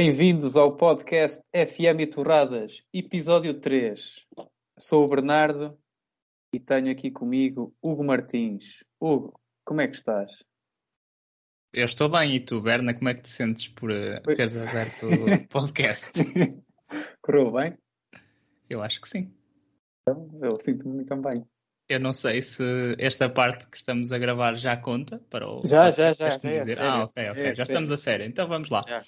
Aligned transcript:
Bem-vindos 0.00 0.56
ao 0.56 0.76
podcast 0.76 1.42
FM 1.52 2.02
e 2.02 2.06
Torradas, 2.06 2.84
episódio 2.94 3.52
3. 3.52 4.24
Sou 4.78 5.04
o 5.04 5.08
Bernardo 5.08 5.76
e 6.54 6.60
tenho 6.60 6.92
aqui 6.92 7.10
comigo 7.10 7.74
Hugo 7.82 8.04
Martins. 8.04 8.84
Hugo, 9.00 9.40
como 9.64 9.80
é 9.80 9.88
que 9.88 9.96
estás? 9.96 10.44
Eu 11.74 11.84
estou 11.84 12.08
bem, 12.08 12.36
e 12.36 12.38
tu, 12.38 12.62
Berna, 12.62 12.94
como 12.94 13.08
é 13.08 13.14
que 13.14 13.22
te 13.22 13.28
sentes 13.28 13.66
por 13.66 13.90
uh, 13.90 14.22
teres 14.36 14.56
aberto 14.56 15.08
o 15.08 15.48
podcast? 15.50 16.12
Correu 17.20 17.50
bem? 17.50 17.76
Eu 18.70 18.80
acho 18.80 19.00
que 19.00 19.08
sim. 19.08 19.34
Então, 20.02 20.30
eu 20.40 20.60
sinto-me 20.60 21.04
também. 21.06 21.44
Eu 21.88 21.98
não 21.98 22.12
sei 22.12 22.40
se 22.40 22.62
esta 23.00 23.28
parte 23.28 23.66
que 23.66 23.76
estamos 23.76 24.12
a 24.12 24.18
gravar 24.18 24.54
já 24.54 24.76
conta 24.76 25.18
para 25.28 25.50
o. 25.50 25.66
Já, 25.66 25.90
já, 25.90 26.12
já. 26.12 26.38
já 26.38 26.40
é 26.44 26.58
dizer. 26.58 26.80
ah, 26.80 27.02
ok, 27.02 27.30
ok. 27.30 27.42
É 27.42 27.46
já 27.48 27.56
sério. 27.56 27.62
estamos 27.62 27.90
a 27.90 27.96
sério. 27.96 28.26
Então 28.26 28.46
vamos 28.46 28.70
lá. 28.70 28.84
Já. 28.86 29.02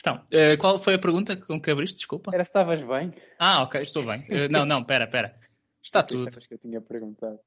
Então, 0.00 0.16
uh, 0.16 0.58
qual 0.58 0.78
foi 0.78 0.94
a 0.94 0.98
pergunta 0.98 1.36
com 1.36 1.60
que 1.60 1.70
abriste? 1.70 1.96
Desculpa. 1.96 2.30
Era 2.34 2.44
se 2.44 2.50
estavas 2.50 2.82
bem. 2.82 3.12
Ah, 3.38 3.62
ok, 3.62 3.80
estou 3.80 4.04
bem. 4.04 4.20
Uh, 4.22 4.50
não, 4.50 4.64
não, 4.64 4.84
pera, 4.84 5.06
pera. 5.06 5.38
Está 5.82 6.02
tudo. 6.02 6.30
que 6.30 6.54
eu 6.54 6.58
tinha 6.58 6.80
perguntado. 6.80 7.38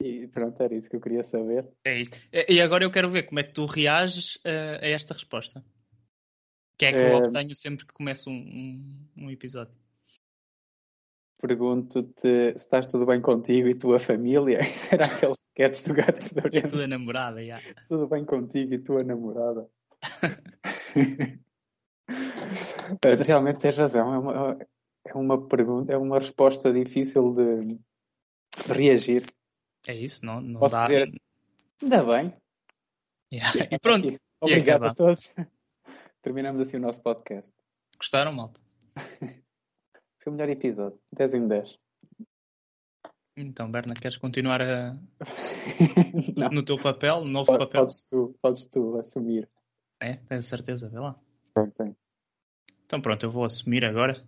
E 0.00 0.28
pronto, 0.28 0.62
era 0.62 0.74
isso 0.74 0.88
que 0.88 0.96
eu 0.96 1.00
queria 1.00 1.24
saber. 1.24 1.68
É 1.84 2.00
isto. 2.00 2.16
E 2.48 2.60
agora 2.60 2.84
eu 2.84 2.90
quero 2.90 3.10
ver 3.10 3.24
como 3.24 3.40
é 3.40 3.42
que 3.42 3.52
tu 3.52 3.66
reages 3.66 4.36
uh, 4.36 4.78
a 4.80 4.86
esta 4.86 5.12
resposta. 5.12 5.64
Que 6.78 6.86
é 6.86 6.92
que 6.92 7.02
eu 7.02 7.16
obtenho 7.16 7.56
sempre 7.56 7.84
que 7.84 7.92
começo 7.92 8.30
um, 8.30 8.34
um, 9.16 9.24
um 9.24 9.30
episódio. 9.30 9.74
Pergunto-te 11.40 12.20
se 12.20 12.54
estás 12.54 12.86
tudo 12.86 13.04
bem 13.04 13.20
contigo 13.20 13.68
e 13.68 13.74
tua 13.74 13.98
família. 13.98 14.62
Será 14.74 15.06
aquele 15.06 15.34
sketch 15.50 15.86
do 15.86 15.94
gato 15.94 16.20
E 16.52 16.58
a 16.58 16.68
tua 16.68 16.86
namorada, 16.86 17.44
já. 17.44 17.60
Tudo 17.88 18.06
bem 18.06 18.24
contigo 18.24 18.74
e 18.74 18.78
tua 18.78 19.02
namorada. 19.02 19.68
Realmente 23.26 23.58
tens 23.58 23.76
razão. 23.76 24.14
É 24.14 24.18
uma, 24.18 24.58
é 25.04 25.14
uma 25.14 25.48
pergunta, 25.48 25.92
é 25.92 25.96
uma 25.96 26.18
resposta 26.18 26.72
difícil 26.72 27.32
de, 27.32 27.78
reagir. 28.66 29.24
É 29.86 29.94
isso, 29.94 30.24
não, 30.24 30.40
não 30.40 30.60
Posso 30.60 30.74
dá. 30.74 30.86
Dizer 30.86 31.02
assim, 31.02 31.18
ainda 31.82 32.04
bem. 32.04 32.34
Yeah. 33.32 33.68
E 33.70 33.78
pronto. 33.78 34.06
Aqui. 34.06 34.18
Obrigado 34.40 34.84
a 34.84 34.94
todos. 34.94 35.30
Terminamos 36.22 36.60
assim 36.60 36.76
o 36.76 36.80
nosso 36.80 37.02
podcast. 37.02 37.52
Gostaram, 37.96 38.32
malta? 38.32 38.60
Foi 40.20 40.32
o 40.32 40.32
melhor 40.32 40.48
episódio. 40.48 40.98
10 41.12 41.34
em 41.34 41.48
10. 41.48 41.78
Então, 43.36 43.70
Berna, 43.70 43.94
queres 43.94 44.16
continuar 44.16 44.60
a... 44.60 44.98
no 46.52 46.64
teu 46.64 46.76
papel, 46.76 47.24
no 47.24 47.30
novo 47.30 47.56
papel? 47.56 47.82
Podes 47.82 48.02
tu, 48.02 48.36
podes 48.42 48.66
tu 48.66 48.98
assumir. 48.98 49.48
É? 50.00 50.14
Tens 50.28 50.44
certeza? 50.44 50.88
Vê 50.88 50.98
lá. 50.98 51.16
Tenho, 51.54 51.70
tenho. 51.72 51.96
Então 52.86 53.00
pronto, 53.00 53.24
eu 53.24 53.30
vou 53.30 53.44
assumir 53.44 53.84
agora. 53.84 54.22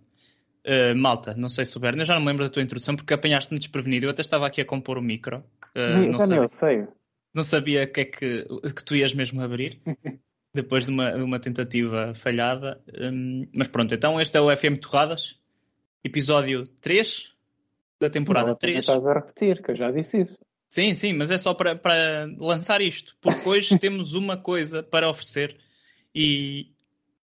Uh, 0.65 0.95
malta, 0.95 1.33
não 1.33 1.49
sei 1.49 1.65
se 1.65 1.71
souber, 1.71 1.97
eu 1.97 2.05
já 2.05 2.13
não 2.13 2.21
me 2.21 2.27
lembro 2.27 2.43
da 2.43 2.49
tua 2.49 2.61
introdução 2.61 2.95
porque 2.95 3.13
apanhaste-me 3.13 3.59
desprevenido. 3.59 4.05
Eu 4.05 4.11
até 4.11 4.21
estava 4.21 4.45
aqui 4.45 4.61
a 4.61 4.65
compor 4.65 4.97
o 4.97 5.01
micro. 5.01 5.43
Uh, 5.75 6.11
não, 6.11 6.13
já 6.13 6.25
sabia, 6.25 6.47
sei. 6.47 6.87
Não 7.33 7.43
sabia 7.43 7.87
que 7.87 8.01
é 8.01 8.05
que, 8.05 8.45
que 8.75 8.83
tu 8.83 8.95
ias 8.95 9.13
mesmo 9.13 9.41
abrir. 9.41 9.79
depois 10.53 10.85
de 10.85 10.91
uma, 10.91 11.11
de 11.11 11.21
uma 11.21 11.39
tentativa 11.39 12.13
falhada. 12.15 12.81
Um, 12.99 13.47
mas 13.55 13.67
pronto, 13.67 13.93
então 13.93 14.19
este 14.19 14.37
é 14.37 14.41
o 14.41 14.55
FM 14.55 14.77
Torradas, 14.81 15.39
episódio 16.03 16.67
3 16.81 17.33
da 17.99 18.09
temporada 18.09 18.49
não, 18.49 18.55
3. 18.55 18.79
Estás 18.79 19.05
a 19.05 19.13
repetir, 19.13 19.61
que 19.61 19.71
eu 19.71 19.75
já 19.75 19.91
disse 19.91 20.21
isso. 20.21 20.45
Sim, 20.71 20.95
sim, 20.95 21.11
mas 21.11 21.29
é 21.29 21.37
só 21.37 21.53
para, 21.53 21.75
para 21.75 22.33
lançar 22.37 22.79
isto, 22.79 23.13
porque 23.19 23.47
hoje 23.47 23.75
temos 23.77 24.13
uma 24.13 24.37
coisa 24.37 24.81
para 24.81 25.09
oferecer 25.09 25.57
e 26.15 26.71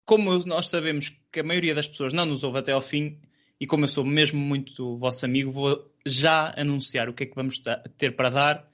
como 0.05 0.37
nós 0.45 0.69
sabemos 0.69 1.11
que 1.31 1.39
a 1.39 1.43
maioria 1.43 1.73
das 1.73 1.87
pessoas 1.87 2.13
não 2.13 2.27
nos 2.27 2.43
ouve 2.43 2.59
até 2.59 2.71
ao 2.71 2.81
fim, 2.81 3.19
e 3.59 3.65
como 3.65 3.85
eu 3.85 3.87
sou 3.87 4.05
mesmo 4.05 4.39
muito 4.39 4.99
vosso 4.99 5.25
amigo, 5.25 5.49
vou 5.49 5.91
já 6.05 6.53
anunciar 6.55 7.09
o 7.09 7.13
que 7.13 7.23
é 7.23 7.25
que 7.25 7.33
vamos 7.33 7.59
ter 7.97 8.15
para 8.15 8.29
dar 8.29 8.71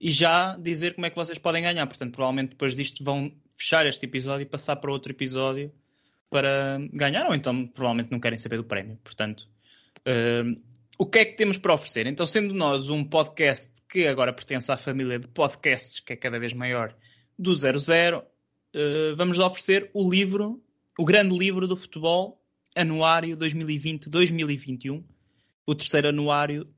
e 0.00 0.10
já 0.10 0.56
dizer 0.56 0.94
como 0.94 1.06
é 1.06 1.10
que 1.10 1.16
vocês 1.16 1.38
podem 1.38 1.62
ganhar. 1.62 1.86
Portanto, 1.86 2.14
provavelmente 2.14 2.50
depois 2.50 2.74
disto 2.74 3.04
vão 3.04 3.30
fechar 3.50 3.84
este 3.84 4.06
episódio 4.06 4.44
e 4.44 4.46
passar 4.46 4.76
para 4.76 4.90
outro 4.90 5.12
episódio 5.12 5.70
para 6.30 6.78
ganhar, 6.94 7.26
ou 7.26 7.34
então 7.34 7.66
provavelmente 7.66 8.10
não 8.10 8.20
querem 8.20 8.38
saber 8.38 8.56
do 8.56 8.64
prémio. 8.64 8.98
Portanto, 9.04 9.46
uh, 10.06 10.67
o 10.98 11.06
que 11.06 11.20
é 11.20 11.24
que 11.24 11.36
temos 11.36 11.56
para 11.56 11.74
oferecer? 11.74 12.06
Então, 12.06 12.26
sendo 12.26 12.52
nós 12.52 12.90
um 12.90 13.04
podcast 13.04 13.70
que 13.88 14.06
agora 14.06 14.32
pertence 14.32 14.70
à 14.70 14.76
família 14.76 15.18
de 15.18 15.28
podcasts, 15.28 16.00
que 16.00 16.12
é 16.12 16.16
cada 16.16 16.38
vez 16.38 16.52
maior, 16.52 16.94
do 17.38 17.54
00, 17.54 18.18
uh, 18.18 19.16
vamos 19.16 19.38
oferecer 19.38 19.90
o 19.94 20.10
livro 20.10 20.62
o 20.98 21.04
grande 21.04 21.38
livro 21.38 21.68
do 21.68 21.76
futebol, 21.76 22.42
anuário 22.74 23.36
2020-2021, 23.36 25.04
o 25.64 25.74
terceiro 25.74 26.08
anuário 26.08 26.68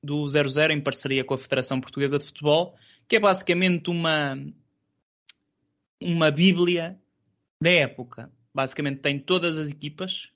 do 0.00 0.28
00 0.28 0.72
em 0.72 0.80
parceria 0.80 1.24
com 1.24 1.34
a 1.34 1.38
Federação 1.38 1.80
Portuguesa 1.80 2.16
de 2.16 2.24
Futebol, 2.24 2.76
que 3.08 3.16
é 3.16 3.20
basicamente 3.20 3.90
uma 3.90 4.38
uma 6.00 6.30
bíblia 6.30 6.96
da 7.60 7.70
época. 7.70 8.30
Basicamente 8.54 9.00
tem 9.00 9.18
todas 9.18 9.58
as 9.58 9.70
equipas 9.70 10.30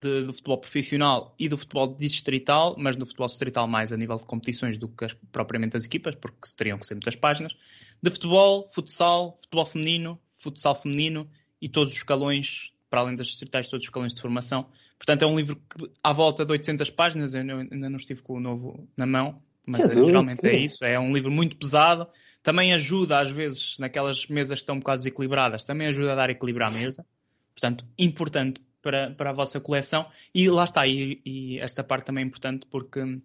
de, 0.00 0.24
do 0.24 0.32
futebol 0.32 0.58
profissional 0.58 1.34
e 1.38 1.48
do 1.48 1.56
futebol 1.56 1.88
distrital, 1.98 2.74
mas 2.78 2.96
do 2.96 3.06
futebol 3.06 3.26
distrital 3.26 3.66
mais 3.66 3.92
a 3.92 3.96
nível 3.96 4.16
de 4.16 4.26
competições 4.26 4.76
do 4.78 4.88
que 4.88 5.04
as, 5.04 5.14
propriamente 5.32 5.76
as 5.76 5.84
equipas, 5.84 6.14
porque 6.14 6.48
teriam 6.56 6.78
que 6.78 6.86
ser 6.86 6.94
muitas 6.94 7.16
páginas, 7.16 7.56
de 8.02 8.10
futebol, 8.10 8.68
futsal, 8.72 9.36
futebol 9.40 9.66
feminino, 9.66 10.20
futsal 10.38 10.74
feminino 10.74 11.28
e 11.60 11.68
todos 11.68 11.92
os 11.92 11.98
escalões 11.98 12.72
para 12.88 13.00
além 13.00 13.16
das 13.16 13.26
distritais, 13.26 13.66
todos 13.66 13.84
os 13.84 13.88
escalões 13.88 14.14
de 14.14 14.20
formação. 14.20 14.66
Portanto, 14.98 15.22
é 15.22 15.26
um 15.26 15.36
livro 15.36 15.56
que, 15.56 15.90
à 16.02 16.12
volta 16.12 16.44
de 16.44 16.52
800 16.52 16.88
páginas, 16.90 17.34
eu 17.34 17.40
ainda 17.40 17.90
não 17.90 17.96
estive 17.96 18.22
com 18.22 18.34
o 18.34 18.40
novo 18.40 18.88
na 18.96 19.06
mão, 19.06 19.42
mas 19.66 19.80
Jesus, 19.80 20.06
geralmente 20.06 20.46
é 20.46 20.56
isso. 20.56 20.84
É 20.84 20.98
um 20.98 21.12
livro 21.12 21.30
muito 21.30 21.56
pesado. 21.56 22.06
Também 22.42 22.72
ajuda, 22.72 23.18
às 23.18 23.30
vezes, 23.30 23.78
naquelas 23.78 24.26
mesas 24.28 24.60
que 24.60 24.62
estão 24.62 24.76
um 24.76 24.78
bocado 24.78 24.98
desequilibradas, 24.98 25.64
também 25.64 25.88
ajuda 25.88 26.12
a 26.12 26.14
dar 26.14 26.30
equilíbrio 26.30 26.66
à 26.66 26.70
mesa. 26.70 27.04
Portanto, 27.52 27.84
importante 27.98 28.60
para, 28.86 29.10
para 29.10 29.30
a 29.30 29.32
vossa 29.32 29.60
coleção. 29.60 30.06
E 30.32 30.48
lá 30.48 30.62
está, 30.62 30.86
e, 30.86 31.20
e 31.26 31.58
esta 31.58 31.82
parte 31.82 32.06
também 32.06 32.22
é 32.22 32.26
importante 32.26 32.64
porque 32.70 33.20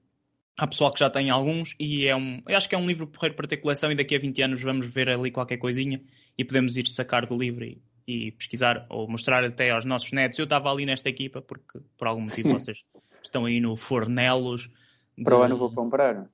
há 0.58 0.66
pessoal 0.66 0.92
que 0.92 1.00
já 1.00 1.08
tem 1.08 1.30
alguns 1.30 1.76
e 1.80 2.08
é 2.08 2.16
um, 2.16 2.42
eu 2.48 2.58
acho 2.58 2.68
que 2.68 2.74
é 2.74 2.78
um 2.80 2.88
livro 2.88 3.06
porreiro 3.06 3.36
para 3.36 3.48
ter 3.48 3.58
coleção 3.58 3.92
e 3.92 3.96
daqui 3.96 4.16
a 4.16 4.20
20 4.20 4.42
anos 4.42 4.62
vamos 4.64 4.88
ver 4.88 5.08
ali 5.10 5.30
qualquer 5.30 5.58
coisinha 5.58 6.02
e 6.36 6.44
podemos 6.44 6.78
ir 6.78 6.88
sacar 6.88 7.28
do 7.28 7.38
livro 7.38 7.64
e, 7.64 7.80
e 8.08 8.32
pesquisar 8.32 8.88
ou 8.90 9.08
mostrar 9.08 9.44
até 9.44 9.70
aos 9.70 9.86
nossos 9.86 10.12
netos. 10.12 10.40
Eu 10.40 10.46
estava 10.46 10.72
ali 10.72 10.84
nesta 10.84 11.10
equipa 11.10 11.44
porque 11.44 11.80
por 11.96 12.08
algum 12.08 12.22
motivo 12.22 12.54
vocês 12.60 12.84
estão 13.22 13.46
aí 13.46 13.60
no 13.60 13.78
Fornelos. 13.78 14.68
De... 15.16 15.24
Para 15.24 15.38
o 15.38 15.44
ano 15.44 15.58
vou 15.58 15.72
comprar. 15.72 16.28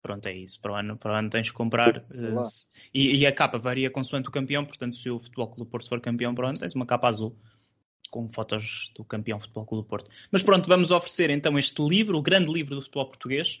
Pronto, 0.00 0.24
é 0.26 0.34
isso. 0.34 0.60
Para 0.60 0.72
o 0.72 0.76
ano, 0.76 0.96
para 0.96 1.14
o 1.14 1.16
ano 1.16 1.28
tens 1.28 1.50
que 1.50 1.56
comprar. 1.56 1.96
Uh, 1.96 2.40
e, 2.94 3.16
e, 3.16 3.26
a 3.26 3.32
capa 3.32 3.58
varia 3.58 3.90
consoante 3.90 4.28
o 4.28 4.32
campeão, 4.32 4.64
portanto, 4.64 4.94
se 4.96 5.10
o 5.10 5.18
Futebol 5.18 5.48
Clube 5.48 5.64
do 5.64 5.70
Porto 5.70 5.88
for 5.88 6.00
campeão, 6.00 6.32
pronto, 6.32 6.60
tens 6.60 6.76
uma 6.76 6.86
capa 6.86 7.08
azul 7.08 7.36
com 8.10 8.28
fotos 8.28 8.90
do 8.96 9.04
campeão 9.04 9.40
Futebol 9.40 9.64
Clube 9.66 9.84
do 9.84 9.88
Porto. 9.88 10.10
Mas 10.30 10.42
pronto, 10.42 10.68
vamos 10.68 10.90
oferecer 10.90 11.30
então 11.30 11.58
este 11.58 11.82
livro, 11.82 12.18
o 12.18 12.22
grande 12.22 12.52
livro 12.52 12.74
do 12.74 12.82
futebol 12.82 13.06
português, 13.06 13.60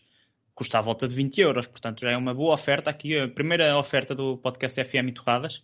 custa 0.54 0.78
à 0.78 0.80
volta 0.80 1.06
de 1.06 1.14
20 1.14 1.40
euros, 1.40 1.66
portanto 1.66 2.00
já 2.00 2.10
é 2.10 2.16
uma 2.16 2.34
boa 2.34 2.54
oferta 2.54 2.90
aqui, 2.90 3.18
a 3.18 3.28
primeira 3.28 3.78
oferta 3.78 4.14
do 4.14 4.36
podcast 4.38 4.82
FM 4.82 5.08
e 5.08 5.12
Torradas. 5.12 5.62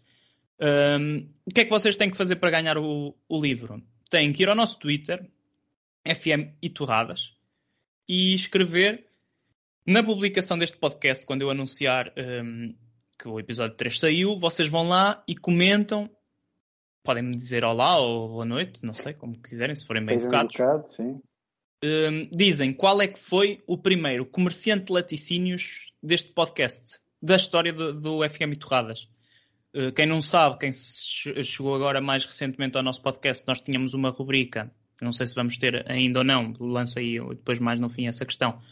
Um, 0.61 1.29
o 1.45 1.51
que 1.51 1.63
é 1.63 1.65
que 1.65 1.71
vocês 1.71 1.97
têm 1.97 2.11
que 2.11 2.17
fazer 2.17 2.37
para 2.37 2.51
ganhar 2.51 2.79
o, 2.79 3.15
o 3.29 3.41
livro? 3.41 3.83
Têm 4.09 4.33
que 4.33 4.43
ir 4.43 4.49
ao 4.49 4.55
nosso 4.55 4.79
Twitter, 4.79 5.29
FM 6.07 6.55
e 6.63 6.69
Torradas, 6.71 7.35
e 8.09 8.35
escrever 8.35 9.07
na 9.87 10.03
publicação 10.03 10.57
deste 10.57 10.77
podcast, 10.77 11.27
quando 11.27 11.43
eu 11.43 11.51
anunciar 11.51 12.13
um, 12.17 12.75
que 13.19 13.29
o 13.29 13.39
episódio 13.39 13.77
3 13.77 13.99
saiu, 13.99 14.39
vocês 14.39 14.69
vão 14.69 14.89
lá 14.89 15.23
e 15.29 15.37
comentam. 15.37 16.11
Podem-me 17.05 17.37
dizer 17.37 17.65
olá 17.65 17.99
ou 17.99 18.29
boa 18.29 18.45
noite, 18.47 18.83
não 18.83 18.95
sei, 18.95 19.12
como 19.12 19.39
quiserem, 19.39 19.75
se 19.75 19.85
forem 19.85 20.03
bem 20.03 20.17
educados. 20.17 20.55
Educado, 20.55 20.87
sim. 20.89 21.21
Um, 21.85 22.31
dizem 22.33 22.73
qual 22.73 23.03
é 23.03 23.06
que 23.06 23.19
foi 23.19 23.62
o 23.67 23.77
primeiro 23.77 24.25
comerciante 24.25 24.87
de 24.87 24.93
laticínios 24.93 25.93
deste 26.03 26.33
podcast, 26.33 27.01
da 27.21 27.37
história 27.37 27.75
do, 27.75 27.93
do 27.93 28.29
FM 28.29 28.55
e 28.55 28.56
Torradas. 28.56 29.06
Eh, 29.75 29.91
quem 29.91 30.06
não 30.06 30.23
sabe, 30.23 30.59
quem 30.59 30.73
chegou 30.73 31.75
agora 31.75 32.01
mais 32.01 32.25
recentemente 32.25 32.77
ao 32.79 32.83
nosso 32.83 33.03
podcast, 33.03 33.45
nós 33.47 33.61
tínhamos 33.61 33.93
uma 33.93 34.09
rubrica, 34.09 34.73
não 35.03 35.12
sei 35.12 35.27
se 35.27 35.35
vamos 35.35 35.59
ter 35.59 35.85
ainda 35.91 36.21
ou 36.21 36.25
não, 36.25 36.55
lanço 36.59 36.99
aí 36.99 37.19
depois 37.19 37.59
mais 37.59 37.79
no 37.79 37.91
fim 37.91 38.06
essa 38.06 38.25
questão, 38.25 38.62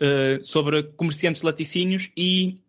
eh, 0.00 0.38
sobre 0.42 0.84
comerciantes 0.84 1.42
de 1.42 1.46
laticínios 1.46 2.10
e 2.16 2.60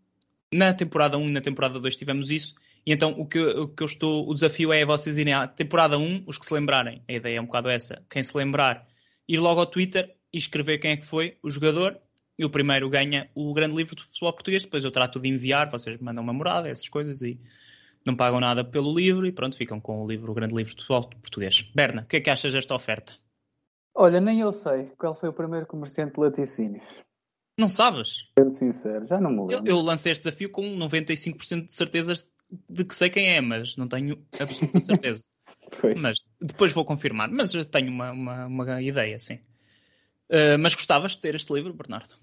na 0.51 0.73
temporada 0.73 1.17
1 1.17 1.29
e 1.29 1.31
na 1.31 1.41
temporada 1.41 1.79
2 1.79 1.95
tivemos 1.95 2.31
isso. 2.31 2.55
E 2.85 2.93
então 2.93 3.11
o 3.11 3.25
que, 3.25 3.39
o 3.39 3.67
que 3.67 3.81
eu 3.81 3.85
estou, 3.85 4.29
o 4.29 4.33
desafio 4.33 4.71
é 4.71 4.85
vocês 4.85 5.17
irem 5.17 5.33
à 5.33 5.47
temporada 5.47 5.97
1, 5.97 6.23
os 6.27 6.37
que 6.37 6.45
se 6.45 6.53
lembrarem, 6.53 7.01
a 7.09 7.13
ideia 7.13 7.37
é 7.37 7.41
um 7.41 7.45
bocado 7.45 7.69
essa, 7.69 8.05
quem 8.09 8.23
se 8.23 8.37
lembrar, 8.37 8.87
ir 9.27 9.39
logo 9.39 9.59
ao 9.59 9.65
Twitter 9.65 10.15
e 10.31 10.37
escrever 10.37 10.77
quem 10.77 10.91
é 10.91 10.97
que 10.97 11.05
foi 11.05 11.37
o 11.41 11.49
jogador 11.49 11.99
e 12.37 12.45
o 12.45 12.49
primeiro 12.49 12.89
ganha 12.89 13.29
o 13.33 13.53
grande 13.53 13.75
livro 13.75 13.95
de 13.95 14.03
futebol 14.03 14.33
português, 14.33 14.63
depois 14.63 14.83
eu 14.83 14.91
trato 14.91 15.19
de 15.19 15.29
enviar, 15.29 15.69
vocês 15.71 15.99
mandam 15.99 16.23
uma 16.23 16.33
morada, 16.33 16.69
essas 16.69 16.87
coisas 16.87 17.21
e 17.21 17.39
não 18.05 18.15
pagam 18.15 18.39
nada 18.39 18.63
pelo 18.63 18.93
livro 18.93 19.25
e 19.25 19.31
pronto, 19.31 19.57
ficam 19.57 19.79
com 19.79 20.03
o 20.03 20.07
livro, 20.07 20.31
o 20.31 20.35
grande 20.35 20.53
livro 20.53 20.75
pessoal 20.75 21.09
português. 21.09 21.61
Berna, 21.73 22.03
o 22.03 22.05
que 22.05 22.17
é 22.17 22.21
que 22.21 22.29
achas 22.29 22.53
desta 22.53 22.75
oferta? 22.75 23.15
Olha, 23.95 24.19
nem 24.19 24.41
eu 24.41 24.51
sei 24.51 24.91
qual 24.97 25.15
foi 25.15 25.29
o 25.29 25.33
primeiro 25.33 25.65
comerciante 25.65 26.13
de 26.13 26.19
laticínios. 26.19 26.83
Não 27.57 27.69
sabes? 27.69 28.29
Sendo 28.37 28.51
sincero, 28.51 29.07
já 29.07 29.19
não 29.19 29.31
me 29.31 29.39
lembro. 29.39 29.69
Eu, 29.69 29.77
eu 29.77 29.81
lancei 29.81 30.11
este 30.11 30.25
desafio 30.25 30.51
com 30.51 30.61
95% 30.77 31.65
de 31.65 31.73
certezas 31.73 32.29
de 32.69 32.85
que 32.85 32.95
sei 32.95 33.09
quem 33.09 33.27
é, 33.27 33.41
mas 33.41 33.77
não 33.77 33.87
tenho 33.87 34.17
absoluta 34.39 34.79
certeza. 34.79 35.23
mas 36.01 36.17
depois 36.41 36.71
vou 36.71 36.85
confirmar. 36.85 37.29
Mas 37.29 37.53
eu 37.53 37.65
tenho 37.65 37.91
uma, 37.91 38.11
uma, 38.11 38.45
uma 38.45 38.81
ideia, 38.81 39.19
sim. 39.19 39.39
Uh, 40.29 40.57
mas 40.59 40.73
gostavas 40.73 41.13
de 41.13 41.19
ter 41.19 41.35
este 41.35 41.53
livro, 41.53 41.73
Bernardo? 41.73 42.15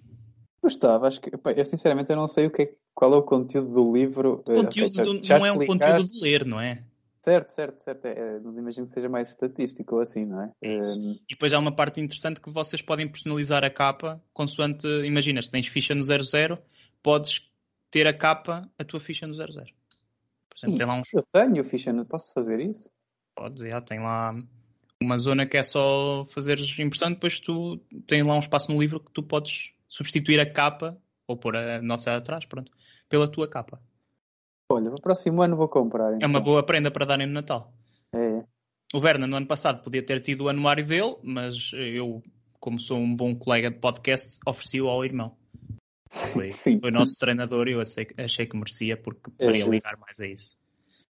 Gostava, 0.63 1.09
acho 1.09 1.21
que 1.21 1.31
eu 1.31 1.65
sinceramente 1.65 2.11
eu 2.11 2.17
não 2.17 2.29
sei 2.29 2.47
o 2.47 2.51
que 2.51 2.63
é, 2.63 2.75
qual 2.95 3.13
é 3.15 3.17
o 3.17 3.23
conteúdo 3.23 3.73
do 3.73 3.93
livro. 3.93 4.35
O 4.47 4.55
conteúdo 4.55 5.03
do, 5.03 5.29
não 5.29 5.47
é 5.47 5.53
um 5.53 5.67
conteúdo 5.67 6.07
de 6.07 6.21
ler, 6.21 6.45
não 6.45 6.61
é? 6.61 6.85
Certo, 7.21 7.51
certo, 7.51 7.83
certo. 7.83 8.05
É, 8.07 8.11
é, 8.13 8.37
imagino 8.39 8.87
que 8.87 8.93
seja 8.93 9.09
mais 9.09 9.29
estatístico 9.29 9.97
ou 9.97 10.01
assim, 10.01 10.25
não 10.25 10.43
é? 10.43 10.51
é 10.61 10.79
um... 10.79 11.13
E 11.13 11.31
depois 11.31 11.53
há 11.53 11.59
uma 11.59 11.75
parte 11.75 12.01
interessante 12.01 12.41
que 12.41 12.51
vocês 12.51 12.83
podem 12.83 13.09
personalizar 13.09 13.65
a 13.65 13.71
capa 13.71 14.21
consoante, 14.33 14.87
imagina, 15.05 15.41
se 15.43 15.51
tens 15.51 15.67
ficha 15.69 15.95
no 15.95 16.03
00, 16.03 16.59
podes 17.03 17.49
ter 17.91 18.07
a 18.07 18.13
capa, 18.13 18.69
a 18.79 18.85
tua 18.85 18.99
ficha 18.99 19.27
no 19.27 19.35
00. 19.35 19.67
Exemplo, 20.63 20.79
tem 20.79 20.87
lá 20.87 21.01
uns... 21.01 21.13
Eu 21.13 21.25
tenho 21.33 21.65
ficha, 21.65 21.93
não 21.93 22.05
posso 22.05 22.33
fazer 22.33 22.61
isso? 22.61 22.91
Podes, 23.35 23.63
já, 23.63 23.81
tem 23.81 23.99
lá 23.99 24.35
uma 25.03 25.19
zona 25.19 25.47
que 25.47 25.57
é 25.57 25.63
só 25.63 26.25
fazer 26.27 26.59
impressão, 26.79 27.11
depois 27.11 27.41
tu 27.41 27.79
tem 28.07 28.23
lá 28.23 28.35
um 28.35 28.39
espaço 28.39 28.73
no 28.73 28.81
livro 28.81 29.01
que 29.01 29.11
tu 29.13 29.23
podes 29.23 29.73
substituir 29.89 30.41
a 30.41 30.51
capa, 30.51 30.97
ou 31.27 31.37
pôr 31.37 31.57
a 31.57 31.83
nossa 31.83 32.17
atrás, 32.17 32.45
pronto, 32.45 32.71
pela 33.09 33.29
tua 33.29 33.49
capa. 33.49 33.81
Olha, 34.71 34.91
no 34.91 35.01
próximo 35.01 35.43
ano 35.43 35.57
vou 35.57 35.69
comprar. 35.69 36.15
Então. 36.15 36.23
É 36.23 36.27
uma 36.27 36.39
então. 36.39 36.53
boa 36.53 36.63
prenda 36.63 36.91
para 36.91 37.05
darem 37.05 37.27
no 37.27 37.35
Natal. 37.35 37.73
É. 38.15 38.43
O 38.95 39.01
Berna, 39.01 39.27
no 39.27 39.37
ano 39.37 39.47
passado, 39.47 39.83
podia 39.83 40.05
ter 40.05 40.21
tido 40.21 40.45
o 40.45 40.49
anuário 40.49 40.87
dele, 40.87 41.17
mas 41.23 41.73
eu, 41.75 42.23
como 42.61 42.79
sou 42.79 42.99
um 42.99 43.15
bom 43.15 43.35
colega 43.35 43.71
de 43.71 43.79
podcast, 43.79 44.39
ofereci-o 44.47 44.89
ao 44.89 45.05
irmão. 45.05 45.37
Foi, 46.13 46.53
Sim. 46.53 46.79
foi 46.79 46.91
nosso 46.91 47.17
treinador 47.17 47.69
e 47.69 47.73
eu 47.73 47.81
achei, 47.81 48.07
achei 48.19 48.47
que 48.47 48.57
merecia, 48.57 48.97
porque 48.97 49.31
é 49.31 49.45
poderia 49.45 49.65
é 49.65 49.69
ligar 49.69 49.97
mais 49.99 50.21
a 50.21 50.27
isso. 50.27 50.57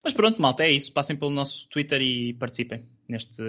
Mas 0.03 0.13
pronto, 0.13 0.41
malta, 0.41 0.63
é 0.63 0.71
isso. 0.71 0.91
Passem 0.91 1.15
pelo 1.15 1.31
nosso 1.31 1.67
Twitter 1.69 2.01
e 2.01 2.33
participem 2.33 2.85
neste 3.07 3.41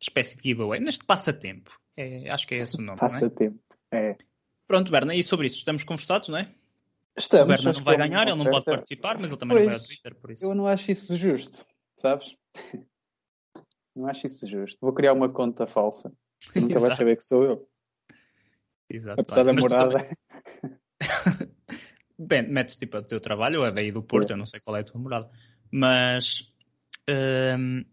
espécie 0.00 0.36
de 0.36 0.42
giveaway, 0.42 0.80
neste 0.80 1.04
passatempo. 1.04 1.78
É, 1.96 2.30
acho 2.30 2.46
que 2.46 2.54
é 2.54 2.58
esse 2.58 2.78
o 2.78 2.82
nome. 2.82 2.98
Passatempo, 2.98 3.58
é? 3.90 4.10
é. 4.10 4.16
Pronto, 4.66 4.90
Berna, 4.90 5.14
e 5.14 5.22
sobre 5.22 5.46
isso 5.46 5.56
estamos 5.56 5.84
conversados, 5.84 6.28
não 6.28 6.38
é? 6.38 6.52
Estamos. 7.16 7.44
O 7.44 7.48
Berna 7.48 7.72
não 7.72 7.84
vai 7.84 7.96
ganhar, 7.96 8.28
ele 8.28 8.36
não 8.36 8.50
pode 8.50 8.64
participar, 8.64 9.16
mas 9.18 9.30
ele 9.30 9.38
também 9.38 9.56
pois, 9.56 9.66
não 9.66 9.72
vai 9.72 9.80
ao 9.80 9.86
Twitter, 9.86 10.14
por 10.16 10.30
isso. 10.30 10.44
Eu 10.44 10.54
não 10.54 10.66
acho 10.66 10.90
isso 10.90 11.16
justo, 11.16 11.64
sabes? 11.96 12.36
Não 13.96 14.10
acho 14.10 14.26
isso 14.26 14.46
justo. 14.46 14.76
Vou 14.78 14.92
criar 14.92 15.14
uma 15.14 15.26
conta 15.26 15.66
falsa. 15.66 16.12
Nunca 16.54 16.78
vais 16.78 16.96
saber 16.96 17.16
que 17.16 17.24
sou 17.24 17.42
eu. 17.42 17.68
Exato. 18.88 19.20
Apesar 19.20 19.44
da 19.44 19.52
morada. 19.52 20.08
Bem, 22.18 22.48
metes 22.48 22.76
tipo 22.76 22.96
o 22.96 23.02
teu 23.02 23.20
trabalho, 23.20 23.60
ou 23.60 23.66
é 23.66 23.72
daí 23.72 23.92
do 23.92 24.02
Porto, 24.02 24.30
é. 24.30 24.32
eu 24.32 24.38
não 24.38 24.46
sei 24.46 24.60
qual 24.60 24.76
é 24.76 24.80
a 24.80 24.84
tua 24.84 25.00
morada. 25.00 25.30
Mas 25.70 26.50
hum, 27.58 27.84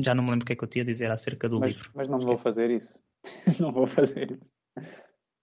já 0.00 0.14
não 0.14 0.24
me 0.24 0.30
lembro 0.30 0.44
o 0.44 0.46
que 0.46 0.52
é 0.52 0.56
que 0.56 0.64
eu 0.64 0.68
tinha 0.68 0.82
a 0.82 0.86
dizer 0.86 1.10
acerca 1.10 1.48
do 1.48 1.60
mas, 1.60 1.72
livro. 1.72 1.90
Mas 1.94 2.08
não 2.08 2.18
vou 2.18 2.38
fazer 2.38 2.70
isso. 2.70 3.02
não 3.60 3.72
vou 3.72 3.86
fazer 3.86 4.32
isso. 4.32 4.52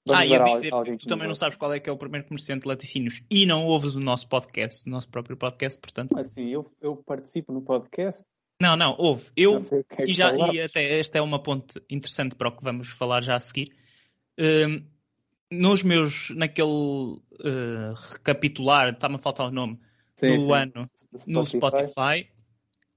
Vamos 0.08 0.22
ah, 0.22 0.26
ia 0.26 0.40
dizer 0.40 0.72
que 0.84 0.98
tu 0.98 1.08
também 1.08 1.28
não 1.28 1.34
sabes 1.34 1.58
qual 1.58 1.74
é 1.74 1.80
que 1.80 1.90
é 1.90 1.92
o 1.92 1.98
primeiro 1.98 2.28
comerciante 2.28 2.62
de 2.62 2.68
laticínios 2.68 3.24
e 3.30 3.44
não 3.46 3.66
ouves 3.66 3.96
o 3.96 4.00
nosso 4.00 4.30
podcast, 4.30 4.88
o 4.88 4.92
nosso 4.92 5.10
próprio 5.10 5.36
podcast, 5.36 5.82
portanto. 5.82 6.16
Assim, 6.18 6.50
eu, 6.50 6.72
eu 6.80 6.96
participo 6.98 7.52
no 7.52 7.62
podcast. 7.64 8.24
Não, 8.62 8.78
não, 8.78 8.96
ouve. 9.00 9.26
Eu, 9.36 9.58
é 9.98 10.06
e, 10.06 10.14
já, 10.14 10.32
e 10.54 10.62
até 10.62 11.00
esta 11.00 11.18
é 11.18 11.22
uma 11.22 11.42
ponte 11.42 11.82
interessante 11.90 12.36
para 12.36 12.50
o 12.50 12.56
que 12.56 12.64
vamos 12.64 12.90
falar 12.90 13.24
já 13.24 13.36
a 13.36 13.40
seguir. 13.40 13.76
Uh, 14.40 14.86
nos 15.52 15.84
meus, 15.84 16.30
naquele 16.32 16.68
uh, 16.68 17.94
recapitular, 18.12 18.90
está-me 18.90 19.16
a 19.16 19.20
faltar 19.20 19.48
o 19.48 19.52
nome, 19.52 19.80
sim, 20.16 20.36
do 20.36 20.46
sim. 20.46 20.52
ano 20.52 20.90
Spotify. 20.96 21.32
no 21.32 21.46
Spotify, 21.46 22.30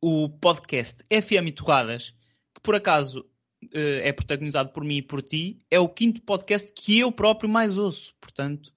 o 0.01 0.29
podcast 0.29 0.97
FM 1.11 1.55
Torradas, 1.55 2.15
que 2.55 2.61
por 2.63 2.75
acaso 2.75 3.21
uh, 3.65 4.01
é 4.03 4.13
protagonizado 4.13 4.71
por 4.71 4.85
mim 4.85 4.99
e 4.99 5.03
por 5.03 5.23
ti, 5.23 5.61
é 5.71 5.79
o 5.79 5.89
quinto 5.89 6.23
podcast 6.23 6.73
que 6.73 6.99
eu 6.99 7.13
próprio 7.13 7.49
mais 7.49 7.77
ouço. 7.77 8.15
Portanto, 8.21 8.73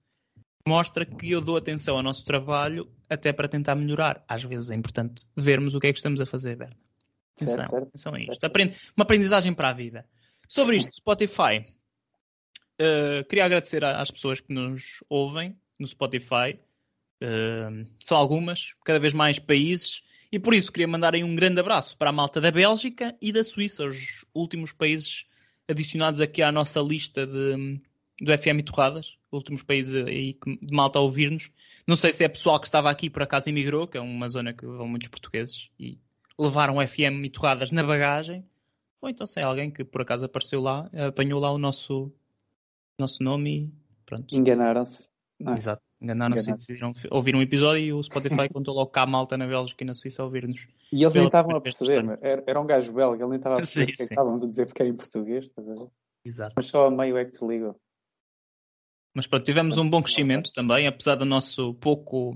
mostra 0.66 1.04
que 1.04 1.30
eu 1.30 1.40
dou 1.40 1.56
atenção 1.56 1.96
ao 1.96 2.02
nosso 2.02 2.24
trabalho 2.24 2.88
até 3.08 3.32
para 3.32 3.48
tentar 3.48 3.74
melhorar. 3.74 4.24
Às 4.28 4.44
vezes 4.44 4.70
é 4.70 4.74
importante 4.74 5.26
vermos 5.36 5.74
o 5.74 5.80
que 5.80 5.86
é 5.86 5.92
que 5.92 5.98
estamos 5.98 6.20
a 6.20 6.26
fazer, 6.26 6.56
Berna. 6.56 6.76
Atenção, 7.36 7.56
certo, 7.56 7.70
certo. 7.70 7.88
atenção 7.88 8.14
a 8.14 8.20
isto. 8.20 8.44
Aprende, 8.44 8.76
uma 8.96 9.04
aprendizagem 9.04 9.54
para 9.54 9.70
a 9.70 9.72
vida. 9.72 10.06
Sobre 10.48 10.76
isto, 10.76 10.94
Spotify. 10.94 11.64
Uh, 12.80 13.24
queria 13.28 13.44
agradecer 13.44 13.84
às 13.84 14.10
pessoas 14.10 14.40
que 14.40 14.52
nos 14.52 15.02
ouvem 15.08 15.56
no 15.78 15.86
Spotify. 15.86 16.58
Uh, 17.22 17.86
são 18.00 18.16
algumas, 18.16 18.74
cada 18.84 18.98
vez 18.98 19.12
mais 19.12 19.38
países. 19.38 20.02
E 20.30 20.38
por 20.38 20.54
isso 20.54 20.72
queria 20.72 20.88
mandar 20.88 21.14
aí 21.14 21.22
um 21.22 21.36
grande 21.36 21.60
abraço 21.60 21.96
para 21.96 22.10
a 22.10 22.12
malta 22.12 22.40
da 22.40 22.50
Bélgica 22.50 23.14
e 23.20 23.30
da 23.30 23.44
Suíça, 23.44 23.84
os 23.84 24.24
últimos 24.34 24.72
países 24.72 25.26
adicionados 25.68 26.20
aqui 26.20 26.42
à 26.42 26.50
nossa 26.50 26.80
lista 26.80 27.26
de, 27.26 27.80
do 28.20 28.38
FM 28.38 28.64
Torradas, 28.64 29.16
últimos 29.30 29.62
países 29.62 30.06
aí 30.06 30.38
de 30.62 30.74
malta 30.74 30.98
a 30.98 31.02
ouvir-nos. 31.02 31.50
Não 31.86 31.96
sei 31.96 32.12
se 32.12 32.24
é 32.24 32.28
pessoal 32.28 32.60
que 32.60 32.66
estava 32.66 32.90
aqui 32.90 33.10
por 33.10 33.22
acaso 33.22 33.48
emigrou, 33.48 33.86
que 33.86 33.98
é 33.98 34.00
uma 34.00 34.28
zona 34.28 34.52
que 34.52 34.64
vão 34.64 34.88
muitos 34.88 35.08
portugueses 35.08 35.68
e 35.78 35.98
levaram 36.38 36.86
FM 36.86 37.24
e 37.24 37.30
torradas 37.30 37.70
na 37.70 37.82
bagagem, 37.82 38.44
ou 39.00 39.08
então 39.08 39.26
se 39.26 39.40
é 39.40 39.42
alguém 39.42 39.70
que 39.70 39.84
por 39.84 40.00
acaso 40.00 40.24
apareceu 40.24 40.60
lá, 40.60 40.88
apanhou 41.08 41.40
lá 41.40 41.50
o 41.50 41.58
nosso, 41.58 42.12
nosso 42.98 43.22
nome 43.22 43.50
e 43.50 43.72
pronto. 44.04 44.34
Enganaram-se. 44.34 45.10
É? 45.40 45.52
Exato. 45.52 45.82
Enganaram-se 46.00 46.50
e 46.50 46.54
decidiram 46.54 46.92
ouvir 47.10 47.36
um 47.36 47.42
episódio 47.42 47.84
e 47.84 47.92
o 47.92 48.02
Spotify 48.02 48.48
contou 48.52 48.74
logo 48.74 48.90
cá 48.90 49.02
a 49.02 49.06
malta 49.06 49.36
na 49.36 49.46
Bélgica 49.46 49.84
e 49.84 49.86
na 49.86 49.94
Suíça 49.94 50.22
a 50.22 50.24
ouvir-nos. 50.24 50.66
E 50.92 51.02
eles 51.02 51.14
nem 51.14 51.26
estavam 51.26 51.56
a 51.56 51.60
perceber, 51.60 52.18
era, 52.20 52.42
era 52.44 52.60
um 52.60 52.66
gajo 52.66 52.92
belga, 52.92 53.22
ele 53.22 53.30
nem 53.30 53.36
estava 53.36 53.54
a 53.54 53.58
perceber 53.62 53.86
sim, 53.86 53.92
o 53.92 53.96
que, 53.96 54.02
é 54.02 54.06
que 54.06 54.12
estávamos 54.12 54.42
a 54.42 54.46
dizer 54.48 54.66
porque 54.66 54.82
era 54.82 54.90
em 54.90 54.96
português, 54.96 55.44
estás 55.44 55.68
a 55.68 55.74
ver? 55.74 55.88
Exato. 56.24 56.52
Mas 56.56 56.66
só 56.66 56.86
a 56.86 56.90
meio 56.90 57.16
é 57.16 57.24
que 57.24 57.30
te 57.30 57.46
ligam. 57.46 57.76
Mas 59.14 59.26
pronto, 59.26 59.44
tivemos 59.44 59.76
um 59.78 59.88
bom 59.88 60.02
crescimento 60.02 60.50
também, 60.52 60.86
apesar 60.86 61.16
do 61.16 61.24
nosso 61.24 61.74
pouco, 61.74 62.32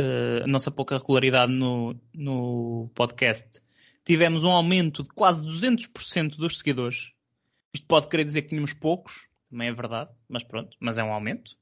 uh, 0.00 0.44
a 0.44 0.46
nossa 0.46 0.70
pouca 0.70 0.98
regularidade 0.98 1.52
no, 1.52 1.96
no 2.14 2.90
podcast. 2.94 3.60
Tivemos 4.04 4.44
um 4.44 4.50
aumento 4.50 5.02
de 5.02 5.08
quase 5.08 5.44
200% 5.46 6.36
dos 6.36 6.58
seguidores. 6.58 7.12
Isto 7.72 7.86
pode 7.86 8.08
querer 8.08 8.24
dizer 8.24 8.42
que 8.42 8.48
tínhamos 8.48 8.74
poucos, 8.74 9.28
também 9.54 9.68
é 9.68 9.72
verdade, 9.72 10.10
mas 10.28 10.42
pronto, 10.42 10.76
mas 10.80 10.98
é 10.98 11.04
um 11.04 11.12
aumento. 11.12 11.56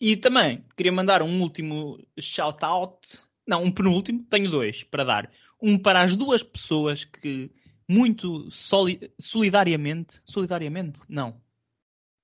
E 0.00 0.16
também 0.16 0.64
queria 0.74 0.90
mandar 0.90 1.22
um 1.22 1.42
último 1.42 2.02
shout-out, 2.18 3.20
não, 3.46 3.62
um 3.62 3.70
penúltimo, 3.70 4.24
tenho 4.24 4.50
dois 4.50 4.82
para 4.82 5.04
dar. 5.04 5.30
Um 5.60 5.78
para 5.78 6.02
as 6.02 6.16
duas 6.16 6.42
pessoas 6.42 7.04
que 7.04 7.52
muito 7.86 8.50
soli 8.50 9.12
solidariamente, 9.20 10.22
solidariamente, 10.24 11.00
não. 11.10 11.38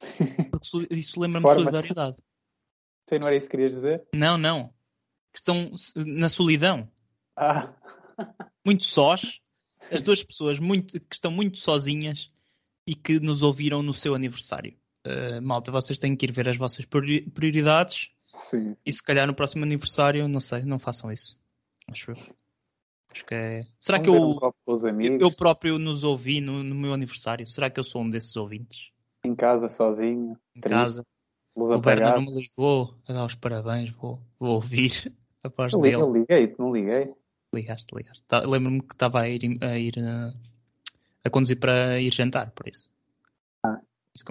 Porque 0.50 0.94
isso 0.94 1.20
lembra-me 1.20 1.46
de 1.46 1.52
solidariedade. 1.52 2.16
Então 3.04 3.18
não 3.18 3.26
era 3.26 3.36
isso 3.36 3.46
que 3.46 3.50
querias 3.50 3.72
dizer? 3.72 4.08
Não, 4.14 4.38
não. 4.38 4.72
Que 5.30 5.40
estão 5.40 5.72
na 5.94 6.30
solidão. 6.30 6.90
Ah. 7.36 7.74
Muito 8.64 8.84
sós. 8.84 9.40
As 9.90 10.00
duas 10.02 10.24
pessoas 10.24 10.58
muito, 10.58 10.98
que 10.98 11.14
estão 11.14 11.30
muito 11.30 11.58
sozinhas 11.58 12.32
e 12.86 12.94
que 12.94 13.20
nos 13.20 13.42
ouviram 13.42 13.82
no 13.82 13.92
seu 13.92 14.14
aniversário. 14.14 14.74
Uh, 15.06 15.40
malta, 15.40 15.70
vocês 15.70 15.98
têm 15.98 16.16
que 16.16 16.26
ir 16.26 16.32
ver 16.32 16.48
as 16.48 16.56
vossas 16.56 16.84
prioridades. 16.84 18.10
Sim. 18.50 18.76
E 18.84 18.92
se 18.92 19.02
calhar 19.02 19.26
no 19.26 19.34
próximo 19.34 19.64
aniversário, 19.64 20.26
não 20.26 20.40
sei, 20.40 20.64
não 20.64 20.78
façam 20.78 21.12
isso. 21.12 21.38
Acho 21.88 22.10
eu. 22.10 22.16
Acho 23.12 23.24
que 23.24 23.34
é. 23.34 23.62
Será 23.78 23.98
Vamos 23.98 24.10
que 24.10 24.16
eu, 24.16 25.14
um 25.14 25.18
eu, 25.20 25.32
próprio 25.32 25.78
nos 25.78 26.04
ouvi 26.04 26.40
no, 26.40 26.62
no, 26.62 26.74
meu 26.74 26.92
aniversário? 26.92 27.46
Será 27.46 27.70
que 27.70 27.78
eu 27.78 27.84
sou 27.84 28.02
um 28.02 28.10
desses 28.10 28.36
ouvintes? 28.36 28.90
Em 29.24 29.34
casa, 29.34 29.68
sozinho. 29.68 30.36
Em 30.54 30.60
triste, 30.60 30.76
casa. 30.76 31.06
O 31.54 31.78
Bernardo 31.78 32.20
não 32.20 32.32
me 32.32 32.42
ligou 32.42 32.94
a 33.08 33.12
dar 33.14 33.24
os 33.24 33.34
parabéns, 33.34 33.90
vou, 33.90 34.20
vou 34.38 34.56
ouvir 34.56 35.10
a 35.42 35.48
voz 35.48 35.72
eu, 35.72 35.80
dele. 35.80 35.96
Eu 35.96 36.12
liguei, 36.12 36.54
não 36.58 36.72
liguei. 36.72 37.14
Ligaste, 37.54 37.86
ligaste. 37.94 38.22
Tá, 38.24 38.40
Lembro-me 38.40 38.82
que 38.82 38.94
estava 38.94 39.22
a 39.22 39.28
ir, 39.28 39.58
a, 39.62 39.78
ir 39.78 39.98
a, 39.98 40.34
a 41.24 41.30
conduzir 41.30 41.58
para 41.58 41.98
ir 41.98 42.12
jantar, 42.12 42.50
por 42.50 42.68
isso. 42.68 42.90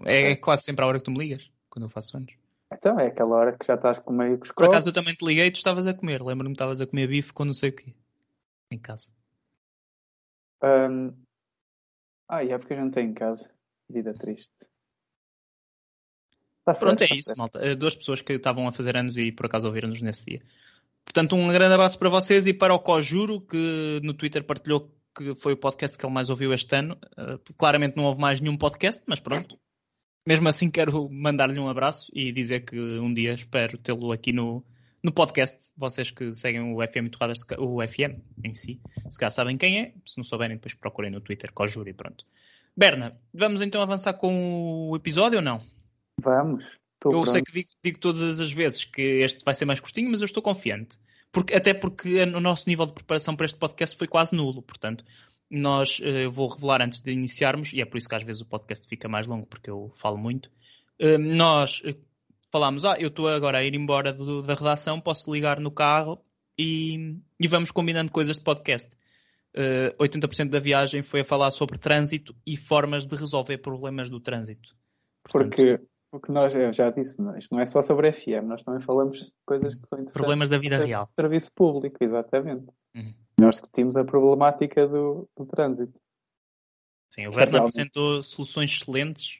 É, 0.05 0.31
é, 0.31 0.35
quase 0.35 0.63
sempre 0.63 0.83
a 0.83 0.87
hora 0.87 0.97
que 0.97 1.05
tu 1.05 1.11
me 1.11 1.19
ligas, 1.19 1.49
quando 1.69 1.85
eu 1.85 1.89
faço 1.89 2.17
anos. 2.17 2.33
Então, 2.71 2.99
é 2.99 3.07
aquela 3.07 3.35
hora 3.35 3.57
que 3.57 3.65
já 3.65 3.75
estás 3.75 3.99
com 3.99 4.11
meio 4.11 4.39
os 4.41 4.51
Por 4.51 4.65
acaso 4.65 4.89
eu 4.89 4.93
também 4.93 5.13
te 5.13 5.25
liguei 5.25 5.47
e 5.47 5.51
tu 5.51 5.57
estavas 5.57 5.87
a 5.87 5.93
comer. 5.93 6.21
Lembro-me 6.21 6.53
que 6.53 6.55
estavas 6.55 6.81
a 6.81 6.87
comer 6.87 7.07
bife 7.07 7.31
com 7.31 7.45
não 7.45 7.53
sei 7.53 7.69
o 7.69 7.75
quê. 7.75 7.93
Em 8.71 8.79
casa. 8.79 9.09
Um... 10.63 11.13
Ah, 12.27 12.43
é 12.43 12.57
porque 12.57 12.73
eu 12.73 12.77
já 12.77 12.83
não 12.83 12.91
tenho 12.91 13.11
em 13.11 13.13
casa. 13.13 13.49
Vida 13.89 14.13
triste. 14.13 14.51
Tá 16.65 16.73
Pronto, 16.73 16.97
certo, 16.97 17.03
é 17.03 17.07
tá 17.07 17.15
isso, 17.15 17.27
certo. 17.27 17.37
malta. 17.37 17.59
Eh, 17.59 17.75
duas 17.75 17.95
pessoas 17.95 18.21
que 18.21 18.33
estavam 18.33 18.67
a 18.67 18.71
fazer 18.71 18.97
anos 18.97 19.15
e 19.17 19.31
por 19.31 19.45
acaso 19.45 19.67
ouviram-nos 19.67 20.01
nesse 20.01 20.25
dia. 20.25 20.41
Portanto, 21.05 21.35
um 21.35 21.47
grande 21.49 21.75
abraço 21.75 21.99
para 21.99 22.09
vocês 22.09 22.47
e 22.47 22.53
para 22.53 22.73
o 22.73 22.79
Cojuro, 22.79 23.41
que 23.41 23.99
no 24.03 24.15
Twitter 24.15 24.43
partilhou 24.43 24.91
que 25.15 25.33
foi 25.35 25.53
o 25.53 25.57
podcast 25.57 25.97
que 25.97 26.05
ele 26.05 26.13
mais 26.13 26.29
ouviu 26.29 26.51
este 26.53 26.75
ano. 26.75 26.97
Uh, 27.17 27.53
claramente 27.57 27.95
não 27.95 28.03
houve 28.03 28.19
mais 28.19 28.41
nenhum 28.41 28.57
podcast, 28.57 29.01
mas 29.05 29.19
pronto. 29.19 29.57
Mesmo 30.25 30.47
assim, 30.47 30.71
quero 30.71 31.07
mandar-lhe 31.07 31.59
um 31.59 31.69
abraço 31.69 32.11
e 32.11 32.31
dizer 32.31 32.61
que 32.61 32.79
um 32.79 33.13
dia 33.13 33.33
espero 33.33 33.77
tê-lo 33.77 34.11
aqui 34.11 34.33
no, 34.33 34.65
no 35.03 35.11
podcast. 35.11 35.71
Vocês 35.77 36.09
que 36.09 36.33
seguem 36.33 36.73
o 36.73 36.81
FM 36.81 37.09
Torradas, 37.11 37.41
o 37.59 37.79
FM 37.87 38.19
em 38.43 38.53
si, 38.55 38.81
se 39.07 39.19
calhar 39.19 39.31
sabem 39.31 39.55
quem 39.55 39.79
é. 39.79 39.93
Se 40.03 40.17
não 40.17 40.23
souberem, 40.23 40.57
depois 40.57 40.73
procurem 40.73 41.11
no 41.11 41.21
Twitter, 41.21 41.53
Cojuro 41.53 41.87
e 41.87 41.93
pronto. 41.93 42.25
Berna, 42.75 43.15
vamos 43.31 43.61
então 43.61 43.83
avançar 43.83 44.13
com 44.13 44.89
o 44.89 44.95
episódio 44.95 45.37
ou 45.37 45.43
não? 45.43 45.61
Vamos. 46.19 46.71
eu 47.05 47.11
pronto. 47.11 47.29
sei 47.29 47.43
que 47.43 47.51
digo, 47.51 47.69
digo, 47.83 47.99
todas 47.99 48.41
as 48.41 48.51
vezes 48.51 48.83
que 48.83 49.01
este 49.01 49.45
vai 49.45 49.53
ser 49.53 49.65
mais 49.65 49.79
curtinho, 49.79 50.09
mas 50.09 50.21
eu 50.21 50.25
estou 50.25 50.41
confiante. 50.41 50.97
Porque, 51.31 51.53
até 51.53 51.73
porque 51.73 52.23
o 52.23 52.39
nosso 52.39 52.63
nível 52.67 52.87
de 52.87 52.93
preparação 52.93 53.35
para 53.35 53.45
este 53.45 53.59
podcast 53.59 53.95
foi 53.95 54.07
quase 54.07 54.35
nulo. 54.35 54.63
Portanto, 54.63 55.05
nós, 55.49 55.99
eh, 56.01 56.25
eu 56.25 56.31
vou 56.31 56.47
revelar 56.47 56.81
antes 56.81 57.01
de 57.01 57.11
iniciarmos, 57.11 57.73
e 57.73 57.81
é 57.81 57.85
por 57.85 57.97
isso 57.97 58.09
que 58.09 58.15
às 58.15 58.23
vezes 58.23 58.41
o 58.41 58.45
podcast 58.45 58.87
fica 58.87 59.07
mais 59.07 59.27
longo, 59.27 59.45
porque 59.45 59.69
eu 59.69 59.91
falo 59.95 60.17
muito. 60.17 60.49
Eh, 60.99 61.17
nós 61.17 61.81
eh, 61.85 61.95
falámos, 62.51 62.85
ah, 62.85 62.95
eu 62.97 63.09
estou 63.09 63.27
agora 63.27 63.59
a 63.59 63.63
ir 63.63 63.75
embora 63.75 64.13
do, 64.13 64.41
da 64.41 64.55
redação, 64.55 65.01
posso 65.01 65.31
ligar 65.31 65.59
no 65.59 65.71
carro 65.71 66.19
e, 66.57 67.17
e 67.39 67.47
vamos 67.47 67.71
combinando 67.71 68.11
coisas 68.11 68.37
de 68.37 68.43
podcast 68.43 68.95
uh, 69.55 69.55
eh, 69.55 69.95
80% 69.99 70.49
da 70.49 70.59
viagem 70.59 71.01
foi 71.01 71.21
a 71.21 71.25
falar 71.25 71.51
sobre 71.51 71.77
trânsito 71.77 72.35
e 72.45 72.57
formas 72.57 73.07
de 73.07 73.15
resolver 73.15 73.57
problemas 73.57 74.09
do 74.09 74.19
trânsito. 74.19 74.75
Portanto, 75.23 75.55
Porque 75.55 75.79
o 76.15 76.19
que 76.19 76.31
nós, 76.31 76.55
eu 76.55 76.71
já 76.71 76.89
disse, 76.89 77.21
isto 77.37 77.53
não 77.53 77.59
é 77.59 77.65
só 77.65 77.81
sobre 77.81 78.11
FM, 78.11 78.45
nós 78.45 78.63
também 78.63 78.79
falamos 78.81 79.25
de 79.25 79.33
coisas 79.45 79.73
que 79.75 79.87
são 79.87 79.99
interessantes. 79.99 80.13
Problemas 80.13 80.49
da 80.49 80.57
vida 80.57 80.77
real. 80.77 81.09
Serviço 81.19 81.51
público, 81.53 81.97
exatamente. 82.01 82.65
Uhum. 82.95 83.13
Nós 83.39 83.55
discutimos 83.55 83.97
a 83.97 84.03
problemática 84.05 84.87
do, 84.87 85.27
do 85.37 85.45
trânsito. 85.45 85.99
Sim, 87.09 87.27
o 87.27 87.35
Werner 87.35 87.61
apresentou 87.61 88.23
soluções 88.23 88.71
excelentes. 88.71 89.39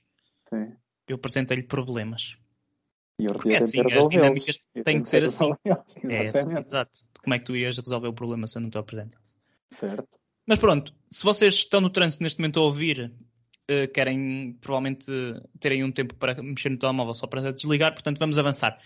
Sim. 0.50 0.74
Eu 1.08 1.16
apresentei-lhe 1.16 1.64
problemas. 1.64 2.38
E 3.18 3.28
Porque 3.28 3.54
é 3.54 3.58
assim, 3.58 3.80
as 3.80 4.08
dinâmicas 4.08 4.60
têm 4.84 5.02
que 5.02 5.08
ser 5.08 5.24
assim. 5.24 5.52
É, 6.10 6.60
exato. 6.60 7.00
Como 7.24 7.34
é 7.34 7.40
que 7.40 7.46
tu 7.46 7.56
irias 7.56 7.78
resolver 7.78 8.10
o 8.10 8.14
problema 8.14 8.48
se 8.48 8.58
eu 8.58 8.62
não 8.62 8.70
te 8.70 8.78
apresentasse? 8.78 9.38
Certo. 9.72 10.20
Mas 10.46 10.60
pronto, 10.60 10.94
se 11.10 11.24
vocês 11.24 11.54
estão 11.54 11.80
no 11.80 11.90
trânsito 11.90 12.22
neste 12.22 12.40
momento 12.40 12.60
a 12.60 12.64
ouvir, 12.64 13.12
uh, 13.70 13.92
querem 13.94 14.58
provavelmente 14.62 15.06
terem 15.60 15.84
um 15.84 15.92
tempo 15.92 16.16
para 16.16 16.42
mexer 16.42 16.70
no 16.70 16.78
telemóvel 16.78 17.14
só 17.14 17.28
para 17.28 17.54
desligar, 17.54 17.94
portanto 17.94 18.20
vamos 18.20 18.38
avançar. 18.38 18.80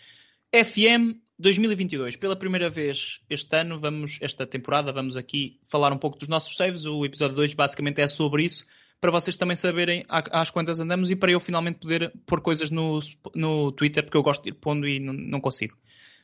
FM 0.54 1.20
2022, 1.38 2.16
pela 2.16 2.36
primeira 2.36 2.70
vez 2.70 3.22
este 3.30 3.56
ano, 3.56 3.80
vamos, 3.80 4.18
esta 4.22 4.46
temporada, 4.46 4.92
vamos 4.92 5.16
aqui 5.16 5.60
falar 5.70 5.94
um 5.94 5.98
pouco 5.98 6.18
dos 6.18 6.28
nossos 6.28 6.56
saves. 6.56 6.86
O 6.86 7.06
episódio 7.06 7.36
2 7.36 7.54
basicamente 7.54 8.02
é 8.02 8.08
sobre 8.08 8.44
isso, 8.44 8.66
para 9.00 9.12
vocês 9.12 9.38
também 9.38 9.56
saberem 9.56 10.04
às 10.10 10.50
quantas 10.50 10.80
andamos 10.80 11.12
e 11.12 11.16
para 11.16 11.32
eu 11.32 11.40
finalmente 11.40 11.80
poder 11.80 12.12
pôr 12.26 12.42
coisas 12.42 12.70
no, 12.70 13.00
no 13.36 13.72
Twitter, 13.72 14.04
porque 14.04 14.18
eu 14.18 14.24
gosto 14.24 14.44
de 14.44 14.50
ir 14.50 14.54
pondo 14.54 14.88
e 14.88 15.00
não, 15.00 15.14
não 15.14 15.40
consigo. 15.40 15.78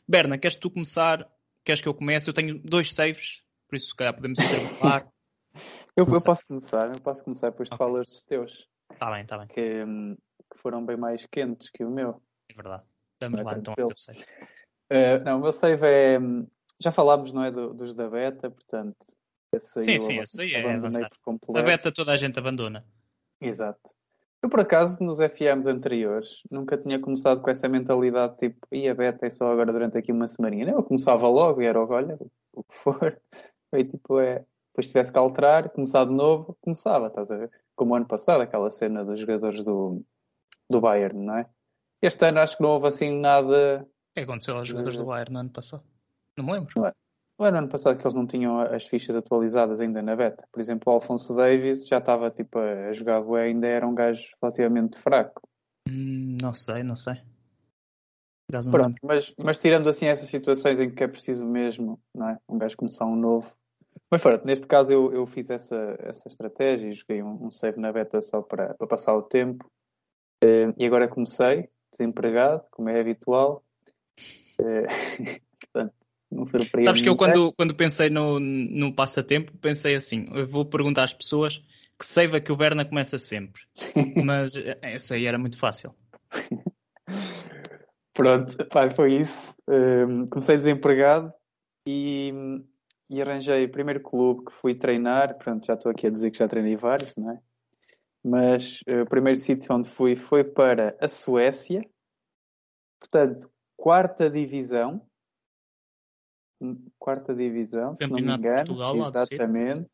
Berna, 0.06 0.36
queres 0.36 0.56
tu 0.56 0.70
começar? 0.70 1.26
Queres 1.64 1.80
que 1.80 1.88
eu 1.88 1.94
comece? 1.94 2.28
Eu 2.28 2.34
tenho 2.34 2.60
dois 2.62 2.92
saves 2.92 3.46
por 3.68 3.76
isso 3.76 3.88
se 3.88 3.96
calhar 3.96 4.14
podemos 4.14 4.38
intervalar. 4.38 5.08
eu, 5.96 6.04
eu 6.06 6.22
posso 6.22 6.46
começar, 6.46 6.94
eu 6.94 7.00
posso 7.00 7.24
começar, 7.24 7.50
depois 7.50 7.68
okay. 7.68 7.76
tu 7.76 7.78
falas 7.78 8.06
dos 8.08 8.24
teus. 8.24 8.68
Está 8.92 9.10
bem, 9.10 9.22
está 9.22 9.38
bem. 9.38 9.46
Que, 9.48 9.84
hum, 9.84 10.16
que, 10.52 10.58
foram 10.58 10.84
bem 10.84 10.96
mais 10.96 11.26
quentes 11.26 11.70
que 11.70 11.84
o 11.84 11.90
meu. 11.90 12.22
É 12.50 12.54
verdade. 12.54 12.84
Vamos 13.20 13.42
lá 13.42 13.56
então 13.56 13.74
teu 13.74 13.88
save. 13.96 14.20
Uh, 14.92 15.24
não, 15.24 15.38
o 15.38 15.42
meu 15.42 15.52
save 15.52 15.86
é. 15.86 16.18
Hum, 16.18 16.46
já 16.80 16.92
falámos, 16.92 17.32
não 17.32 17.44
é? 17.44 17.50
Do, 17.50 17.72
dos 17.72 17.94
da 17.94 18.08
beta, 18.08 18.50
portanto. 18.50 18.96
Esse 19.52 19.82
sim, 19.82 20.00
sim, 20.00 20.18
esse 20.18 20.40
aí 20.40 20.54
é 20.54 20.74
avançar. 20.74 21.10
A 21.54 21.62
beta 21.62 21.92
toda 21.92 22.12
a 22.12 22.16
gente 22.16 22.38
abandona. 22.38 22.84
Exato. 23.40 23.80
Eu, 24.42 24.50
por 24.50 24.60
acaso, 24.60 25.02
nos 25.02 25.18
FMs 25.18 25.66
anteriores, 25.66 26.42
nunca 26.50 26.76
tinha 26.76 27.00
começado 27.00 27.40
com 27.40 27.50
essa 27.50 27.68
mentalidade 27.68 28.36
tipo, 28.36 28.66
e 28.70 28.88
a 28.88 28.94
beta 28.94 29.26
é 29.26 29.30
só 29.30 29.50
agora 29.50 29.72
durante 29.72 29.96
aqui 29.96 30.12
uma 30.12 30.26
semana. 30.26 30.70
Eu 30.70 30.82
começava 30.82 31.26
logo 31.28 31.62
e 31.62 31.66
era, 31.66 31.82
olha, 31.82 32.18
o 32.52 32.62
que 32.62 32.76
for. 32.76 33.20
Foi 33.70 33.84
tipo, 33.84 34.20
é. 34.20 34.44
Depois 34.76 34.88
tivesse 34.88 35.10
que 35.10 35.18
alterar, 35.18 35.70
começar 35.70 36.04
de 36.04 36.12
novo, 36.12 36.54
começava, 36.60 37.06
estás 37.06 37.30
a 37.30 37.36
ver? 37.38 37.50
Como 37.74 37.94
o 37.94 37.96
ano 37.96 38.06
passado, 38.06 38.42
aquela 38.42 38.70
cena 38.70 39.02
dos 39.06 39.18
jogadores 39.18 39.64
do, 39.64 40.04
do 40.70 40.80
Bayern, 40.82 41.18
não 41.18 41.38
é? 41.38 41.48
Este 42.02 42.26
ano 42.26 42.40
acho 42.40 42.58
que 42.58 42.62
não 42.62 42.72
houve 42.72 42.88
assim 42.88 43.18
nada. 43.18 43.88
O 44.10 44.14
que 44.14 44.20
aconteceu 44.20 44.54
aos 44.54 44.68
jogadores 44.68 44.98
do 44.98 45.06
Bayern 45.06 45.32
no 45.32 45.40
ano 45.40 45.50
passado? 45.50 45.82
Não 46.36 46.44
me 46.44 46.52
lembro. 46.52 46.74
Não 46.76 46.86
é? 46.88 46.92
No 47.50 47.56
ano 47.56 47.68
passado 47.70 47.96
que 47.96 48.04
eles 48.04 48.14
não 48.14 48.26
tinham 48.26 48.60
as 48.60 48.86
fichas 48.86 49.16
atualizadas 49.16 49.80
ainda 49.80 50.02
na 50.02 50.14
beta. 50.14 50.46
Por 50.52 50.60
exemplo, 50.60 50.92
o 50.92 50.96
Alfonso 50.96 51.34
Davis 51.34 51.86
já 51.86 51.96
estava 51.96 52.30
tipo 52.30 52.58
a 52.58 52.92
jogar 52.92 53.22
bué, 53.22 53.44
ainda 53.44 53.66
era 53.66 53.88
um 53.88 53.94
gajo 53.94 54.28
relativamente 54.42 54.98
fraco. 54.98 55.40
Hum, 55.88 56.36
não 56.42 56.52
sei, 56.52 56.82
não 56.82 56.96
sei. 56.96 57.14
Pronto, 58.70 59.00
mas, 59.02 59.34
mas 59.38 59.58
tirando 59.58 59.88
assim 59.88 60.04
essas 60.04 60.28
situações 60.28 60.78
em 60.78 60.94
que 60.94 61.02
é 61.02 61.08
preciso 61.08 61.46
mesmo, 61.46 61.98
não 62.14 62.28
é? 62.28 62.38
Um 62.46 62.58
gajo 62.58 62.76
começar 62.76 63.06
um 63.06 63.16
novo. 63.16 63.56
Mas 64.10 64.20
pronto, 64.20 64.46
neste 64.46 64.66
caso 64.66 64.92
eu, 64.92 65.12
eu 65.12 65.26
fiz 65.26 65.50
essa, 65.50 65.96
essa 66.00 66.28
estratégia 66.28 66.88
e 66.88 66.94
joguei 66.94 67.22
um, 67.22 67.46
um 67.46 67.50
save 67.50 67.80
na 67.80 67.92
beta 67.92 68.20
só 68.20 68.42
para, 68.42 68.74
para 68.74 68.86
passar 68.86 69.14
o 69.14 69.22
tempo. 69.22 69.64
Uh, 70.44 70.72
e 70.76 70.86
agora 70.86 71.08
comecei, 71.08 71.68
desempregado, 71.90 72.64
como 72.70 72.88
é 72.88 73.00
habitual. 73.00 73.64
Uh, 74.60 74.86
portanto, 75.60 75.94
não 76.30 76.44
surpreende. 76.44 76.84
Sabes 76.84 77.02
que 77.02 77.08
eu 77.08 77.16
quando, 77.16 77.52
quando 77.52 77.74
pensei 77.74 78.10
no, 78.10 78.38
no 78.38 78.94
passatempo, 78.94 79.56
pensei 79.58 79.94
assim, 79.94 80.28
eu 80.34 80.46
vou 80.46 80.64
perguntar 80.64 81.04
às 81.04 81.14
pessoas 81.14 81.62
que 81.98 82.04
save 82.04 82.36
é 82.36 82.40
que 82.40 82.52
o 82.52 82.56
Berna 82.56 82.84
começa 82.84 83.18
sempre. 83.18 83.62
Mas 84.24 84.54
eh, 84.54 84.78
essa 84.82 85.14
aí 85.14 85.26
era 85.26 85.38
muito 85.38 85.58
fácil. 85.58 85.94
Pronto, 88.12 88.64
pá, 88.66 88.90
foi 88.90 89.20
isso. 89.20 89.54
Um, 89.68 90.26
comecei 90.26 90.56
desempregado 90.56 91.32
e, 91.86 92.32
e 93.08 93.22
arranjei 93.22 93.64
o 93.64 93.70
primeiro 93.70 94.00
clube 94.00 94.46
que 94.46 94.52
fui 94.52 94.74
treinar. 94.74 95.36
Pronto, 95.38 95.66
já 95.66 95.74
estou 95.74 95.90
aqui 95.90 96.06
a 96.06 96.10
dizer 96.10 96.30
que 96.30 96.38
já 96.38 96.48
treinei 96.48 96.76
vários, 96.76 97.14
não 97.16 97.30
é? 97.30 97.40
Mas 98.24 98.80
uh, 98.88 99.02
o 99.02 99.06
primeiro 99.06 99.38
sítio 99.38 99.74
onde 99.74 99.88
fui 99.88 100.16
foi 100.16 100.42
para 100.42 100.96
a 101.00 101.06
Suécia. 101.06 101.88
Portanto, 102.98 103.48
quarta 103.76 104.28
divisão. 104.28 105.00
Quarta 106.98 107.34
divisão, 107.34 107.94
se 107.94 108.06
não 108.06 108.16
me 108.16 108.22
engano. 108.22 108.66
Portugal, 108.66 108.96
exatamente. 109.06 109.90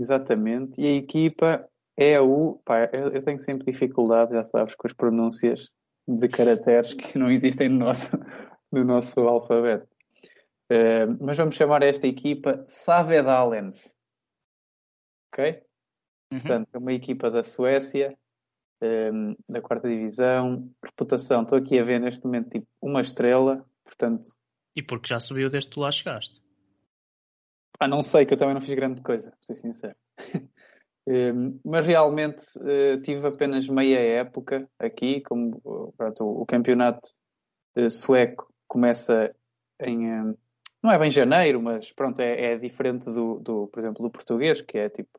Exatamente. 0.00 0.80
E 0.80 0.86
a 0.86 0.92
equipa 0.92 1.68
é 1.96 2.20
o. 2.20 2.60
Pá, 2.64 2.88
eu, 2.92 3.10
eu 3.10 3.22
tenho 3.22 3.38
sempre 3.38 3.70
dificuldade, 3.70 4.32
já 4.32 4.44
sabes, 4.44 4.74
com 4.74 4.86
as 4.86 4.92
pronúncias 4.92 5.68
de 6.06 6.28
caracteres 6.28 6.94
que 6.94 7.18
não 7.18 7.30
existem 7.30 7.68
no 7.68 7.78
nosso, 7.78 8.10
no 8.72 8.84
nosso 8.84 9.20
alfabeto. 9.20 9.93
Uh, 10.74 11.16
mas 11.20 11.36
vamos 11.36 11.54
chamar 11.54 11.82
esta 11.82 12.06
equipa 12.06 12.64
Savedalens. 12.66 13.94
Ok? 15.32 15.62
Uhum. 16.32 16.40
Portanto, 16.40 16.68
é 16.72 16.78
uma 16.78 16.92
equipa 16.92 17.30
da 17.30 17.42
Suécia, 17.42 18.16
um, 18.82 18.86
ehm, 18.86 19.36
da 19.48 19.60
quarta 19.60 19.88
divisão. 19.88 20.68
Reputação, 20.84 21.42
estou 21.42 21.58
aqui 21.58 21.78
a 21.78 21.84
ver 21.84 22.00
neste 22.00 22.24
momento 22.24 22.50
tipo 22.50 22.66
uma 22.82 23.00
estrela. 23.00 23.64
Portanto, 23.84 24.28
e 24.76 24.82
porque 24.82 25.08
já 25.08 25.20
subiu 25.20 25.48
desde 25.48 25.68
que 25.68 25.74
tu 25.74 25.80
lá 25.80 25.90
chegaste? 25.90 26.42
Ah, 27.78 27.88
não 27.88 28.02
sei, 28.02 28.26
que 28.26 28.34
eu 28.34 28.38
também 28.38 28.54
não 28.54 28.60
fiz 28.60 28.74
grande 28.74 29.00
coisa, 29.02 29.30
para 29.30 29.42
ser 29.42 29.56
sincero. 29.56 29.96
Ehm, 31.06 31.60
mas 31.62 31.84
realmente 31.84 32.42
uh, 32.56 32.98
tive 33.02 33.26
apenas 33.26 33.68
meia 33.68 33.98
época 33.98 34.66
aqui, 34.78 35.20
como 35.20 35.92
pronto, 35.98 36.24
o, 36.24 36.46
campeonato 36.46 37.10
uh, 37.76 37.90
sueco 37.90 38.50
começa 38.66 39.36
em 39.80 40.34
não 40.84 40.92
é 40.92 40.98
bem 40.98 41.10
janeiro, 41.10 41.62
mas 41.62 41.90
pronto, 41.90 42.20
é, 42.20 42.52
é 42.52 42.58
diferente 42.58 43.06
do, 43.06 43.40
do, 43.40 43.66
por 43.68 43.78
exemplo, 43.78 44.02
do 44.02 44.10
português, 44.10 44.60
que 44.60 44.76
é 44.76 44.90
tipo 44.90 45.18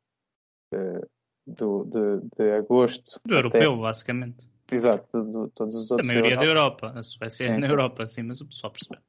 do, 1.46 1.86
de, 1.86 2.22
de 2.38 2.52
agosto. 2.52 3.20
Do 3.26 3.38
até... 3.38 3.40
europeu, 3.40 3.78
basicamente. 3.78 4.48
Exato, 4.72 5.24
de, 5.24 5.52
todos 5.54 5.76
os 5.76 5.92
outros. 5.92 6.10
A 6.10 6.14
maioria 6.14 6.38
da 6.38 6.44
Europa, 6.44 6.94
a 6.96 7.04
Suécia 7.04 7.46
é, 7.46 7.48
é 7.50 7.58
na 7.58 7.68
Europa, 7.68 8.06
sim, 8.08 8.24
mas 8.24 8.42
o 8.42 8.48
pessoal 8.48 8.72
percebe. 8.72 9.02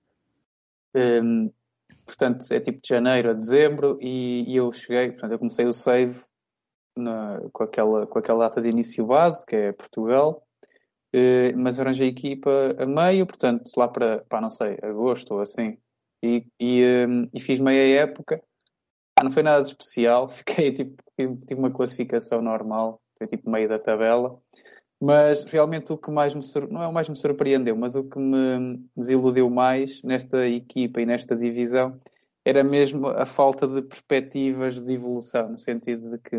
Um, 0.95 1.01
ehm, 1.01 1.51
portanto, 2.05 2.51
é 2.51 2.61
tipo 2.61 2.81
de 2.81 2.89
janeiro 2.89 3.31
a 3.31 3.33
dezembro 3.33 3.99
e, 4.01 4.45
e 4.51 4.57
eu 4.57 4.73
cheguei, 4.73 5.13
portanto, 5.13 5.33
eu 5.33 5.39
comecei 5.39 5.67
o 5.67 5.73
save 5.73 6.21
na, 6.97 7.41
com, 7.53 7.65
aquela, 7.65 8.07
com 8.07 8.19
aquela 8.19 8.49
data 8.49 8.61
de 8.61 8.69
início 8.69 9.07
base, 9.07 9.45
que 9.47 9.57
é 9.57 9.73
Portugal, 9.73 10.43
eh, 11.13 11.53
mas 11.53 11.81
arranjei 11.81 12.09
a 12.09 12.11
equipa 12.11 12.51
a 12.79 12.87
meio, 12.87 13.27
portanto, 13.27 13.71
lá 13.77 13.89
para, 13.89 14.25
para 14.29 14.41
não 14.41 14.51
sei, 14.51 14.79
agosto 14.83 15.35
ou 15.35 15.41
assim, 15.41 15.79
e, 16.27 16.47
e, 16.61 16.83
eh, 16.83 17.07
e 17.35 17.41
fiz 17.41 17.59
meia 17.61 18.03
época. 18.03 18.43
Ah, 19.19 19.25
não 19.25 19.31
foi 19.31 19.43
nada 19.43 19.63
de 19.63 19.69
especial, 19.69 20.29
fiquei 20.31 20.73
tipo, 20.73 21.03
tive 21.17 21.55
uma 21.55 21.71
classificação 21.71 22.43
normal, 22.43 23.01
foi 23.19 23.27
tipo 23.27 23.51
meio 23.51 23.69
da 23.69 23.79
tabela, 23.79 24.39
Mas 25.01 25.45
realmente 25.45 25.93
o 25.93 25.99
que 25.99 26.11
mais 26.11 26.35
me 26.35 26.43
não 26.71 26.83
é 26.83 26.89
o 26.89 26.93
mais 26.93 27.09
me 27.09 27.17
surpreendeu, 27.17 27.77
mas 27.77 27.97
o 27.97 28.05
que 28.05 28.19
me 28.19 28.79
desiludiu 28.97 29.51
mais 29.51 30.03
nesta 30.03 30.47
equipa 30.49 31.01
e 31.01 31.07
nesta 31.07 31.37
divisão 31.37 32.01
era 32.45 32.63
mesmo 32.63 33.09
a 33.09 33.27
falta 33.27 33.67
de 33.67 33.83
perspectivas 33.83 34.81
de 34.81 34.93
evolução, 34.95 35.51
no 35.51 35.59
sentido 35.59 36.11
de 36.11 36.19
que 36.19 36.37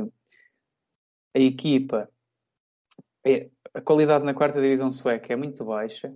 a 1.35 1.39
equipa, 1.39 2.09
é, 3.25 3.49
a 3.73 3.81
qualidade 3.81 4.23
na 4.23 4.33
quarta 4.33 4.61
divisão 4.61 4.89
sueca 4.89 5.33
é 5.33 5.35
muito 5.35 5.65
baixa. 5.65 6.15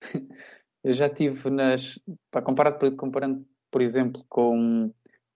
Eu 0.82 0.92
já 0.92 1.08
tive 1.08 1.50
nas. 1.50 1.98
Para 2.30 2.42
comparado, 2.42 2.96
comparando, 2.96 3.44
por 3.70 3.82
exemplo, 3.82 4.24
com, 4.28 4.92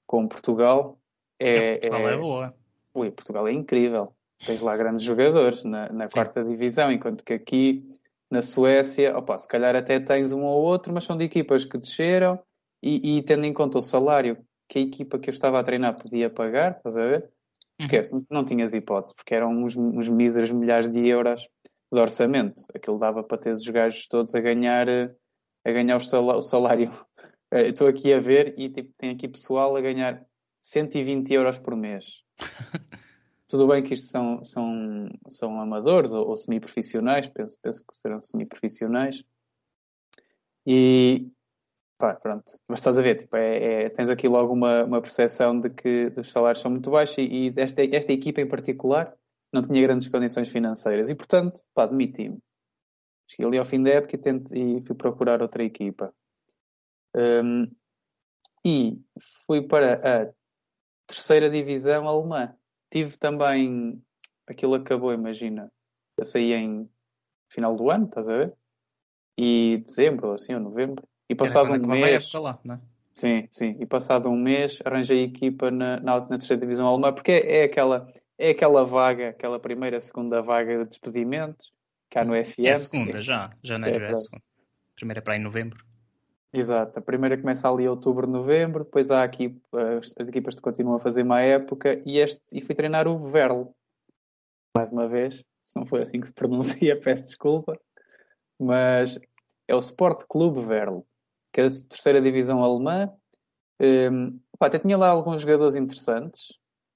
com 0.06 0.28
Portugal, 0.28 0.98
é, 1.38 1.78
Portugal 1.78 2.08
é, 2.08 2.14
é 2.14 2.16
boa. 2.16 2.54
Ui, 2.94 3.10
Portugal 3.10 3.48
é 3.48 3.52
incrível. 3.52 4.14
Tens 4.44 4.60
lá 4.60 4.76
grandes 4.76 5.04
jogadores 5.04 5.64
na, 5.64 5.90
na 5.92 6.08
quarta 6.08 6.44
divisão, 6.44 6.90
enquanto 6.90 7.24
que 7.24 7.32
aqui 7.32 7.84
na 8.30 8.42
Suécia, 8.42 9.16
opa, 9.16 9.38
se 9.38 9.46
calhar 9.46 9.76
até 9.76 10.00
tens 10.00 10.32
um 10.32 10.42
ou 10.42 10.62
outro, 10.62 10.92
mas 10.92 11.04
são 11.04 11.16
de 11.16 11.24
equipas 11.24 11.64
que 11.64 11.78
desceram 11.78 12.40
e, 12.82 13.18
e, 13.18 13.22
tendo 13.22 13.44
em 13.44 13.52
conta 13.52 13.78
o 13.78 13.82
salário 13.82 14.38
que 14.68 14.78
a 14.78 14.82
equipa 14.82 15.18
que 15.18 15.28
eu 15.28 15.32
estava 15.32 15.60
a 15.60 15.64
treinar 15.64 15.96
podia 15.96 16.30
pagar, 16.30 16.76
estás 16.76 16.96
a 16.96 17.06
ver? 17.06 17.22
Uhum. 17.78 17.86
Esquece, 17.86 18.12
uhum. 18.12 18.24
não 18.30 18.44
tinhas 18.44 18.72
hipótese, 18.72 19.14
porque 19.14 19.34
eram 19.34 19.50
uns, 19.50 19.76
uns 19.76 20.08
míseros 20.08 20.50
milhares 20.50 20.90
de 20.90 21.06
euros 21.06 21.46
de 21.92 22.00
orçamento. 22.00 22.62
Aquilo 22.74 22.98
dava 22.98 23.22
para 23.22 23.38
ter 23.38 23.52
os 23.52 23.64
gajos 23.64 24.08
todos 24.08 24.34
a 24.34 24.40
ganhar, 24.40 24.86
a 25.64 25.70
ganhar 25.70 25.96
o 25.96 26.42
salário. 26.42 26.90
Eh, 27.50 27.68
estou 27.68 27.86
aqui 27.86 28.12
a 28.12 28.18
ver 28.18 28.54
e 28.58 28.68
tipo, 28.70 28.92
tem 28.96 29.10
aqui 29.10 29.28
pessoal 29.28 29.76
a 29.76 29.80
ganhar 29.80 30.24
120 30.60 31.32
euros 31.32 31.58
por 31.58 31.76
mês. 31.76 32.22
Tudo 33.48 33.68
bem 33.68 33.82
que 33.82 33.94
isto 33.94 34.06
são, 34.06 34.42
são, 34.42 35.10
são 35.28 35.60
amadores 35.60 36.12
ou, 36.12 36.26
ou 36.26 36.36
semi-profissionais, 36.36 37.26
penso, 37.28 37.58
penso 37.60 37.84
que 37.86 37.94
serão 37.94 38.22
semi-profissionais. 38.22 39.22
E 40.66 41.28
pá, 41.98 42.14
pronto, 42.14 42.44
mas 42.68 42.80
estás 42.80 42.98
a 42.98 43.02
ver, 43.02 43.16
tipo, 43.16 43.36
é, 43.36 43.84
é, 43.84 43.88
tens 43.90 44.08
aqui 44.10 44.26
logo 44.28 44.52
uma, 44.52 44.84
uma 44.84 45.02
percepção 45.02 45.60
de 45.60 45.70
que 45.70 46.12
os 46.18 46.32
salários 46.32 46.62
são 46.62 46.70
muito 46.70 46.90
baixos 46.90 47.18
e, 47.18 47.48
e 47.48 47.54
esta, 47.56 47.84
esta 47.84 48.12
equipa 48.12 48.40
em 48.40 48.48
particular 48.48 49.14
não 49.52 49.62
tinha 49.62 49.82
grandes 49.82 50.08
condições 50.08 50.48
financeiras 50.48 51.10
e, 51.10 51.14
portanto, 51.14 51.60
pá, 51.74 51.86
demiti-me. 51.86 52.38
Cheguei 53.32 53.46
ali 53.46 53.58
ao 53.58 53.64
fim 53.64 53.82
da 53.82 53.90
época 53.90 54.14
e, 54.14 54.18
tente, 54.18 54.54
e 54.54 54.82
fui 54.82 54.94
procurar 54.94 55.40
outra 55.40 55.64
equipa. 55.64 56.14
Um, 57.16 57.66
e 58.62 59.00
fui 59.46 59.62
para 59.62 59.94
a 59.94 60.32
terceira 61.06 61.48
divisão 61.48 62.06
alemã. 62.06 62.54
Tive 62.90 63.16
também, 63.16 64.02
aquilo 64.46 64.74
acabou, 64.74 65.14
imagina, 65.14 65.72
eu 66.18 66.24
saí 66.26 66.52
em 66.52 66.88
final 67.50 67.74
do 67.74 67.90
ano, 67.90 68.04
estás 68.04 68.28
a 68.28 68.36
ver? 68.36 68.54
E 69.38 69.82
dezembro, 69.82 70.32
assim, 70.32 70.52
ou 70.54 70.60
novembro. 70.60 71.02
E 71.26 71.34
passado 71.34 71.72
um 71.72 71.86
mês. 71.86 72.30
Lá, 72.34 72.60
é? 72.68 72.78
Sim, 73.14 73.48
sim. 73.50 73.76
E 73.80 73.86
passado 73.86 74.28
um 74.28 74.36
mês 74.36 74.78
arranjei 74.84 75.24
equipa 75.24 75.70
na, 75.70 75.98
na, 76.00 76.20
na 76.20 76.28
terceira 76.28 76.60
divisão 76.60 76.86
alemã, 76.86 77.14
porque 77.14 77.32
é, 77.32 77.60
é, 77.60 77.64
aquela, 77.64 78.12
é 78.38 78.50
aquela 78.50 78.84
vaga, 78.84 79.30
aquela 79.30 79.58
primeira, 79.58 79.98
segunda 80.00 80.42
vaga 80.42 80.78
de 80.78 80.84
despedimentos, 80.84 81.72
cá 82.12 82.24
no 82.24 82.34
FM. 82.34 82.66
É 82.66 82.72
a 82.72 82.76
segunda, 82.76 83.22
já. 83.22 83.50
Já 83.62 83.78
não 83.78 83.88
é, 83.88 83.90
é 83.90 84.12
a 84.12 84.18
segunda. 84.18 84.44
Primeira 84.94 85.18
é 85.18 85.22
para 85.22 85.34
aí 85.34 85.40
em 85.40 85.42
novembro. 85.42 85.82
Exato, 86.52 86.98
a 86.98 87.02
primeira 87.02 87.38
começa 87.38 87.66
ali 87.66 87.84
em 87.84 87.88
outubro, 87.88 88.26
novembro, 88.26 88.84
depois 88.84 89.10
há 89.10 89.24
aqui 89.24 89.58
as, 89.72 90.12
as 90.18 90.28
equipas 90.28 90.54
que 90.54 90.60
continuam 90.60 90.96
a 90.96 91.00
fazer 91.00 91.22
uma 91.22 91.40
época 91.40 92.02
e, 92.04 92.18
este, 92.18 92.42
e 92.52 92.60
fui 92.60 92.74
treinar 92.74 93.08
o 93.08 93.26
Verl. 93.26 93.74
Mais 94.76 94.92
uma 94.92 95.08
vez, 95.08 95.42
se 95.62 95.78
não 95.78 95.86
foi 95.86 96.02
assim 96.02 96.20
que 96.20 96.26
se 96.26 96.32
pronuncia, 96.34 96.94
peço 97.00 97.24
desculpa, 97.24 97.80
mas 98.60 99.18
é 99.66 99.74
o 99.74 99.78
Sport 99.78 100.26
Clube 100.28 100.60
Verl, 100.60 101.00
que 101.54 101.62
é 101.62 101.66
a 101.66 101.70
terceira 101.88 102.20
divisão 102.20 102.62
alemã. 102.62 103.10
Um, 103.80 104.38
pá, 104.58 104.66
até 104.66 104.78
tinha 104.78 104.98
lá 104.98 105.08
alguns 105.08 105.40
jogadores 105.40 105.74
interessantes, 105.74 106.48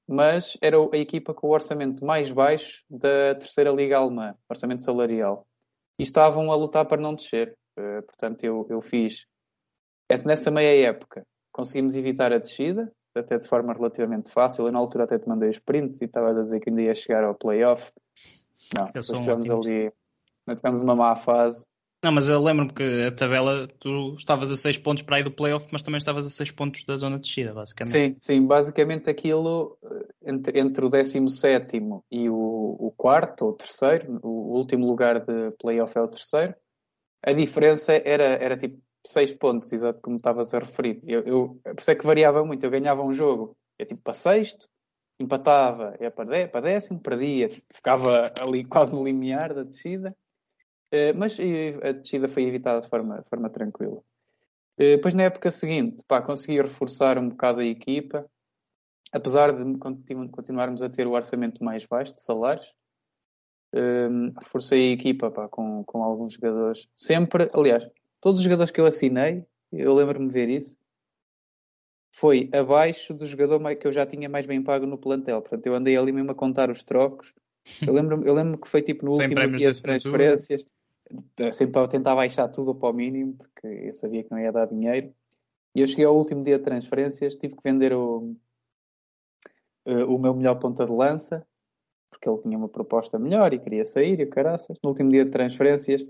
mas 0.08 0.56
era 0.60 0.76
a 0.76 0.96
equipa 0.96 1.34
com 1.34 1.48
o 1.48 1.52
orçamento 1.52 2.04
mais 2.04 2.30
baixo 2.30 2.84
da 2.88 3.34
terceira 3.34 3.70
liga 3.70 3.98
alemã, 3.98 4.34
orçamento 4.48 4.82
salarial. 4.82 5.46
E 5.98 6.02
estavam 6.02 6.52
a 6.52 6.56
lutar 6.56 6.86
para 6.86 7.00
não 7.00 7.14
descer. 7.14 7.56
Uh, 7.78 8.02
portanto, 8.02 8.44
eu, 8.44 8.66
eu 8.70 8.80
fiz 8.80 9.26
Nessa 10.24 10.50
meia 10.50 10.88
época 10.88 11.26
conseguimos 11.52 11.96
evitar 11.96 12.32
a 12.32 12.38
descida, 12.38 12.92
até 13.14 13.38
de 13.38 13.48
forma 13.48 13.72
relativamente 13.72 14.30
fácil. 14.30 14.66
Eu 14.66 14.72
na 14.72 14.78
altura 14.78 15.04
até 15.04 15.18
te 15.18 15.26
mandei 15.26 15.48
os 15.48 15.58
prints 15.58 16.00
e 16.00 16.04
estavas 16.04 16.36
a 16.36 16.42
dizer 16.42 16.60
que 16.60 16.68
ainda 16.68 16.82
ia 16.82 16.94
chegar 16.94 17.24
ao 17.24 17.34
playoff. 17.34 17.90
Não, 18.76 18.90
eu 18.94 19.00
tivemos 19.00 19.50
ali, 19.50 19.90
nós 20.46 20.56
tivemos 20.58 20.80
uma 20.80 20.94
má 20.94 21.16
fase. 21.16 21.64
Não, 22.02 22.12
mas 22.12 22.28
eu 22.28 22.40
lembro-me 22.40 22.72
que 22.72 22.82
a 23.06 23.10
tabela, 23.10 23.66
tu 23.80 24.14
estavas 24.16 24.50
a 24.50 24.56
6 24.56 24.78
pontos 24.78 25.02
para 25.02 25.16
aí 25.16 25.24
do 25.24 25.30
playoff, 25.30 25.66
mas 25.72 25.82
também 25.82 25.98
estavas 25.98 26.26
a 26.26 26.30
6 26.30 26.50
pontos 26.50 26.84
da 26.84 26.96
zona 26.96 27.16
de 27.16 27.22
descida, 27.22 27.52
basicamente. 27.52 27.92
Sim, 27.92 28.16
sim, 28.20 28.46
basicamente 28.46 29.10
aquilo 29.10 29.78
eh, 29.82 30.30
entre, 30.30 30.60
entre 30.60 30.84
o 30.84 30.90
17 30.90 31.80
e 32.10 32.28
o, 32.28 32.76
o 32.78 32.92
quarto 32.96 33.46
ou 33.46 33.52
terceiro, 33.54 34.20
o 34.22 34.56
último 34.56 34.86
lugar 34.86 35.20
de 35.20 35.50
playoff 35.58 35.96
é 35.96 36.00
o 36.00 36.08
terceiro, 36.08 36.54
a 37.24 37.32
diferença 37.32 37.92
era, 37.92 38.24
era 38.24 38.56
tipo 38.56 38.80
seis 39.04 39.32
pontos, 39.32 39.72
exato 39.72 40.02
como 40.02 40.16
estavas 40.16 40.52
a 40.52 40.58
referir. 40.58 41.00
Eu, 41.04 41.22
eu, 41.22 41.60
por 41.64 41.80
isso 41.80 41.90
é 41.90 41.94
que 41.94 42.06
variava 42.06 42.44
muito. 42.44 42.64
Eu 42.64 42.70
ganhava 42.70 43.02
um 43.02 43.12
jogo, 43.12 43.56
ia 43.78 43.86
tipo 43.86 44.02
para 44.02 44.14
sexto, 44.14 44.68
empatava, 45.18 45.96
ia 46.00 46.10
para, 46.10 46.48
para 46.48 46.60
décimo, 46.60 47.00
perdia, 47.00 47.48
ficava 47.72 48.32
ali 48.40 48.64
quase 48.64 48.92
no 48.92 49.04
limiar 49.04 49.54
da 49.54 49.62
descida. 49.62 50.14
Uh, 50.92 51.16
mas 51.16 51.36
a 51.82 51.92
descida 51.92 52.28
foi 52.28 52.44
evitada 52.44 52.80
de 52.80 52.88
forma, 52.88 53.20
de 53.20 53.28
forma 53.28 53.50
tranquila. 53.50 53.98
Uh, 54.78 54.96
depois, 54.96 55.14
na 55.14 55.24
época 55.24 55.50
seguinte, 55.50 56.02
pá, 56.06 56.22
consegui 56.22 56.60
reforçar 56.60 57.18
um 57.18 57.28
bocado 57.28 57.60
a 57.60 57.64
equipa, 57.64 58.28
apesar 59.12 59.52
de 59.52 59.78
continu 59.78 60.28
continuarmos 60.30 60.82
a 60.82 60.88
ter 60.88 61.06
o 61.06 61.12
orçamento 61.12 61.62
mais 61.64 61.84
baixo 61.84 62.14
de 62.14 62.22
salários. 62.22 62.66
Uh, 63.74 64.32
reforcei 64.38 64.90
a 64.90 64.92
equipa 64.92 65.30
pá, 65.30 65.48
com, 65.48 65.82
com 65.84 66.02
alguns 66.02 66.34
jogadores. 66.34 66.88
Sempre, 66.94 67.50
aliás, 67.52 67.84
Todos 68.26 68.40
os 68.40 68.44
jogadores 68.44 68.72
que 68.72 68.80
eu 68.80 68.86
assinei, 68.86 69.44
eu 69.72 69.94
lembro-me 69.94 70.26
de 70.26 70.32
ver 70.32 70.48
isso, 70.48 70.76
foi 72.10 72.50
abaixo 72.52 73.14
do 73.14 73.24
jogador 73.24 73.60
que 73.76 73.86
eu 73.86 73.92
já 73.92 74.04
tinha 74.04 74.28
mais 74.28 74.46
bem 74.46 74.60
pago 74.62 74.84
no 74.84 74.98
plantel. 74.98 75.40
Portanto, 75.42 75.64
eu 75.64 75.74
andei 75.76 75.96
ali 75.96 76.10
mesmo 76.10 76.32
a 76.32 76.34
contar 76.34 76.68
os 76.68 76.82
trocos. 76.82 77.32
Eu 77.86 77.92
lembro, 77.92 78.26
eu 78.26 78.34
lembro 78.34 78.58
que 78.58 78.68
foi 78.68 78.82
tipo 78.82 79.04
no 79.04 79.12
último 79.12 79.56
dia 79.56 79.70
de 79.70 79.82
transferências, 79.82 80.64
sempre 81.52 81.72
para 81.72 81.88
tentar 81.88 82.14
baixar 82.14 82.48
tudo 82.48 82.74
para 82.74 82.90
o 82.90 82.92
mínimo, 82.92 83.34
porque 83.34 83.66
eu 83.66 83.94
sabia 83.94 84.22
que 84.24 84.30
não 84.30 84.38
ia 84.38 84.52
dar 84.52 84.66
dinheiro. 84.66 85.12
E 85.74 85.80
eu 85.80 85.86
cheguei 85.86 86.04
ao 86.04 86.16
último 86.16 86.42
dia 86.42 86.58
de 86.58 86.64
transferências, 86.64 87.36
tive 87.36 87.54
que 87.54 87.62
vender 87.62 87.92
o, 87.92 88.34
eh, 89.84 90.04
o 90.04 90.18
meu 90.18 90.34
melhor 90.34 90.58
ponta 90.58 90.86
de 90.86 90.92
lança, 90.92 91.46
porque 92.10 92.28
ele 92.28 92.40
tinha 92.40 92.56
uma 92.56 92.68
proposta 92.68 93.18
melhor 93.18 93.52
e 93.52 93.58
queria 93.58 93.84
sair, 93.84 94.18
e 94.20 94.24
o 94.24 94.30
caraças. 94.30 94.78
No 94.82 94.90
último 94.90 95.10
dia 95.10 95.24
de 95.24 95.30
transferências, 95.30 96.04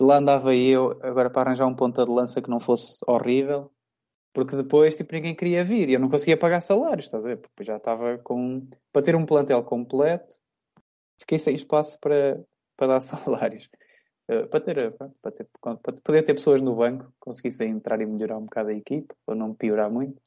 lá 0.00 0.18
andava 0.18 0.54
eu 0.54 0.98
agora 1.02 1.30
para 1.30 1.50
arranjar 1.50 1.66
um 1.66 1.74
ponta 1.74 2.04
de 2.04 2.10
lança 2.10 2.40
que 2.40 2.50
não 2.50 2.58
fosse 2.58 2.98
horrível, 3.06 3.70
porque 4.32 4.56
depois 4.56 4.96
tipo, 4.96 5.12
ninguém 5.14 5.34
queria 5.34 5.62
vir 5.62 5.88
e 5.90 5.94
eu 5.94 6.00
não 6.00 6.08
conseguia 6.08 6.36
pagar 6.38 6.60
salários, 6.60 7.06
estás 7.06 7.26
a 7.26 7.30
ver? 7.30 7.38
Porque 7.38 7.64
já 7.64 7.76
estava 7.76 8.18
com. 8.18 8.66
Para 8.92 9.02
ter 9.02 9.14
um 9.14 9.26
plantel 9.26 9.62
completo, 9.62 10.34
fiquei 11.18 11.38
sem 11.38 11.54
espaço 11.54 11.98
para, 12.00 12.42
para 12.76 12.94
dar 12.94 13.00
salários. 13.00 13.68
Uh, 14.30 14.46
para, 14.46 14.60
ter, 14.60 14.92
para, 14.92 15.32
ter, 15.32 15.46
para 15.60 15.76
poder 15.76 16.22
ter 16.22 16.34
pessoas 16.34 16.62
no 16.62 16.76
banco, 16.76 17.12
conseguissem 17.18 17.70
entrar 17.70 18.00
e 18.00 18.06
melhorar 18.06 18.38
um 18.38 18.44
bocado 18.44 18.70
a 18.70 18.74
equipe, 18.74 19.12
ou 19.26 19.34
não 19.34 19.54
piorar 19.54 19.90
muito. 19.90 20.20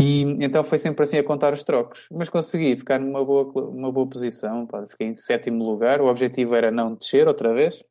E 0.00 0.22
então 0.44 0.62
foi 0.64 0.78
sempre 0.78 1.02
assim 1.02 1.18
a 1.18 1.24
contar 1.24 1.52
os 1.52 1.64
trocos. 1.64 2.06
Mas 2.10 2.28
consegui 2.28 2.76
ficar 2.76 2.98
numa 3.00 3.24
boa, 3.24 3.44
uma 3.68 3.90
boa 3.90 4.08
posição, 4.08 4.66
pá, 4.66 4.86
fiquei 4.86 5.06
em 5.06 5.16
sétimo 5.16 5.64
lugar. 5.64 6.00
O 6.00 6.06
objetivo 6.06 6.54
era 6.54 6.70
não 6.70 6.94
descer 6.94 7.26
outra 7.26 7.54
vez, 7.54 7.82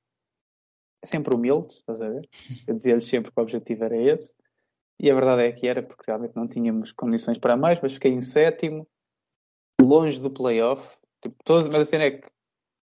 é 1.04 1.08
sempre 1.08 1.36
humilde, 1.36 1.74
estás 1.74 2.02
a 2.02 2.10
ver? 2.10 2.28
Eu 2.68 2.76
dizia-lhes 2.76 3.06
sempre 3.06 3.32
que 3.32 3.40
o 3.40 3.44
objetivo 3.44 3.84
era 3.84 3.98
esse. 3.98 4.38
E 5.00 5.12
a 5.12 5.14
verdade 5.14 5.44
é 5.44 5.52
que 5.52 5.68
era, 5.68 5.84
porque 5.84 6.06
realmente 6.08 6.36
não 6.36 6.48
tínhamos 6.48 6.92
condições 6.94 7.38
para 7.38 7.58
mais, 7.58 7.80
mas 7.82 7.94
fiquei 7.94 8.12
em 8.12 8.22
sétimo, 8.22 8.88
longe 9.82 10.22
do 10.22 10.32
playoff. 10.32 10.98
Tipo, 11.22 11.36
todos, 11.44 11.68
mas 11.68 11.80
a 11.80 11.86
cena 11.86 12.06
é 12.06 12.12
que 12.12 12.28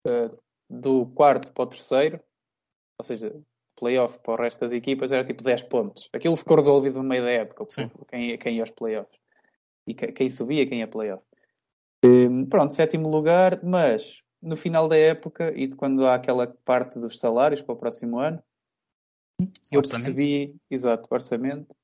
uh, 0.06 0.36
do 0.70 1.06
quarto 1.06 1.52
para 1.52 1.64
o 1.64 1.66
terceiro, 1.66 2.20
ou 2.96 3.04
seja, 3.04 3.35
playoff 3.76 4.18
para 4.20 4.35
o 4.35 4.37
resto 4.37 4.61
das 4.61 4.72
equipas, 4.72 5.11
era 5.11 5.24
tipo 5.24 5.42
10 5.42 5.64
pontos. 5.64 6.09
Aquilo 6.12 6.37
ficou 6.37 6.56
resolvido 6.56 6.98
no 6.98 7.09
meio 7.09 7.24
da 7.24 7.30
época, 7.30 7.66
quem, 8.09 8.38
quem 8.38 8.56
ia 8.56 8.62
aos 8.62 8.70
playoffs. 8.70 9.18
E 9.87 9.94
quem 9.94 10.30
subia, 10.30 10.66
quem 10.68 10.80
ia 10.80 10.87
playoff. 10.87 11.24
Um, 12.04 12.46
pronto, 12.46 12.72
sétimo 12.72 13.09
lugar, 13.09 13.62
mas 13.64 14.22
no 14.40 14.56
final 14.56 14.87
da 14.87 14.96
época 14.96 15.52
e 15.56 15.66
de 15.66 15.74
quando 15.74 16.06
há 16.06 16.14
aquela 16.14 16.46
parte 16.64 17.00
dos 17.00 17.18
salários 17.18 17.61
para 17.61 17.74
o 17.74 17.78
próximo 17.78 18.18
ano, 18.18 18.42
eu 19.70 19.78
orçamento. 19.78 20.14
percebi, 20.14 20.56
exato, 20.70 21.09
orçamento, 21.11 21.74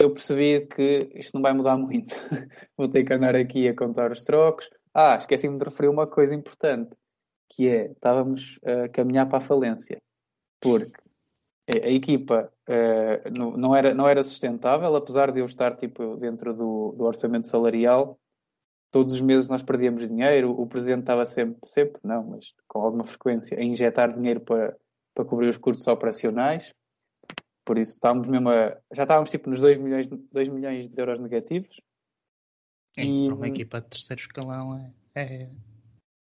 eu 0.00 0.12
percebi 0.12 0.66
que 0.66 0.98
isto 1.14 1.34
não 1.34 1.42
vai 1.42 1.52
mudar 1.52 1.76
muito. 1.76 2.14
Vou 2.76 2.88
ter 2.88 3.04
que 3.04 3.12
andar 3.12 3.34
aqui 3.34 3.68
a 3.68 3.74
contar 3.74 4.12
os 4.12 4.22
trocos. 4.22 4.68
Ah, 4.94 5.16
esqueci-me 5.16 5.58
de 5.58 5.64
referir 5.64 5.88
uma 5.88 6.06
coisa 6.06 6.34
importante. 6.34 6.96
Que 7.48 7.68
é, 7.68 7.90
estávamos 7.92 8.58
a 8.64 8.88
caminhar 8.88 9.28
para 9.28 9.38
a 9.38 9.40
falência, 9.40 10.00
porque 10.60 11.00
a, 11.68 11.88
equipa 11.90 12.52
uh, 12.68 13.38
não, 13.38 13.56
não, 13.56 13.76
era, 13.76 13.94
não 13.94 14.08
era 14.08 14.22
sustentável, 14.22 14.94
apesar 14.94 15.32
de 15.32 15.40
eu 15.40 15.46
estar 15.46 15.76
tipo, 15.76 16.16
dentro 16.16 16.54
do, 16.54 16.92
do 16.92 17.04
orçamento 17.04 17.46
salarial, 17.46 18.18
todos 18.90 19.12
os 19.12 19.20
meses 19.20 19.48
nós 19.48 19.62
perdíamos 19.62 20.06
dinheiro, 20.06 20.50
o 20.50 20.66
presidente 20.66 21.00
estava 21.00 21.26
sempre, 21.26 21.58
sempre, 21.64 22.00
não, 22.04 22.24
mas 22.24 22.54
com 22.68 22.80
alguma 22.80 23.04
frequência, 23.04 23.58
a 23.58 23.62
injetar 23.62 24.14
dinheiro 24.14 24.40
para, 24.40 24.76
para 25.14 25.24
cobrir 25.24 25.48
os 25.48 25.56
custos 25.56 25.86
operacionais. 25.86 26.72
Por 27.64 27.78
isso 27.78 27.92
estávamos 27.92 28.28
mesmo 28.28 28.48
a, 28.48 28.78
já 28.92 29.02
estávamos 29.02 29.30
tipo 29.30 29.50
nos 29.50 29.60
2 29.60 29.78
milhões, 29.78 30.06
2 30.06 30.48
milhões 30.48 30.88
de 30.88 31.00
euros 31.00 31.20
negativos. 31.20 31.80
Isso 32.96 33.24
e, 33.24 33.26
para 33.26 33.34
uma 33.34 33.48
equipa 33.48 33.80
de 33.80 33.88
terceiro 33.88 34.20
escalão 34.20 34.78
é, 34.78 34.92
é, 35.20 35.50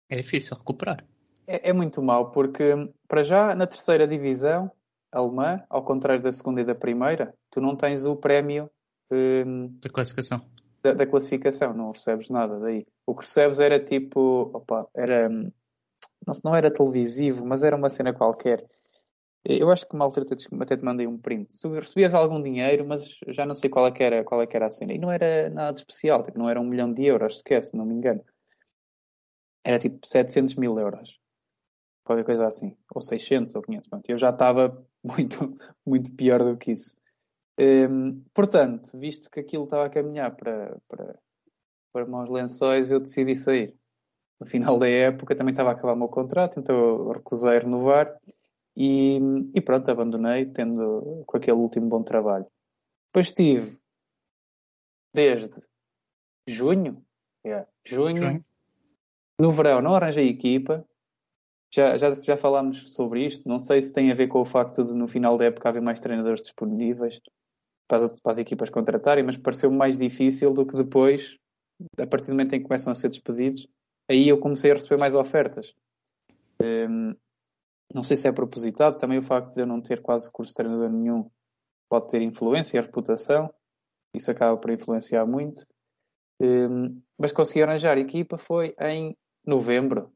é 0.10 0.18
difícil 0.18 0.58
recuperar. 0.58 1.06
É, 1.48 1.70
é, 1.70 1.74
muito 1.74 2.02
mal, 2.02 2.32
porque 2.32 2.74
para 3.08 3.24
já 3.24 3.56
na 3.56 3.68
terceira 3.68 4.08
divisão 4.08 4.72
alemã, 5.12 5.64
ao 5.70 5.84
contrário 5.84 6.22
da 6.22 6.32
segunda 6.32 6.62
e 6.62 6.66
da 6.66 6.76
primeira, 6.76 7.34
tu 7.52 7.62
não 7.62 7.76
tens 7.76 8.06
o 8.06 8.16
prémio 8.16 8.70
um, 9.12 9.78
da 9.82 9.90
classificação 9.90 10.42
da, 10.86 10.94
da, 10.94 11.08
classificação, 11.08 11.74
não 11.74 11.92
recebes 11.92 12.30
nada 12.30 12.60
daí. 12.60 12.86
O 13.08 13.16
que 13.16 13.24
recebes 13.24 13.60
era 13.60 13.84
tipo, 13.84 14.52
opa, 14.54 14.88
era, 14.96 15.28
não, 15.30 16.34
não 16.44 16.56
era 16.56 16.72
televisivo, 16.72 17.46
mas 17.46 17.64
era 17.64 17.76
uma 17.76 17.90
cena 17.90 18.14
qualquer. 18.14 18.64
Eu 19.44 19.72
acho 19.72 19.88
que 19.88 19.96
uma 19.96 20.06
altura 20.06 20.26
até 20.26 20.76
te 20.76 20.86
mandei 20.86 21.08
um 21.08 21.18
print. 21.18 21.60
Tu 21.60 21.70
recebias 21.74 22.14
algum 22.14 22.42
dinheiro, 22.42 22.86
mas 22.86 23.18
já 23.30 23.46
não 23.46 23.56
sei 23.56 23.70
qual 23.70 23.88
é 23.88 23.92
que 23.92 24.04
era, 24.04 24.24
qual 24.24 24.42
é 24.42 24.48
que 24.48 24.56
era 24.56 24.68
a 24.68 24.72
cena. 24.72 24.94
E 24.94 24.98
não 24.98 25.12
era 25.12 25.50
nada 25.50 25.78
especial, 25.78 26.24
tipo, 26.24 26.38
não 26.38 26.50
era 26.50 26.60
um 26.60 26.66
milhão 26.66 26.92
de 26.92 27.06
euros 27.06 27.40
sequer, 27.40 27.64
se 27.64 27.76
não 27.76 27.86
me 27.86 27.94
engano. 27.94 28.24
Era 29.66 29.80
tipo 29.80 30.06
700 30.06 30.56
mil 30.56 30.78
euros. 30.78 31.20
Qualquer 32.06 32.24
coisa 32.24 32.46
assim. 32.46 32.78
Ou 32.94 33.02
600 33.02 33.56
ou 33.56 33.64
500. 33.64 33.90
Pronto, 33.90 34.10
eu 34.10 34.18
já 34.18 34.30
estava 34.30 34.86
muito, 35.04 35.58
muito 35.84 36.16
pior 36.16 36.44
do 36.44 36.56
que 36.56 36.72
isso. 36.72 36.96
Um, 37.60 38.22
portanto, 38.34 38.92
visto 38.98 39.30
que 39.32 39.40
aquilo 39.40 39.64
estava 39.64 39.86
a 39.86 39.90
caminhar 39.90 40.36
para, 40.36 40.78
para, 40.88 41.20
para 41.92 42.06
maus 42.06 42.30
lençóis, 42.30 42.92
eu 42.92 43.00
decidi 43.00 43.36
sair. 43.36 43.76
No 44.40 44.46
final 44.46 44.78
da 44.78 44.88
época 44.88 45.36
também 45.36 45.54
estava 45.54 45.70
a 45.70 45.74
acabar 45.74 45.94
o 45.94 45.98
meu 45.98 46.10
contrato, 46.10 46.60
então 46.60 46.76
eu 46.76 47.12
recusei 47.12 47.58
renovar 47.58 48.14
e, 48.76 49.18
e 49.54 49.62
pronto, 49.62 49.90
abandonei, 49.90 50.46
tendo 50.46 51.24
com 51.26 51.38
aquele 51.38 51.58
último 51.58 51.88
bom 51.88 52.04
trabalho. 52.04 52.46
Depois 53.08 53.34
tive 53.34 53.80
desde 55.14 55.62
junho, 56.46 57.02
yeah, 57.46 57.66
junho, 57.86 58.18
junho, 58.18 58.46
no 59.40 59.52
verão 59.52 59.82
não 59.82 59.96
arranjei 59.96 60.30
equipa, 60.30 60.86
já, 61.74 61.98
já, 61.98 62.14
já 62.16 62.38
falámos 62.38 62.94
sobre 62.94 63.26
isto, 63.26 63.48
não 63.48 63.60
sei 63.60 63.82
se 63.82 63.92
tem 63.92 64.12
a 64.12 64.16
ver 64.16 64.28
com 64.28 64.40
o 64.40 64.46
facto 64.46 64.84
de 64.84 64.94
no 64.94 65.08
final 65.08 65.38
da 65.38 65.46
época 65.46 65.68
haver 65.68 65.82
mais 65.82 66.00
treinadores 66.00 66.42
disponíveis, 66.42 67.20
para 67.88 68.06
as, 68.06 68.10
para 68.22 68.32
as 68.32 68.38
equipas 68.40 68.70
contratarem, 68.70 69.24
mas 69.24 69.38
pareceu-me 69.38 69.78
mais 69.78 69.98
difícil 69.98 70.54
do 70.54 70.66
que 70.66 70.76
depois, 70.76 71.38
a 72.00 72.08
partir 72.08 72.28
do 72.28 72.34
momento 72.34 72.54
em 72.54 72.60
que 72.60 72.68
começam 72.68 72.92
a 72.92 72.96
ser 72.96 73.10
despedidos, 73.10 73.68
aí 74.10 74.30
eu 74.30 74.40
comecei 74.40 74.72
a 74.72 74.76
receber 74.76 74.98
mais 74.98 75.16
ofertas. 75.16 75.74
Um, 76.62 77.14
não 77.94 78.04
sei 78.04 78.18
se 78.18 78.28
é 78.28 78.32
propositado, 78.32 78.98
também 78.98 79.20
o 79.20 79.24
facto 79.24 79.54
de 79.54 79.62
eu 79.62 79.68
não 79.68 79.82
ter 79.82 80.02
quase 80.02 80.32
curso 80.32 80.52
de 80.52 80.56
treinador 80.56 80.90
nenhum 80.90 81.30
pode 81.90 82.10
ter 82.10 82.22
influência, 82.22 82.80
a 82.80 82.84
reputação, 82.84 83.54
isso 84.14 84.32
acaba 84.32 84.58
por 84.58 84.72
influenciar 84.72 85.26
muito. 85.26 85.66
Um, 86.42 87.02
mas 87.18 87.32
consegui 87.32 87.62
arranjar 87.62 87.98
equipa 87.98 88.38
foi 88.38 88.76
em 88.80 89.16
novembro. 89.46 90.12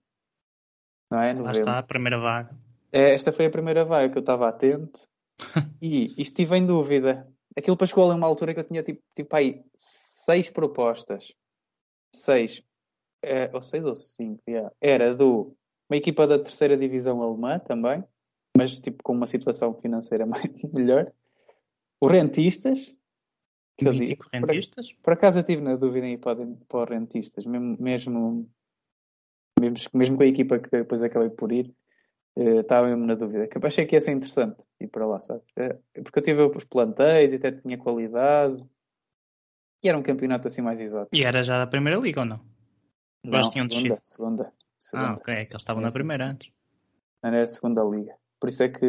Não 1.12 1.22
é? 1.22 1.34
Novembro. 1.34 1.46
Lá 1.46 1.52
está 1.52 1.80
a 1.80 1.84
primeira 1.84 2.20
vaga. 2.20 2.56
É, 2.92 3.13
esta 3.13 3.32
foi 3.32 3.46
a 3.46 3.52
primeira 3.52 3.86
vaga 3.86 4.12
que 4.12 4.18
eu 4.18 4.22
estava 4.22 4.48
atento 4.48 5.08
e 5.82 6.13
estive 6.22 6.56
em 6.58 6.65
dúvida 6.65 7.28
aquilo 7.60 7.78
para 7.78 7.88
chegou 7.88 8.10
a 8.10 8.15
uma 8.15 8.28
altura 8.28 8.54
que 8.54 8.60
eu 8.60 8.63
tinha 8.63 8.84
tipo, 8.84 9.02
tipo 9.15 9.36
aí 9.36 9.63
seis 9.74 10.50
propostas. 10.50 11.34
Seis. 12.15 12.63
É, 13.24 13.50
ou 13.54 13.62
seis 13.62 13.86
ou 13.86 13.96
cinco, 13.96 14.42
yeah. 14.48 14.72
Era 14.82 15.13
do 15.13 15.56
uma 15.89 15.98
equipa 15.98 16.26
da 16.26 16.39
terceira 16.39 16.78
divisão 16.78 17.22
alemã 17.22 17.60
também, 17.60 18.04
mas 18.58 18.80
tipo 18.80 19.04
com 19.04 19.13
uma 19.13 19.28
situação 19.28 19.74
financeira 19.74 20.26
mais, 20.28 20.50
melhor. 20.74 21.12
O 22.00 22.08
Rentistas. 22.08 22.96
Que 23.78 23.88
eu 23.88 23.94
disse, 23.94 24.18
rentistas? 24.34 24.92
Por, 24.92 25.04
por, 25.04 25.13
acaso 25.13 25.38
eu 25.38 25.42
estive 25.42 25.62
na 25.62 25.78
dúvida 25.78 26.06
em 26.06 26.13
ir 26.13 26.18
para, 26.18 26.46
para 26.68 26.84
os 26.84 26.89
Rentistas, 26.89 27.46
mesmo, 27.46 27.78
mesmo, 27.80 28.50
mesmo, 29.60 29.89
mesmo 29.93 30.17
com 30.17 30.24
a 30.24 30.28
equipa 30.28 30.60
que 30.60 30.69
depois 30.69 31.04
acabei 31.04 31.30
por 31.30 31.52
ir. 31.52 31.74
Eh, 32.36 32.60
estava 32.60 32.88
mesmo 32.88 33.06
na 33.06 33.15
dúvida. 33.15 33.48
Que 33.48 33.58
achei 33.65 33.86
que 33.86 33.95
ia 33.95 34.02
ser 34.02 34.12
interessante 34.12 34.63
ir 34.80 34.88
para 34.88 35.06
lá, 35.06 35.19
sabes? 35.22 35.45
É, 35.58 35.78
porque 36.02 36.19
eu 36.19 36.24
tive 36.24 36.41
os 36.41 36.63
plantéis 36.63 37.34
e 37.34 37.36
até 37.36 37.52
tinha 37.52 37.78
qualidade. 37.78 38.63
E 39.84 39.89
era 39.89 39.98
um 39.98 40.04
campeonato 40.04 40.48
assim 40.48 40.62
mais 40.62 40.80
exato. 40.82 41.10
E 41.13 41.24
era 41.24 41.43
já 41.43 41.58
da 41.58 41.67
Primeira 41.67 42.00
Liga 42.00 42.22
ou 42.22 42.26
não? 42.26 42.39
Não, 43.24 43.43
segunda, 43.43 44.02
segunda, 44.06 44.54
segunda, 44.78 45.08
Ah, 45.10 45.13
ok. 45.15 45.34
É 45.34 45.45
que 45.45 45.52
eles 45.52 45.62
estavam 45.62 45.82
na 45.82 45.91
primeira 45.91 46.26
antes. 46.26 46.52
Não 47.22 47.30
era 47.30 47.43
a 47.43 47.48
segunda 47.48 47.84
liga. 47.84 48.15
Por 48.39 48.48
isso 48.50 48.63
é 48.63 48.69
que, 48.69 48.86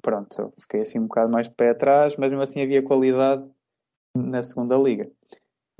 pronto, 0.00 0.40
eu 0.40 0.54
fiquei 0.58 0.80
assim 0.80 0.98
um 0.98 1.06
bocado 1.06 1.30
mais 1.30 1.48
de 1.48 1.54
pé 1.54 1.70
atrás, 1.70 2.16
mas 2.16 2.30
mesmo 2.30 2.42
assim 2.42 2.62
havia 2.62 2.82
qualidade 2.82 3.46
na 4.16 4.42
segunda 4.42 4.76
liga. 4.76 5.10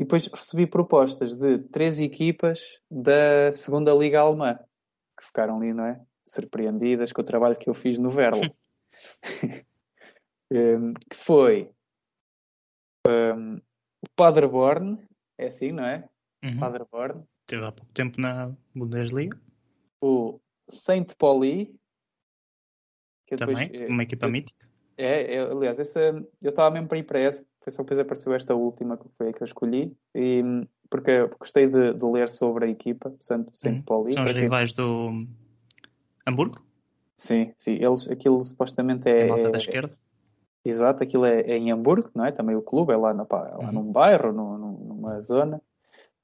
E 0.01 0.03
depois 0.03 0.27
recebi 0.29 0.67
propostas 0.67 1.35
de 1.35 1.59
três 1.59 2.01
equipas 2.01 2.81
da 2.91 3.53
segunda 3.53 3.93
liga 3.93 4.21
alemã, 4.21 4.59
que 5.15 5.27
ficaram 5.27 5.59
ali, 5.59 5.75
não 5.75 5.85
é? 5.85 6.01
surpreendidas 6.23 7.13
com 7.13 7.21
o 7.21 7.25
trabalho 7.25 7.59
que 7.59 7.69
eu 7.69 7.75
fiz 7.75 7.99
no 7.99 8.09
Verlo. 8.09 8.41
um, 10.51 10.95
que 10.95 11.17
foi 11.17 11.71
um, 13.07 13.57
o 14.01 14.09
Paderborn, 14.17 15.07
é 15.37 15.49
assim, 15.49 15.71
não 15.71 15.85
é? 15.85 16.09
Uhum. 16.43 16.59
Paderborn. 16.59 17.23
Teve 17.45 17.67
há 17.67 17.71
pouco 17.71 17.93
tempo 17.93 18.19
na 18.19 18.57
Bundesliga. 18.75 19.39
O 20.01 20.41
Saint 20.67 21.15
Pauli. 21.19 21.79
Também, 23.37 23.69
depois, 23.69 23.91
uma 23.91 24.03
equipa 24.03 24.25
eu, 24.25 24.31
mítica. 24.31 24.67
É, 24.97 25.39
eu, 25.39 25.59
aliás, 25.59 25.79
essa, 25.79 26.01
eu 26.01 26.49
estava 26.49 26.71
mesmo 26.71 26.89
para 26.89 26.99
ir 26.99 27.05
para 27.05 27.21
essa, 27.21 27.47
foi 27.61 27.73
só 27.73 27.83
depois 27.83 27.99
apareceu 27.99 28.33
esta 28.35 28.55
última 28.55 28.97
que 28.97 29.07
foi 29.17 29.29
a 29.29 29.33
que 29.33 29.43
eu 29.43 29.47
escolhi, 29.47 29.97
e, 30.15 30.43
porque 30.89 31.27
gostei 31.39 31.67
de, 31.67 31.95
de 31.95 32.05
ler 32.05 32.29
sobre 32.29 32.67
a 32.67 32.69
equipa, 32.69 33.15
Saint 33.21 33.47
uhum. 33.65 33.83
Pauli. 33.83 34.13
São 34.13 34.25
os 34.25 34.33
rivais 34.33 34.73
do, 34.73 35.27
Hamburgo? 36.27 36.63
Sim, 37.17 37.53
sim. 37.59 37.75
Eles, 37.75 38.09
aquilo 38.09 38.43
supostamente 38.43 39.09
é. 39.09 39.25
A 39.25 39.29
malta 39.29 39.51
da 39.51 39.59
esquerda? 39.59 39.97
Exato, 40.65 41.03
aquilo 41.03 41.25
é, 41.25 41.41
é, 41.41 41.57
em 41.57 41.71
Hamburgo, 41.71 42.11
não 42.15 42.25
é? 42.25 42.33
Também 42.33 42.55
o 42.55 42.63
clube 42.63 42.93
é 42.93 42.97
lá, 42.97 43.15
na, 43.15 43.27
lá 43.31 43.59
uhum. 43.59 43.73
num 43.73 43.93
bairro, 43.93 44.33
no, 44.33 44.59
numa 44.59 45.21
zona. 45.21 45.61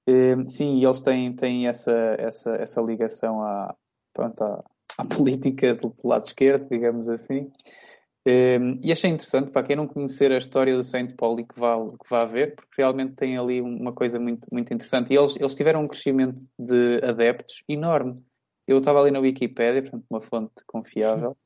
E, 0.06 0.36
sim, 0.48 0.84
eles 0.84 1.00
têm, 1.00 1.32
têm 1.32 1.66
essa, 1.66 1.92
essa, 2.18 2.54
essa 2.56 2.80
ligação 2.80 3.42
à, 3.42 3.74
pronto, 4.12 4.42
à, 4.42 4.64
à 4.98 5.04
política 5.06 5.74
do, 5.74 5.88
do, 5.88 6.08
lado 6.08 6.26
esquerdo, 6.26 6.68
digamos 6.68 7.08
assim. 7.08 7.50
E, 8.26 8.58
e, 8.82 8.92
achei 8.92 9.08
interessante 9.08 9.50
para 9.50 9.62
quem 9.62 9.76
não 9.76 9.86
conhecer 9.86 10.32
a 10.32 10.38
história 10.38 10.74
do 10.74 10.82
Saint 10.82 11.14
Pauli 11.14 11.44
que 11.44 11.58
vá, 11.58 11.76
que 11.76 12.10
vá 12.10 12.24
ver, 12.24 12.56
porque 12.56 12.74
realmente 12.76 13.14
tem 13.14 13.38
ali 13.38 13.60
uma 13.60 13.92
coisa 13.92 14.18
muito, 14.18 14.48
muito 14.52 14.74
interessante. 14.74 15.12
E 15.12 15.16
eles, 15.16 15.36
eles 15.36 15.54
tiveram 15.54 15.84
um 15.84 15.88
crescimento 15.88 16.42
de 16.58 17.00
adeptos 17.04 17.62
enorme 17.68 18.20
eu 18.66 18.78
estava 18.78 19.00
ali 19.00 19.10
na 19.10 19.20
Wikipedia, 19.20 19.82
portanto, 19.82 20.04
uma 20.10 20.20
fonte 20.20 20.64
confiável, 20.66 21.36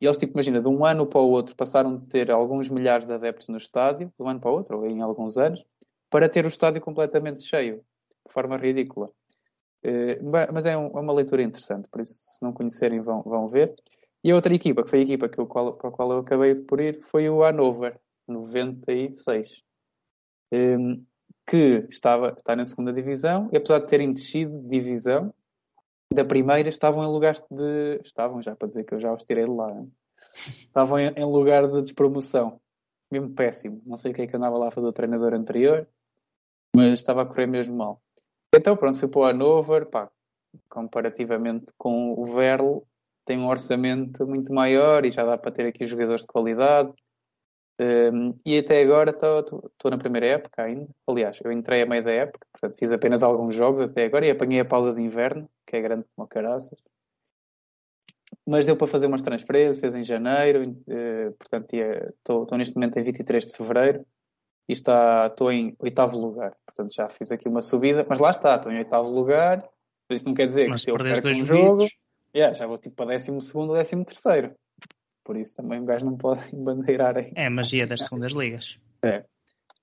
e 0.00 0.04
eles, 0.04 0.18
tipo, 0.18 0.32
imagina, 0.34 0.60
de 0.60 0.68
um 0.68 0.84
ano 0.84 1.06
para 1.06 1.20
o 1.20 1.30
outro 1.30 1.54
passaram 1.54 1.96
de 1.96 2.06
ter 2.06 2.30
alguns 2.30 2.68
milhares 2.68 3.06
de 3.06 3.12
adeptos 3.12 3.48
no 3.48 3.56
estádio, 3.56 4.08
de 4.08 4.22
um 4.22 4.28
ano 4.28 4.40
para 4.40 4.50
o 4.50 4.54
outro, 4.54 4.78
ou 4.78 4.86
em 4.86 5.00
alguns 5.00 5.38
anos, 5.38 5.64
para 6.10 6.28
ter 6.28 6.44
o 6.44 6.48
estádio 6.48 6.80
completamente 6.80 7.42
cheio, 7.42 7.82
de 8.26 8.32
forma 8.32 8.56
ridícula. 8.56 9.10
Uh, 9.84 10.52
mas 10.52 10.66
é, 10.66 10.72
é, 10.72 10.76
uma 10.76 11.12
leitura 11.12 11.42
interessante, 11.42 11.88
por 11.88 12.00
isso, 12.00 12.18
se 12.20 12.42
não 12.42 12.52
conhecerem, 12.52 13.00
vão, 13.00 13.22
vão 13.22 13.46
ver. 13.46 13.74
E 14.26 14.32
a 14.32 14.34
outra 14.34 14.52
equipa, 14.52 14.82
que 14.82 14.90
foi 14.90 14.98
a 14.98 15.02
equipa 15.02 15.28
que 15.28 15.38
eu, 15.38 15.46
para 15.46 15.88
a 15.88 15.92
qual 15.92 16.10
eu 16.10 16.18
acabei 16.18 16.52
por 16.56 16.80
ir, 16.80 17.00
foi 17.00 17.30
o 17.30 17.44
Hanover, 17.44 17.96
96. 18.26 19.62
Um, 20.52 21.06
que 21.46 21.86
estava, 21.88 22.30
está 22.36 22.56
na 22.56 22.64
segunda 22.64 22.92
divisão, 22.92 23.48
e 23.52 23.56
apesar 23.56 23.78
de 23.78 23.86
terem 23.86 24.12
descido 24.12 24.60
de 24.62 24.68
divisão, 24.68 25.32
da 26.12 26.24
primeira 26.24 26.68
estavam 26.68 27.04
em 27.04 27.06
lugares 27.06 27.40
de. 27.48 28.00
Estavam 28.04 28.42
já 28.42 28.56
para 28.56 28.66
dizer 28.66 28.82
que 28.82 28.94
eu 28.94 28.98
já 28.98 29.12
os 29.12 29.22
tirei 29.22 29.44
de 29.44 29.54
lá. 29.54 29.70
Hein? 29.70 29.92
Estavam 30.58 30.98
em, 30.98 31.06
em, 31.10 31.24
lugar 31.24 31.64
de 31.70 31.82
despromoção. 31.82 32.60
Mesmo 33.08 33.30
péssimo. 33.30 33.80
Não 33.86 33.94
sei 33.94 34.10
o 34.10 34.14
que 34.14 34.22
é 34.22 34.26
que 34.26 34.36
andava 34.36 34.58
lá 34.58 34.66
a 34.66 34.72
fazer 34.72 34.88
o 34.88 34.92
treinador 34.92 35.34
anterior, 35.34 35.86
mas 36.74 36.94
estava 36.94 37.22
a 37.22 37.26
correr 37.26 37.46
mesmo 37.46 37.76
mal. 37.76 38.02
Então 38.52 38.76
pronto, 38.76 38.98
fui 38.98 39.06
para 39.06 39.20
o 39.20 39.24
Hanover, 39.24 39.86
pá, 39.86 40.10
comparativamente 40.68 41.66
com 41.78 42.12
o 42.18 42.26
Verl, 42.26 42.82
tem 43.26 43.38
um 43.38 43.48
orçamento 43.48 44.26
muito 44.26 44.54
maior 44.54 45.04
e 45.04 45.10
já 45.10 45.24
dá 45.24 45.36
para 45.36 45.50
ter 45.50 45.66
aqui 45.66 45.84
jogadores 45.84 46.22
de 46.22 46.28
qualidade. 46.28 46.90
Um, 47.78 48.38
e 48.46 48.56
até 48.56 48.80
agora 48.80 49.10
estou 49.10 49.90
na 49.90 49.98
primeira 49.98 50.26
época 50.26 50.62
ainda. 50.62 50.88
Aliás, 51.06 51.38
eu 51.44 51.52
entrei 51.52 51.82
a 51.82 51.86
meio 51.86 52.02
da 52.02 52.12
época, 52.12 52.46
portanto 52.52 52.78
fiz 52.78 52.90
apenas 52.90 53.22
alguns 53.22 53.54
jogos 53.54 53.82
até 53.82 54.04
agora 54.04 54.24
e 54.24 54.30
apanhei 54.30 54.60
a 54.60 54.64
pausa 54.64 54.94
de 54.94 55.02
inverno, 55.02 55.46
que 55.66 55.76
é 55.76 55.82
grande 55.82 56.06
como 56.14 56.26
caraças. 56.26 56.78
Mas 58.46 58.64
deu 58.64 58.76
para 58.76 58.86
fazer 58.86 59.06
umas 59.06 59.22
transferências 59.22 59.94
em 59.94 60.02
janeiro, 60.02 60.70
uh, 60.70 61.32
portanto 61.36 61.74
estou 61.74 62.56
neste 62.56 62.76
momento 62.76 62.96
em 62.98 63.02
23 63.02 63.48
de 63.48 63.56
fevereiro 63.56 64.06
e 64.68 64.72
estou 64.72 65.52
em 65.52 65.76
oitavo 65.80 66.16
lugar. 66.16 66.56
Portanto 66.64 66.94
já 66.94 67.08
fiz 67.08 67.30
aqui 67.32 67.48
uma 67.48 67.60
subida, 67.60 68.06
mas 68.08 68.20
lá 68.20 68.30
está, 68.30 68.54
estou 68.54 68.72
em 68.72 68.78
oitavo 68.78 69.10
lugar. 69.10 69.68
Isso 70.08 70.24
não 70.24 70.34
quer 70.34 70.46
dizer 70.46 70.68
mas 70.68 70.80
que 70.80 70.84
se 70.84 70.90
eu 70.92 70.96
perco 70.96 71.28
um 71.28 71.44
jogo, 71.44 71.88
yeah, 72.36 72.54
já 72.54 72.66
vou 72.66 72.78
tipo 72.78 72.96
para 72.96 73.06
décimo 73.06 73.40
segundo 73.40 73.70
ou 73.70 73.76
décimo 73.76 74.04
terceiro. 74.04 74.54
Por 75.24 75.36
isso 75.36 75.54
também 75.54 75.80
o 75.80 75.84
gajo 75.84 76.04
não 76.04 76.16
pode 76.16 76.40
embandeirar 76.54 77.16
aí. 77.16 77.32
É 77.34 77.46
a 77.46 77.50
magia 77.50 77.86
das 77.86 78.02
segundas 78.04 78.32
ligas. 78.32 78.78
É. 79.02 79.24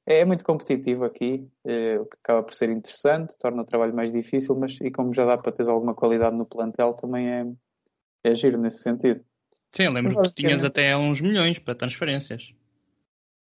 É 0.06 0.26
muito 0.26 0.44
competitivo 0.44 1.06
aqui, 1.06 1.48
é, 1.66 1.98
o 1.98 2.06
que 2.06 2.18
acaba 2.22 2.44
por 2.44 2.54
ser 2.54 2.70
interessante, 2.70 3.38
torna 3.40 3.62
o 3.62 3.66
trabalho 3.66 3.96
mais 3.96 4.12
difícil, 4.12 4.54
mas 4.54 4.78
e 4.82 4.92
como 4.92 5.14
já 5.14 5.26
dá 5.26 5.38
para 5.38 5.54
ter 5.54 5.70
alguma 5.70 5.96
qualidade 5.96 6.36
no 6.36 6.46
plantel, 6.46 6.94
também 6.94 7.30
é, 7.30 7.46
é 8.26 8.36
giro 8.36 8.60
nesse 8.60 8.80
sentido. 8.80 9.24
Sim, 9.72 9.84
eu 9.84 9.94
lembro 9.94 10.22
que 10.22 10.36
tinhas 10.36 10.66
até 10.66 10.96
uns 10.96 11.22
milhões 11.22 11.58
para 11.58 11.74
transferências. 11.74 12.54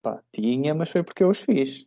Pá, 0.02 0.22
tinha, 0.34 0.76
mas 0.76 0.90
foi 0.90 1.04
porque 1.04 1.24
eu 1.24 1.30
os 1.30 1.40
fiz. 1.40 1.86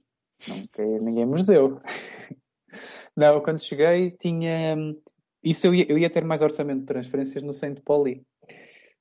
Não, 0.49 0.57
ninguém 1.01 1.27
me 1.27 1.43
deu. 1.45 1.81
Não, 3.17 3.41
quando 3.41 3.63
cheguei 3.63 4.11
tinha. 4.13 4.77
Isso 5.45 5.67
eu 5.67 5.75
ia, 5.75 5.87
eu 5.89 5.99
ia 5.99 6.11
ter 6.11 6.25
mais 6.25 6.43
orçamento 6.43 6.81
de 6.81 6.87
transferências 6.87 7.43
no 7.43 7.53
Saint 7.53 7.81
Pauli 7.81 8.25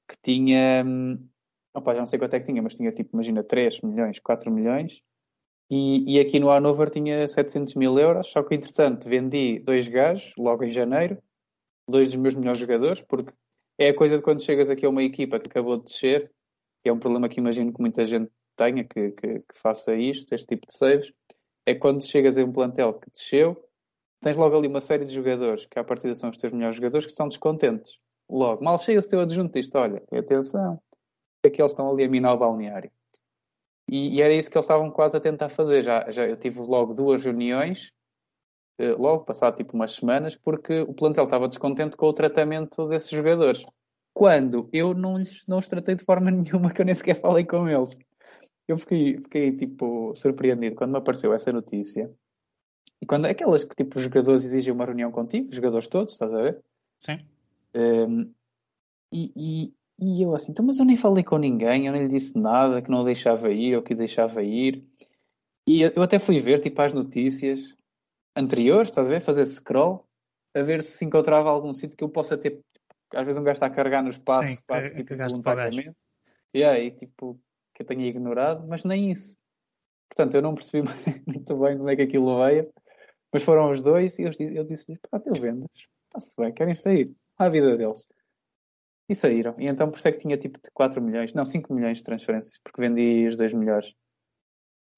que 0.07 0.17
tinha, 0.21 0.83
hum, 0.85 1.27
opa, 1.73 1.93
já 1.93 2.01
não 2.01 2.07
sei 2.07 2.19
quanto 2.19 2.33
é 2.33 2.39
que 2.39 2.45
tinha, 2.45 2.61
mas 2.61 2.75
tinha 2.75 2.91
tipo, 2.91 3.11
imagina, 3.13 3.43
3 3.43 3.81
milhões, 3.81 4.19
4 4.19 4.51
milhões, 4.51 5.01
e, 5.69 6.15
e 6.15 6.19
aqui 6.19 6.39
no 6.39 6.51
Hanover 6.51 6.89
tinha 6.89 7.27
700 7.27 7.75
mil 7.75 7.97
euros, 7.97 8.27
só 8.27 8.43
que 8.43 8.53
entretanto 8.53 9.07
vendi 9.07 9.59
dois 9.59 9.87
gajos 9.87 10.33
logo 10.37 10.63
em 10.63 10.71
janeiro, 10.71 11.17
dois 11.89 12.11
dos 12.11 12.17
meus 12.17 12.35
melhores 12.35 12.59
jogadores, 12.59 13.01
porque 13.01 13.33
é 13.79 13.89
a 13.89 13.95
coisa 13.95 14.17
de 14.17 14.23
quando 14.23 14.43
chegas 14.43 14.69
aqui 14.69 14.85
a 14.85 14.89
uma 14.89 15.03
equipa 15.03 15.39
que 15.39 15.49
acabou 15.49 15.77
de 15.77 15.85
descer, 15.85 16.31
que 16.83 16.89
é 16.89 16.93
um 16.93 16.99
problema 16.99 17.29
que 17.29 17.39
imagino 17.39 17.73
que 17.73 17.81
muita 17.81 18.05
gente 18.05 18.29
tenha, 18.55 18.83
que, 18.83 19.11
que, 19.11 19.39
que 19.39 19.59
faça 19.59 19.95
isto, 19.95 20.33
este 20.35 20.47
tipo 20.47 20.67
de 20.67 20.77
saves, 20.77 21.11
é 21.65 21.73
quando 21.73 22.05
chegas 22.05 22.37
a 22.37 22.43
um 22.43 22.51
plantel 22.51 22.93
que 22.93 23.09
desceu, 23.09 23.57
tens 24.23 24.37
logo 24.37 24.57
ali 24.57 24.67
uma 24.67 24.81
série 24.81 25.05
de 25.05 25.13
jogadores 25.13 25.65
que 25.65 25.77
à 25.77 25.83
partida 25.83 26.15
são 26.15 26.29
os 26.29 26.37
teus 26.37 26.51
melhores 26.51 26.77
jogadores 26.77 27.05
que 27.05 27.11
estão 27.11 27.27
descontentes 27.27 27.99
logo. 28.29 28.63
Mal 28.63 28.77
chega 28.79 28.99
o 28.99 29.07
teu 29.07 29.19
adjunto 29.19 29.53
disto, 29.53 29.77
olha, 29.77 30.01
atenção, 30.11 30.81
é 31.45 31.49
que 31.49 31.61
eles 31.61 31.71
estão 31.71 31.91
ali 31.91 32.03
a 32.05 32.09
minar 32.09 32.33
o 32.33 32.37
balneário. 32.37 32.89
E, 33.89 34.15
e, 34.15 34.21
era 34.21 34.33
isso 34.33 34.49
que 34.49 34.57
eles 34.57 34.65
estavam 34.65 34.89
quase 34.89 35.17
a 35.17 35.19
tentar 35.19 35.49
fazer. 35.49 35.83
Já, 35.83 36.09
já 36.09 36.25
eu 36.25 36.37
tive 36.37 36.59
logo 36.61 36.93
duas 36.93 37.23
reuniões, 37.23 37.91
eh, 38.79 38.93
logo, 38.93 39.25
passado 39.25 39.57
tipo 39.57 39.75
umas 39.75 39.93
semanas, 39.93 40.35
porque 40.35 40.81
o 40.81 40.93
plantel 40.93 41.25
estava 41.25 41.47
descontente 41.47 41.97
com 41.97 42.07
o 42.07 42.13
tratamento 42.13 42.87
desses 42.87 43.09
jogadores. 43.09 43.65
Quando 44.13 44.69
eu 44.71 44.93
não, 44.93 45.17
lhes, 45.17 45.45
não 45.47 45.59
os 45.59 45.67
tratei 45.67 45.95
de 45.95 46.05
forma 46.05 46.31
nenhuma, 46.31 46.71
que 46.71 46.81
eu 46.81 46.85
nem 46.85 46.95
sequer 46.95 47.19
falei 47.19 47.45
com 47.45 47.67
eles. 47.67 47.95
Eu 48.67 48.77
fiquei, 48.77 49.17
fiquei 49.17 49.51
tipo 49.57 50.15
surpreendido 50.15 50.75
quando 50.75 50.91
me 50.91 50.97
apareceu 50.97 51.33
essa 51.33 51.51
notícia. 51.51 52.09
E 53.03 53.05
quando 53.05 53.25
aquelas 53.25 53.65
que 53.65 53.75
tipo 53.75 53.97
os 53.97 54.03
jogadores 54.05 54.45
exigem 54.45 54.71
uma 54.71 54.85
reunião 54.85 55.11
contigo, 55.11 55.49
os 55.49 55.55
jogadores 55.57 55.89
todos, 55.89 56.13
estás 56.13 56.33
a 56.33 56.41
ver? 56.41 56.63
Sim. 57.01 57.19
Um, 57.75 58.33
e, 59.11 59.33
e, 59.35 59.73
e, 59.99 60.23
eu 60.23 60.33
assim, 60.33 60.53
então, 60.53 60.65
mas 60.65 60.79
eu 60.79 60.85
nem 60.85 60.95
falei 60.95 61.21
com 61.21 61.37
ninguém, 61.37 61.85
eu 61.85 61.91
nem 61.91 62.03
lhe 62.03 62.07
disse 62.07 62.39
nada, 62.39 62.81
que 62.81 62.89
não 62.89 63.01
o 63.01 63.03
deixava 63.03 63.51
ir 63.51 63.75
ou 63.75 63.83
que 63.83 63.93
o 63.93 63.97
deixava 63.97 64.41
ir. 64.41 64.87
E 65.67 65.81
eu, 65.81 65.91
eu 65.97 66.01
até 66.01 66.17
fui 66.17 66.39
ver, 66.39 66.61
tipo, 66.61 66.81
as 66.81 66.93
notícias 66.93 67.59
anteriores, 68.37 68.89
estás 68.89 69.07
a 69.07 69.09
ver? 69.09 69.19
Fazer 69.19 69.45
scroll, 69.47 70.07
a 70.55 70.61
ver 70.61 70.81
se 70.81 71.03
encontrava 71.03 71.49
algum 71.49 71.73
sítio 71.73 71.97
que 71.97 72.05
eu 72.05 72.09
possa 72.09 72.37
ter. 72.37 72.61
Às 73.13 73.25
vezes 73.25 73.37
um 73.37 73.43
gajo 73.43 73.57
está 73.57 73.65
a 73.65 73.69
carregar 73.69 74.01
no 74.01 74.11
espaço, 74.11 74.47
Sim, 74.47 74.53
espaço 74.53 74.91
que, 74.91 75.03
tipo, 75.03 75.17
voluntariamente. 75.17 75.91
E 76.53 76.63
aí, 76.63 76.91
tipo, 76.91 77.37
que 77.75 77.81
eu 77.81 77.85
tenha 77.85 78.07
ignorado, 78.07 78.65
mas 78.65 78.85
nem 78.85 79.11
isso. 79.11 79.37
Portanto, 80.07 80.35
eu 80.35 80.41
não 80.41 80.55
percebi 80.55 80.87
muito 81.27 81.57
bem 81.57 81.77
como 81.77 81.89
é 81.89 81.97
que 81.97 82.03
aquilo 82.03 82.45
veio, 82.45 82.71
mas 83.33 83.43
foram 83.43 83.71
os 83.71 83.81
dois 83.81 84.17
e 84.19 84.23
eu, 84.23 84.31
eu 84.53 84.63
disse-lhes, 84.63 84.99
pronto, 85.09 85.27
eu 85.27 85.33
vendo 85.33 85.69
está-se 86.13 86.35
bem, 86.37 86.53
querem 86.53 86.75
sair 86.75 87.11
à 87.37 87.49
vida 87.49 87.75
deles. 87.75 88.07
E 89.09 89.15
saíram. 89.15 89.55
E 89.59 89.67
então 89.67 89.89
por 89.89 89.97
isso 89.97 90.07
é 90.07 90.11
que 90.11 90.19
tinha 90.19 90.37
tipo 90.37 90.59
de 90.63 90.71
4 90.71 91.01
milhões, 91.01 91.33
não, 91.33 91.43
5 91.43 91.73
milhões 91.73 91.97
de 91.97 92.03
transferências, 92.03 92.59
porque 92.63 92.79
vendi 92.79 93.27
os 93.27 93.35
dois 93.35 93.53
melhores. 93.53 93.93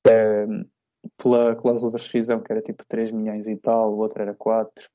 Um, 0.08 0.70
pela 1.18 1.56
cláusula 1.56 1.92
de 1.92 1.98
rescisão, 1.98 2.42
que 2.42 2.52
era 2.52 2.62
tipo 2.62 2.84
3 2.88 3.12
milhões 3.12 3.48
e 3.48 3.56
tal, 3.56 3.94
o 3.94 3.98
outro 3.98 4.22
era 4.22 4.34
4. 4.36 4.90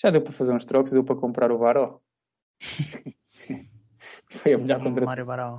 Já 0.00 0.10
deu 0.10 0.22
para 0.22 0.32
fazer 0.32 0.52
uns 0.52 0.64
trocos, 0.64 0.92
deu 0.92 1.04
para 1.04 1.16
comprar 1.16 1.50
o 1.50 1.58
Baró. 1.58 2.00
foi 4.30 4.54
a 4.54 4.58
melhor 4.58 4.82
contratação. 4.82 5.56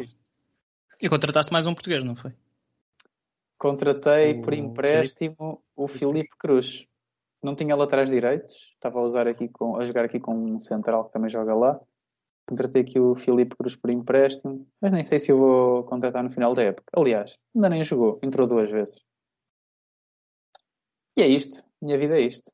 E 1.02 1.10
contrataste 1.10 1.52
mais 1.52 1.65
um 1.65 1.74
português, 1.74 2.04
não 2.04 2.15
foi? 2.15 2.34
Contratei 3.60 4.39
o 4.39 4.41
por 4.41 4.54
empréstimo 4.54 5.62
o 5.76 5.86
Filipe 5.86 6.30
Cruz 6.39 6.88
não 7.43 7.56
tinha 7.56 7.76
laterais 7.76 8.10
direitos, 8.10 8.56
estava 8.74 9.00
a 9.00 9.02
usar 9.02 9.28
aqui 9.28 9.50
com, 9.50 9.76
a 9.76 9.86
jogar 9.86 10.06
aqui 10.06 10.17
com 10.17 10.34
um 10.34 10.60
central 10.62 11.06
que 11.06 11.12
também 11.12 11.30
joga 11.30 11.54
lá. 11.54 11.80
Contratei 12.48 12.82
aqui 12.82 12.98
o 12.98 13.15
Filipe 13.15 13.58
Cruz 13.58 13.76
por 13.76 13.89
empréstimo, 13.89 14.65
mas 14.82 14.93
nem 14.93 15.04
sei 15.04 15.19
se 15.19 15.32
eu 15.34 15.38
vou 15.38 15.84
contratar 15.84 16.24
no 16.24 16.32
final 16.32 16.56
da 16.56 16.63
época. 16.63 16.86
Aliás, 16.95 17.38
ainda 17.54 17.69
nem 17.69 17.84
jogou, 17.84 18.17
entrou 18.24 18.48
duas 18.48 18.72
vezes. 18.72 18.98
E 21.17 21.22
é 21.22 21.28
isto, 21.28 21.62
minha 21.82 21.98
vida 21.98 22.17
é 22.17 22.22
isto. 22.22 22.50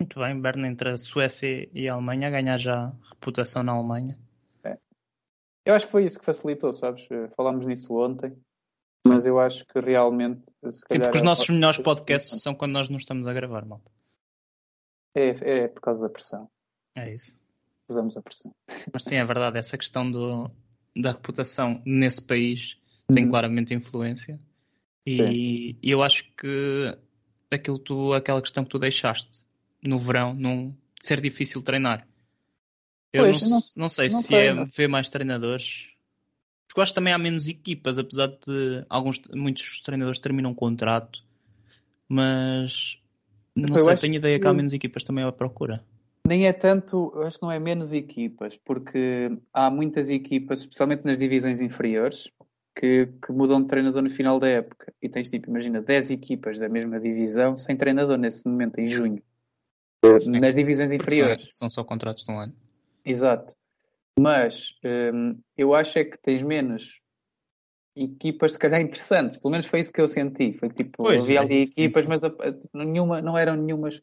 Muito 0.00 0.18
bem, 0.18 0.40
Berna 0.40 0.66
entre 0.66 0.90
a 0.90 0.98
Suécia 0.98 1.68
e 1.72 1.88
a 1.88 1.94
Alemanha, 1.94 2.26
a 2.26 2.30
ganhar 2.30 2.58
já 2.58 2.92
reputação 3.08 3.62
na 3.62 3.72
Alemanha. 3.72 4.18
É. 4.64 4.76
Eu 5.64 5.74
acho 5.74 5.86
que 5.86 5.92
foi 5.92 6.04
isso 6.04 6.18
que 6.18 6.24
facilitou, 6.24 6.72
sabes? 6.72 7.06
Falámos 7.36 7.64
nisso 7.64 7.96
ontem 7.96 8.36
mas 9.08 9.26
eu 9.26 9.38
acho 9.38 9.64
que 9.66 9.80
realmente. 9.80 10.46
Se 10.50 10.80
Sim, 10.90 11.00
porque 11.00 11.18
os 11.18 11.24
nossos 11.24 11.48
melhores 11.48 11.78
podcasts 11.78 12.42
são 12.42 12.54
quando 12.54 12.72
nós 12.72 12.88
não 12.88 12.96
estamos 12.96 13.26
a 13.26 13.32
gravar, 13.32 13.64
malta. 13.64 13.90
É, 15.14 15.64
é 15.64 15.68
por 15.68 15.80
causa 15.80 16.02
da 16.02 16.08
pressão. 16.08 16.48
É 16.94 17.14
isso. 17.14 17.36
Usamos 17.88 18.16
a 18.16 18.22
pressão. 18.22 18.54
Mas 18.92 19.04
sim, 19.04 19.16
é 19.16 19.24
verdade, 19.24 19.58
essa 19.58 19.78
questão 19.78 20.10
do, 20.10 20.50
da 20.94 21.12
reputação 21.12 21.82
nesse 21.84 22.20
país 22.20 22.78
tem 23.12 23.24
uhum. 23.24 23.30
claramente 23.30 23.74
influência. 23.74 24.38
E, 25.06 25.76
e, 25.82 25.90
eu 25.90 26.02
acho 26.02 26.24
que 26.36 26.98
aquilo 27.50 27.78
tu, 27.78 28.12
aquela 28.12 28.42
questão 28.42 28.62
que 28.62 28.70
tu 28.70 28.78
deixaste 28.78 29.44
no 29.86 29.98
verão, 29.98 30.34
num, 30.34 30.76
ser 31.00 31.20
difícil 31.20 31.62
treinar. 31.62 32.06
Eu 33.12 33.24
pois, 33.24 33.40
não, 33.40 33.48
não, 33.48 33.60
não, 33.76 33.88
sei 33.88 34.08
não 34.10 34.20
se 34.20 34.34
é 34.34 34.52
não. 34.52 34.66
ver 34.66 34.86
mais 34.86 35.08
treinadores 35.08 35.88
porque 36.78 36.80
eu 36.80 36.82
acho 36.82 36.92
que 36.92 36.94
também 36.94 37.12
há 37.12 37.18
menos 37.18 37.48
equipas, 37.48 37.98
apesar 37.98 38.28
de 38.28 38.84
alguns, 38.88 39.20
muitos 39.34 39.80
treinadores 39.80 40.20
terminam 40.20 40.52
um 40.52 40.54
contrato, 40.54 41.24
mas 42.08 43.00
não 43.54 43.76
eu 43.76 43.84
sei, 43.84 43.96
tenho 43.96 44.14
ideia 44.14 44.38
que 44.38 44.46
há 44.46 44.52
menos 44.52 44.72
equipas 44.72 45.02
também 45.02 45.24
à 45.24 45.32
procura. 45.32 45.82
Nem 46.26 46.46
é 46.46 46.52
tanto, 46.52 47.12
eu 47.16 47.22
acho 47.22 47.38
que 47.38 47.42
não 47.42 47.50
é 47.50 47.58
menos 47.58 47.92
equipas, 47.92 48.56
porque 48.56 49.36
há 49.52 49.70
muitas 49.70 50.08
equipas, 50.08 50.60
especialmente 50.60 51.04
nas 51.04 51.18
divisões 51.18 51.60
inferiores, 51.60 52.28
que, 52.76 53.08
que, 53.24 53.32
mudam 53.32 53.60
de 53.60 53.66
treinador 53.66 54.02
no 54.02 54.10
final 54.10 54.38
da 54.38 54.46
época. 54.46 54.92
E 55.02 55.08
tens 55.08 55.28
tipo, 55.28 55.50
imagina, 55.50 55.82
10 55.82 56.12
equipas 56.12 56.60
da 56.60 56.68
mesma 56.68 57.00
divisão 57.00 57.56
sem 57.56 57.76
treinador 57.76 58.16
nesse 58.16 58.46
momento, 58.46 58.78
em 58.78 58.86
junho. 58.86 59.22
Sim. 60.04 60.38
Nas 60.38 60.54
divisões 60.54 60.92
inferiores. 60.92 61.48
São, 61.50 61.68
são 61.68 61.70
só 61.70 61.84
contratos 61.84 62.24
de 62.24 62.30
um 62.30 62.38
ano. 62.38 62.54
Exato. 63.04 63.57
Mas 64.18 64.74
hum, 64.84 65.38
eu 65.56 65.74
acho 65.74 65.98
é 65.98 66.04
que 66.04 66.18
tens 66.18 66.42
menos 66.42 67.00
equipas 67.96 68.52
se 68.52 68.58
calhar 68.58 68.80
interessantes. 68.80 69.36
Pelo 69.36 69.52
menos 69.52 69.66
foi 69.66 69.80
isso 69.80 69.92
que 69.92 70.00
eu 70.00 70.08
senti. 70.08 70.52
Foi 70.52 70.68
tipo, 70.68 71.04
pois, 71.04 71.22
havia 71.22 71.40
ali 71.40 71.60
é, 71.60 71.62
equipas, 71.62 72.04
sim, 72.04 72.08
mas 72.08 72.24
a, 72.24 72.28
a, 72.28 72.84
nenhuma, 72.84 73.20
não 73.20 73.36
eram 73.36 73.56
nenhumas 73.56 74.02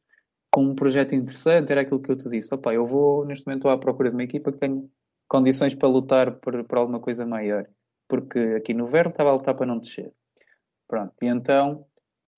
com 0.51 0.63
um 0.63 0.75
projeto 0.75 1.15
interessante. 1.15 1.71
Era 1.71 1.81
aquilo 1.81 2.01
que 2.01 2.11
eu 2.11 2.17
te 2.17 2.29
disse. 2.29 2.53
Opa, 2.53 2.73
eu 2.73 2.85
vou 2.85 3.25
neste 3.25 3.45
momento 3.45 3.69
à 3.69 3.77
procura 3.77 4.09
de 4.09 4.15
uma 4.15 4.23
equipa 4.23 4.51
que 4.51 4.59
tenha 4.59 4.83
condições 5.27 5.73
para 5.73 5.87
lutar 5.87 6.31
por, 6.39 6.63
por 6.63 6.77
alguma 6.77 6.99
coisa 6.99 7.25
maior. 7.25 7.67
Porque 8.07 8.39
aqui 8.57 8.73
no 8.73 8.85
Verno 8.85 9.11
estava 9.11 9.29
a 9.29 9.33
lutar 9.33 9.55
para 9.55 9.65
não 9.65 9.79
descer. 9.79 10.11
Pronto, 10.87 11.13
e 11.21 11.25
então 11.25 11.85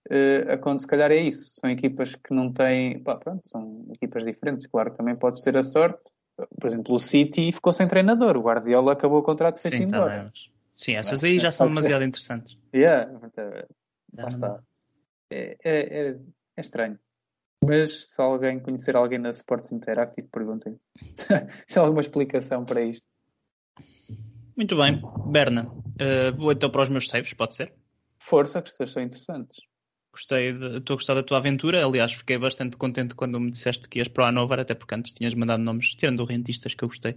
uh, 0.09 0.79
se 0.79 0.87
calhar 0.87 1.11
é 1.11 1.17
isso. 1.17 1.59
São 1.59 1.69
equipas 1.69 2.15
que 2.15 2.33
não 2.33 2.53
têm. 2.53 3.03
Pá, 3.03 3.15
pronto, 3.15 3.47
são 3.47 3.85
equipas 3.93 4.23
diferentes. 4.23 4.67
Claro, 4.67 4.93
também 4.93 5.15
podes 5.15 5.41
ter 5.41 5.57
a 5.57 5.61
sorte 5.61 6.11
por 6.59 6.67
exemplo, 6.67 6.95
o 6.95 6.99
City 6.99 7.51
ficou 7.51 7.73
sem 7.73 7.87
treinador. 7.87 8.37
O 8.37 8.41
Guardiola 8.41 8.93
acabou 8.93 9.19
o 9.19 9.23
contrato 9.23 9.57
e 9.57 9.61
foi-se 9.61 9.83
embora. 9.83 10.17
Também. 10.17 10.31
Sim, 10.75 10.93
essas 10.93 11.23
aí 11.23 11.39
já 11.39 11.51
são 11.51 11.67
demasiado 11.67 12.03
interessantes. 12.03 12.57
Yeah, 12.73 13.11
lá 14.15 14.27
está. 14.29 14.63
É, 15.31 15.57
é, 15.63 16.09
é, 16.09 16.09
é, 16.55 16.61
estranho. 16.61 16.99
Mas 17.65 18.07
se 18.07 18.21
alguém 18.21 18.59
conhecer 18.59 18.95
alguém 18.95 19.17
na 19.17 19.31
Sports 19.31 19.71
Interactive, 19.71 20.27
perguntem 20.31 20.79
se 21.67 21.79
há 21.79 21.81
alguma 21.81 22.01
explicação 22.01 22.63
para 22.63 22.81
isto. 22.83 23.05
Muito 24.55 24.77
bem, 24.77 25.01
Berna. 25.31 25.67
Uh, 25.67 26.37
vou 26.37 26.51
então 26.51 26.69
para 26.69 26.83
os 26.83 26.89
meus 26.89 27.07
saves, 27.07 27.33
pode 27.33 27.55
ser? 27.55 27.73
Força, 28.19 28.61
que 28.61 28.69
são 28.69 29.01
interessantes. 29.01 29.57
Gostei, 30.17 30.49
estou 30.49 30.95
a 30.95 30.97
gostar 30.97 31.13
da 31.13 31.21
tua 31.21 31.37
aventura. 31.37 31.85
Aliás, 31.85 32.11
fiquei 32.11 32.39
bastante 32.39 32.75
contente 32.75 33.13
quando 33.13 33.39
me 33.39 33.51
disseste 33.51 33.87
que 33.87 33.99
ias 33.99 34.07
para 34.07 34.23
o 34.23 34.27
Hanover, 34.27 34.59
até 34.59 34.73
porque 34.73 34.95
antes 34.95 35.13
tinhas 35.13 35.35
mandado 35.35 35.61
nomes, 35.61 35.93
tirando 35.93 36.25
rentistas 36.25 36.73
que 36.73 36.83
eu 36.83 36.87
gostei, 36.87 37.15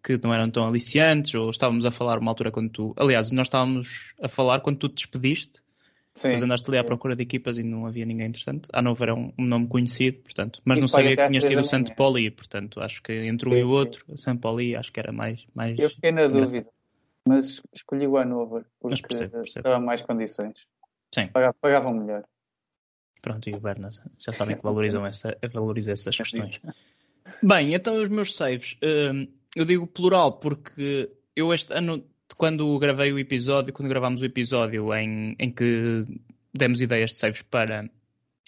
que 0.00 0.16
não 0.22 0.32
eram 0.32 0.48
tão 0.48 0.64
aliciantes, 0.64 1.34
ou 1.34 1.50
estávamos 1.50 1.84
a 1.84 1.90
falar 1.90 2.20
uma 2.20 2.30
altura 2.30 2.52
quando 2.52 2.70
tu. 2.70 2.94
Aliás, 2.96 3.32
nós 3.32 3.48
estávamos 3.48 4.14
a 4.22 4.28
falar 4.28 4.60
quando 4.60 4.78
tu 4.78 4.88
te 4.88 4.94
despediste. 4.94 5.60
Sim. 6.14 6.28
Depois 6.28 6.42
andaste 6.42 6.70
ali 6.70 6.78
à 6.78 6.84
procura 6.84 7.16
de 7.16 7.22
equipas 7.24 7.58
e 7.58 7.64
não 7.64 7.84
havia 7.84 8.04
ninguém 8.04 8.28
interessante. 8.28 8.68
Hanover 8.72 9.08
é 9.08 9.14
um, 9.14 9.32
um 9.36 9.44
nome 9.44 9.66
conhecido, 9.66 10.18
portanto. 10.18 10.62
Mas 10.64 10.78
e 10.78 10.82
não 10.82 10.88
sabia 10.88 11.16
que 11.16 11.24
tinha 11.24 11.40
sido 11.40 11.60
o 11.60 11.64
Santo 11.64 11.92
Poli, 11.96 12.30
portanto, 12.30 12.80
acho 12.80 13.02
que 13.02 13.12
entre 13.12 13.48
um 13.48 13.52
sim, 13.52 13.58
e 13.58 13.64
o 13.64 13.70
outro, 13.70 14.04
o 14.06 14.16
Santo 14.16 14.40
Poli 14.40 14.76
acho 14.76 14.92
que 14.92 15.00
era 15.00 15.10
mais. 15.10 15.44
mais 15.52 15.76
eu 15.76 15.90
fiquei 15.90 16.12
na 16.12 16.28
dúvida, 16.28 16.68
mas 17.26 17.60
escolhi 17.72 18.06
o 18.06 18.16
Hanover 18.16 18.64
porque 18.78 19.02
percebo, 19.02 19.32
percebo. 19.32 19.66
estava 19.66 19.80
mais 19.80 20.02
condições. 20.02 20.54
Sim. 21.14 21.28
Pagavam 21.28 21.94
melhor. 21.94 22.24
Pronto, 23.22 23.50
e 23.50 23.54
o 23.54 23.60
Bernas 23.60 24.00
já 24.18 24.32
sabem 24.32 24.56
que 24.56 24.62
valorizam 24.62 25.04
essa, 25.04 25.36
valoriza 25.52 25.92
essas 25.92 26.16
questões. 26.16 26.60
Bem, 27.42 27.74
então 27.74 28.02
os 28.02 28.08
meus 28.08 28.34
saves. 28.34 28.76
Hum, 28.82 29.28
eu 29.54 29.64
digo 29.64 29.86
plural 29.86 30.38
porque 30.38 31.10
eu 31.36 31.52
este 31.52 31.72
ano, 31.72 32.04
quando 32.36 32.78
gravei 32.78 33.12
o 33.12 33.18
episódio, 33.18 33.72
quando 33.72 33.88
gravámos 33.88 34.22
o 34.22 34.24
episódio 34.24 34.94
em, 34.94 35.34
em 35.38 35.50
que 35.50 36.06
demos 36.54 36.80
ideias 36.80 37.12
de 37.12 37.18
saves 37.18 37.42
para 37.42 37.88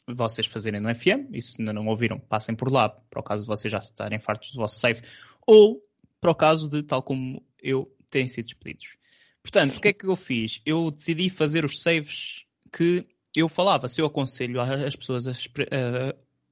vocês 0.07 0.47
fazerem 0.47 0.81
no 0.81 0.95
FM, 0.95 1.33
e 1.33 1.43
se 1.43 1.61
ainda 1.61 1.73
não 1.73 1.87
ouviram, 1.87 2.19
passem 2.19 2.55
por 2.55 2.71
lá, 2.71 2.89
para 2.89 3.21
o 3.21 3.23
caso 3.23 3.43
de 3.43 3.49
vocês 3.49 3.71
já 3.71 3.79
estarem 3.79 4.19
fartos 4.19 4.53
do 4.53 4.57
vosso 4.57 4.79
save, 4.79 5.03
ou 5.47 5.81
para 6.21 6.31
o 6.31 6.35
caso 6.35 6.69
de, 6.69 6.83
tal 6.83 7.03
como 7.03 7.45
eu, 7.63 7.95
terem 8.11 8.29
sido 8.29 8.47
despedidos. 8.47 8.97
Portanto, 9.43 9.77
o 9.77 9.81
que 9.81 9.89
é 9.89 9.93
que 9.93 10.07
eu 10.07 10.17
fiz? 10.17 10.61
Eu 10.65 10.91
decidi 10.91 11.29
fazer 11.29 11.65
os 11.65 11.81
saves 11.83 12.45
que 12.73 13.07
eu 13.37 13.49
falava. 13.49 13.89
Se 13.89 14.01
eu 14.01 14.07
aconselho 14.07 14.61
as 14.61 14.97
pessoas 14.97 15.27
a, 15.27 15.33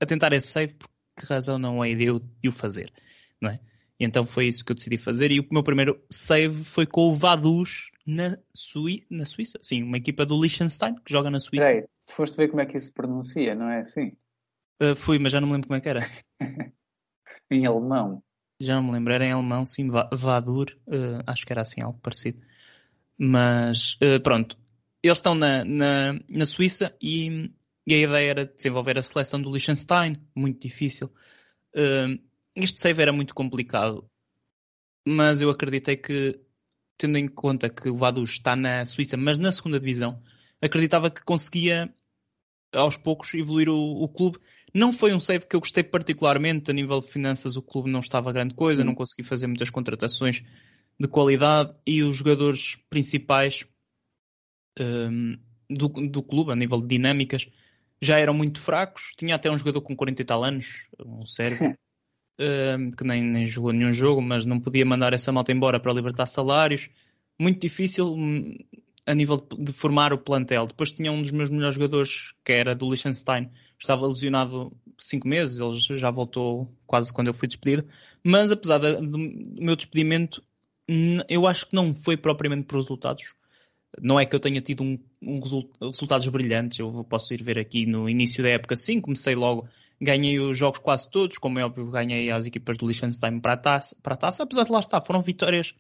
a, 0.01 0.07
tentar 0.07 0.33
esse 0.33 0.49
save, 0.49 0.75
por 0.75 0.89
que 1.17 1.27
razão 1.27 1.59
não 1.59 1.85
é 1.85 1.95
de 1.95 2.05
eu, 2.05 2.21
de 2.21 2.49
o 2.49 2.53
fazer? 2.53 2.93
Não 3.41 3.51
é? 3.51 3.61
E 3.99 4.05
então 4.05 4.25
foi 4.25 4.47
isso 4.47 4.65
que 4.65 4.73
eu 4.73 4.77
decidi 4.77 4.97
fazer. 4.97 5.31
E 5.31 5.41
o 5.41 5.47
meu 5.51 5.63
primeiro 5.63 6.03
save 6.09 6.65
foi 6.65 6.87
com 6.87 7.13
o 7.13 7.17
Vaduz 7.17 7.91
na, 8.07 8.39
Sui 8.55 9.07
na 9.11 9.27
Suíça. 9.27 9.59
Sim, 9.63 9.83
uma 9.83 9.99
equipa 9.99 10.25
do 10.25 10.41
Liechtenstein 10.41 10.95
que 10.95 11.13
joga 11.13 11.31
na 11.31 11.41
Suíça. 11.41 11.67
Peraí, 11.67 11.83
tu 12.07 12.15
foste 12.15 12.37
ver 12.37 12.49
como 12.49 12.61
é 12.61 12.67
que 12.67 12.77
isso 12.77 12.87
se 12.87 12.93
pronuncia, 12.93 13.55
não 13.55 13.69
é 13.69 13.81
assim? 13.81 14.13
Uh, 14.83 14.97
fui, 14.97 15.19
mas 15.19 15.33
já 15.33 15.41
não 15.41 15.49
me 15.49 15.55
lembro 15.55 15.69
como 15.69 15.77
é 15.77 15.81
que 15.81 15.89
era. 15.89 16.07
em 17.51 17.67
alemão. 17.67 18.23
Já 18.59 18.77
não 18.77 18.85
me 18.85 18.93
lembro, 18.93 19.13
era 19.13 19.27
em 19.27 19.33
alemão, 19.33 19.67
sim, 19.67 19.87
Vadur. 19.89 20.77
Uh, 20.87 21.23
acho 21.27 21.45
que 21.45 21.53
era 21.53 21.63
assim, 21.63 21.83
algo 21.83 21.99
parecido. 22.01 22.41
Mas 23.19 23.97
uh, 23.97 24.21
pronto, 24.23 24.57
eles 25.03 25.19
estão 25.19 25.35
na, 25.35 25.65
na, 25.65 26.19
na 26.29 26.47
Suíça 26.47 26.95
e, 27.01 27.51
e, 27.87 27.95
a 27.95 27.99
ideia 27.99 28.31
era 28.31 28.47
desenvolver 28.47 28.99
a 28.99 29.03
seleção 29.03 29.41
do 29.41 29.51
Liechtenstein, 29.51 30.17
muito 30.35 30.61
difícil. 30.61 31.11
Uh, 31.75 32.21
este 32.55 32.81
save 32.81 33.01
era 33.01 33.13
muito 33.13 33.35
complicado, 33.35 34.09
mas 35.07 35.41
eu 35.41 35.51
acreditei 35.51 35.97
que, 35.97 36.39
tendo 36.99 37.17
em 37.17 37.29
conta 37.29 37.71
que 37.71 37.89
o 37.89 37.97
Vaduz 37.97 38.31
está 38.31 38.55
na 38.55 38.85
Suíça, 38.85 39.17
mas 39.17 39.39
na 39.39 39.53
segunda 39.53 39.81
divisão, 39.81 40.23
acreditava 40.61 41.11
que 41.11 41.25
conseguia 41.25 41.93
aos 42.73 42.97
poucos 42.97 43.33
evoluir 43.35 43.69
o, 43.69 44.03
o, 44.03 44.09
clube. 44.09 44.39
Não 44.75 44.93
foi 44.93 45.13
um 45.15 45.21
save 45.21 45.47
que 45.47 45.57
eu 45.57 45.61
gostei 45.61 45.83
particularmente, 45.83 46.71
a 46.71 46.75
nível 46.75 47.01
de 47.01 47.09
finanças 47.09 47.57
o 47.57 47.63
clube 47.63 47.91
não 47.91 48.01
estava 48.01 48.33
grande 48.33 48.55
coisa, 48.55 48.85
não 48.85 48.95
consegui 48.95 49.23
fazer 49.23 49.47
muitas 49.47 49.71
contratações 49.71 50.43
de 50.99 51.09
qualidade. 51.09 51.73
E 51.87 52.03
os 52.03 52.17
jogadores 52.17 52.77
principais 52.89 53.67
um, 54.79 55.39
do, 55.69 55.89
do 55.89 56.23
clube, 56.23 56.53
a 56.53 56.57
nível 56.57 56.81
de 56.81 56.89
dinâmicas, 56.89 57.49
já 58.01 58.19
eram 58.19 58.35
muito 58.35 58.61
fracos. 58.61 59.13
Tinha 59.17 59.35
até 59.35 59.51
um 59.51 59.59
jogador 59.59 59.81
com 59.81 59.97
40 59.97 60.23
e 60.23 60.25
tal 60.25 60.43
anos, 60.45 60.87
um 61.05 61.25
sérvio, 61.27 61.77
que 62.97 63.05
nem, 63.05 63.23
nem 63.23 63.47
jogou 63.47 63.73
nenhum 63.73 63.93
jogo, 63.93 64.21
mas 64.21 64.47
não 64.47 64.59
podia 64.59 64.85
mandar 64.85 65.13
essa 65.13 65.31
malta 65.31 65.53
embora 65.53 65.79
para 65.79 65.93
libertar 65.93 66.27
salários. 66.27 66.89
Muito 67.39 67.61
difícil 67.61 68.15
hum, 68.15 68.55
a 69.07 69.15
nível 69.15 69.47
de 69.59 69.73
formar 69.73 70.13
o 70.13 70.19
plantel. 70.19 70.67
Depois 70.67 70.93
tinha 70.93 71.13
um 71.13 71.23
dos 71.23 71.31
meus 71.31 71.51
melhores 71.51 71.75
jogadores, 71.75 72.35
que 72.45 72.53
era 72.53 72.75
do 72.75 72.89
Liechtenstein, 72.89 73.51
estava 73.79 74.07
lesionado 74.07 74.73
cinco 74.99 75.27
meses, 75.27 75.59
ele 75.59 75.99
já 75.99 76.11
voltou 76.11 76.73
quase 76.87 77.13
quando 77.13 77.29
eu 77.29 77.35
fui 77.35 77.49
despedido. 77.49 77.87
Mas 78.23 78.53
apesar 78.53 78.79
do 78.79 79.19
meu 79.19 79.77
despedimento, 79.77 80.43
eu 81.29 81.47
acho 81.47 81.67
que 81.67 81.75
não 81.75 81.93
foi 81.93 82.17
propriamente 82.17 82.65
por 82.65 82.77
resultados. 82.77 83.35
Não 84.01 84.21
é 84.21 84.25
que 84.25 84.35
eu 84.35 84.41
tenha 84.41 84.61
tido 84.61 84.83
um, 84.83 84.99
um 85.21 85.41
result, 85.41 85.71
resultados 85.81 86.29
brilhantes, 86.29 86.79
eu 86.79 87.05
posso 87.05 87.35
ir 87.35 87.43
ver 87.43 87.59
aqui 87.59 87.87
no 87.87 88.09
início 88.09 88.43
da 88.43 88.51
época, 88.51 88.77
sim, 88.77 89.01
comecei 89.01 89.35
logo 89.35 89.69
ganhei 90.01 90.39
os 90.41 90.57
jogos 90.57 90.79
quase 90.79 91.11
todos, 91.11 91.37
como 91.37 91.59
é 91.59 91.65
óbvio, 91.65 91.91
ganhei 91.91 92.31
as 92.31 92.47
equipas 92.47 92.77
do 92.79 92.87
Liechtenstein 92.87 93.39
para 93.39 93.53
a 93.53 93.57
taça, 93.57 93.97
para 94.03 94.15
a 94.15 94.17
taça 94.17 94.43
apesar 94.43 94.65
de 94.65 94.73
lá 94.73 94.81
estar, 94.81 95.05
foram 95.05 95.21
vitórias 95.21 95.75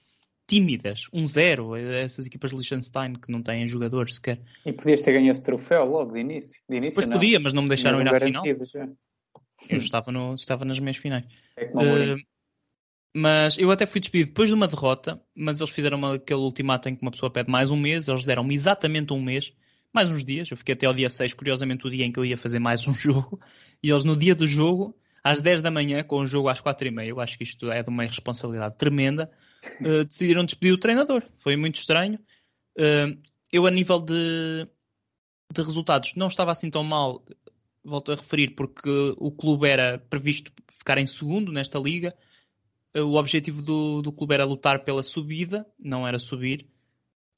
tímidas, 0.46 1.04
1-0, 1.14 1.60
um 1.60 1.76
essas 1.76 2.26
equipas 2.26 2.50
de 2.50 2.56
Liechtenstein 2.56 3.14
que 3.14 3.30
não 3.30 3.40
têm 3.40 3.66
jogadores 3.66 4.16
sequer. 4.16 4.40
E 4.66 4.72
podias 4.72 5.00
ter 5.00 5.12
ganho 5.12 5.30
esse 5.30 5.42
troféu 5.42 5.84
logo 5.84 6.12
de 6.12 6.20
início. 6.20 6.60
De 6.68 6.76
início 6.76 6.94
pois 6.94 7.06
não. 7.06 7.14
podia, 7.14 7.38
mas 7.38 7.52
não 7.52 7.62
me 7.62 7.68
deixaram 7.68 7.98
mas 7.98 8.10
ir 8.10 8.14
à 8.14 8.20
final. 8.20 8.44
Já. 8.64 8.88
Eu 9.68 9.76
estava, 9.76 10.10
no, 10.10 10.34
estava 10.34 10.64
nas 10.64 10.78
meias 10.80 10.96
finais. 10.96 11.24
É 11.56 11.66
uh, 11.66 12.16
mas 13.14 13.58
eu 13.58 13.70
até 13.70 13.86
fui 13.86 14.00
despedido 14.00 14.30
depois 14.30 14.48
de 14.48 14.54
uma 14.54 14.68
derrota, 14.68 15.20
mas 15.34 15.60
eles 15.60 15.72
fizeram 15.72 16.04
aquele 16.06 16.40
ultimato 16.40 16.88
em 16.88 16.94
que 16.94 17.02
uma 17.02 17.10
pessoa 17.10 17.30
pede 17.30 17.50
mais 17.50 17.70
um 17.70 17.76
mês, 17.76 18.08
eles 18.08 18.24
deram-me 18.24 18.54
exatamente 18.54 19.12
um 19.12 19.20
mês 19.20 19.52
mais 19.92 20.10
uns 20.10 20.24
dias. 20.24 20.50
Eu 20.50 20.56
fiquei 20.56 20.74
até 20.74 20.86
ao 20.86 20.94
dia 20.94 21.10
6, 21.10 21.34
curiosamente, 21.34 21.86
o 21.86 21.90
dia 21.90 22.04
em 22.04 22.12
que 22.12 22.18
eu 22.18 22.24
ia 22.24 22.36
fazer 22.36 22.58
mais 22.58 22.86
um 22.86 22.94
jogo. 22.94 23.40
E 23.82 23.90
eles, 23.90 24.04
no 24.04 24.16
dia 24.16 24.34
do 24.34 24.46
jogo, 24.46 24.96
às 25.22 25.40
10 25.40 25.62
da 25.62 25.70
manhã, 25.70 26.02
com 26.02 26.20
o 26.20 26.26
jogo 26.26 26.48
às 26.48 26.60
4 26.60 26.88
e 26.88 26.90
meia, 26.90 27.08
eu 27.08 27.20
acho 27.20 27.36
que 27.36 27.44
isto 27.44 27.70
é 27.70 27.82
de 27.82 27.88
uma 27.88 28.04
responsabilidade 28.04 28.76
tremenda, 28.76 29.30
uh, 29.80 30.04
decidiram 30.04 30.44
despedir 30.44 30.72
o 30.72 30.78
treinador. 30.78 31.22
Foi 31.38 31.56
muito 31.56 31.76
estranho. 31.76 32.18
Uh, 32.78 33.18
eu, 33.52 33.66
a 33.66 33.70
nível 33.70 34.00
de, 34.00 34.66
de 35.52 35.62
resultados, 35.62 36.14
não 36.14 36.28
estava 36.28 36.52
assim 36.52 36.70
tão 36.70 36.84
mal, 36.84 37.24
volto 37.84 38.12
a 38.12 38.16
referir, 38.16 38.50
porque 38.50 39.14
o 39.16 39.30
clube 39.30 39.68
era 39.68 39.98
previsto 39.98 40.52
ficar 40.70 40.98
em 40.98 41.06
segundo 41.06 41.52
nesta 41.52 41.78
liga. 41.78 42.14
Uh, 42.96 43.02
o 43.02 43.16
objetivo 43.16 43.62
do, 43.62 44.02
do 44.02 44.12
clube 44.12 44.34
era 44.34 44.44
lutar 44.44 44.84
pela 44.84 45.02
subida, 45.02 45.66
não 45.78 46.06
era 46.06 46.18
subir. 46.18 46.66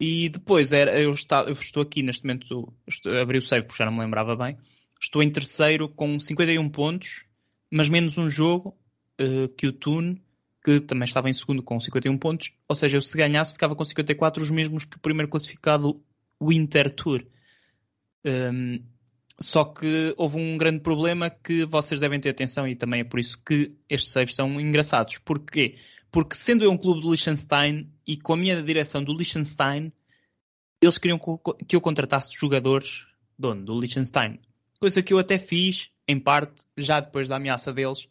E 0.01 0.29
depois 0.29 0.73
era, 0.73 0.99
eu, 1.01 1.13
está, 1.13 1.43
eu 1.43 1.53
estou 1.53 1.83
aqui 1.83 2.03
neste 2.03 2.25
momento, 2.25 2.75
estou, 2.89 3.17
abri 3.21 3.39
o 3.39 3.43
save 3.43 3.67
porque 3.67 3.83
já 3.83 3.89
não 3.89 3.97
me 3.97 4.01
lembrava 4.01 4.35
bem. 4.35 4.57
Estou 5.01 5.23
em 5.23 5.31
terceiro 5.31 5.89
com 5.89 6.19
51 6.19 6.69
pontos, 6.71 7.25
mas 7.71 7.89
menos 7.89 8.19
um 8.19 8.29
jogo 8.29 8.77
uh, 9.21 9.49
que 9.57 9.67
o 9.67 9.73
Tune, 9.73 10.21
que 10.65 10.81
também 10.81 11.05
estava 11.05 11.29
em 11.29 11.33
segundo 11.33 11.63
com 11.63 11.79
51 11.79 12.19
pontos. 12.19 12.53
Ou 12.69 12.75
seja, 12.75 12.97
eu 12.97 13.03
se 13.03 13.17
ganhasse 13.17 13.53
ficava 13.53 13.77
com 13.77 13.85
54, 13.85 14.43
os 14.43 14.51
mesmos 14.51 14.85
que 14.85 14.97
o 14.97 15.01
primeiro 15.01 15.31
classificado, 15.31 16.03
o 16.39 16.53
Inter 16.53 16.91
Tour. 16.91 17.25
Um, 18.25 18.83
só 19.43 19.65
que 19.65 20.15
houve 20.17 20.39
um 20.39 20.57
grande 20.57 20.81
problema 20.81 21.29
que 21.29 21.65
vocês 21.65 22.01
devem 22.01 22.21
ter 22.21 22.31
atenção 22.31 22.67
e 22.67 22.77
também 22.77 23.01
é 23.01 23.05
por 23.05 23.19
isso 23.19 23.39
que 23.45 23.77
estes 23.89 24.13
saves 24.13 24.35
são 24.35 24.61
engraçados. 24.61 25.19
Porquê? 25.19 25.77
Porque 26.11 26.37
sendo 26.37 26.65
eu 26.65 26.71
um 26.71 26.79
clube 26.79 27.01
do 27.01 27.11
Liechtenstein 27.11 27.91
e 28.07 28.17
com 28.17 28.35
a 28.35 28.37
minha 28.37 28.63
direção 28.63 29.03
do 29.03 29.13
Liechtenstein, 29.13 29.93
eles 30.81 30.99
queriam 30.99 31.19
que 31.67 31.75
eu 31.75 31.81
contratasse 31.81 32.31
jogadores 32.33 33.07
do 33.39 33.79
Liechtenstein. 33.79 34.39
Coisa 34.79 35.03
que 35.03 35.13
eu 35.13 35.19
até 35.19 35.39
fiz, 35.39 35.91
em 36.07 36.19
parte, 36.19 36.65
já 36.77 37.01
depois 37.01 37.29
da 37.29 37.37
ameaça 37.37 37.73
deles. 37.73 38.09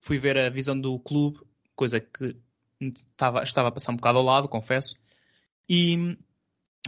Fui 0.00 0.18
ver 0.18 0.36
a 0.38 0.50
visão 0.50 0.78
do 0.78 0.98
clube, 0.98 1.40
coisa 1.74 2.00
que 2.00 2.36
estava, 2.80 3.42
estava 3.42 3.68
a 3.68 3.72
passar 3.72 3.92
um 3.92 3.96
bocado 3.96 4.18
ao 4.18 4.24
lado, 4.24 4.48
confesso. 4.48 4.96
E 5.68 6.16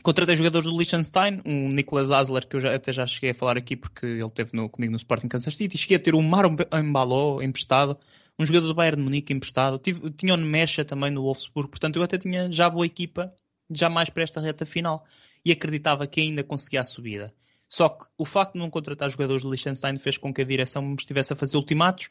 contratei 0.03 0.37
jogadores 0.37 0.67
do 0.67 0.77
Liechtenstein, 0.77 1.41
um 1.45 1.69
Nicolas 1.69 2.11
Asler, 2.11 2.47
que 2.47 2.57
eu 2.57 2.61
já, 2.61 2.75
até 2.75 2.93
já 2.93 3.07
cheguei 3.07 3.31
a 3.31 3.35
falar 3.35 3.57
aqui 3.57 3.77
porque 3.77 4.07
ele 4.07 4.27
esteve 4.27 4.51
no, 4.55 4.69
comigo 4.69 4.91
no 4.91 4.97
Sporting 4.97 5.29
Kansas 5.29 5.57
City. 5.57 5.77
Cheguei 5.77 5.97
a 5.97 6.01
ter 6.01 6.15
o 6.15 6.23
Maro 6.23 6.55
Embaló 6.73 7.41
emprestado, 7.43 7.99
um 8.39 8.45
jogador 8.45 8.69
do 8.69 8.75
Bayern 8.75 8.99
de 8.99 9.05
Munique 9.05 9.33
emprestado. 9.33 9.79
Tive, 9.79 10.11
tinha 10.11 10.35
o 10.35 10.37
Nemecha 10.37 10.85
também 10.85 11.11
no 11.11 11.23
Wolfsburg, 11.23 11.71
portanto 11.71 11.97
eu 11.97 12.03
até 12.03 12.19
tinha 12.19 12.51
já 12.51 12.69
boa 12.69 12.87
equipa, 12.87 13.33
já 13.71 13.89
mais 13.89 14.11
para 14.11 14.23
esta 14.23 14.41
reta 14.41 14.67
final. 14.67 15.05
E 15.45 15.53
acreditava 15.53 16.07
que 16.07 16.21
ainda 16.21 16.45
conseguia 16.45 16.83
a 16.83 16.85
subida. 16.85 17.33
Só 17.67 17.89
que 17.89 18.05
o 18.19 18.27
facto 18.27 18.55
de 18.55 18.59
não 18.59 18.69
contratar 18.69 19.09
jogadores 19.09 19.43
do 19.43 19.51
Liechtenstein 19.51 19.97
fez 19.99 20.19
com 20.19 20.35
que 20.35 20.43
a 20.43 20.45
direção 20.45 20.83
me 20.83 20.97
estivesse 20.97 21.33
a 21.33 21.37
fazer 21.37 21.57
ultimatos 21.57 22.11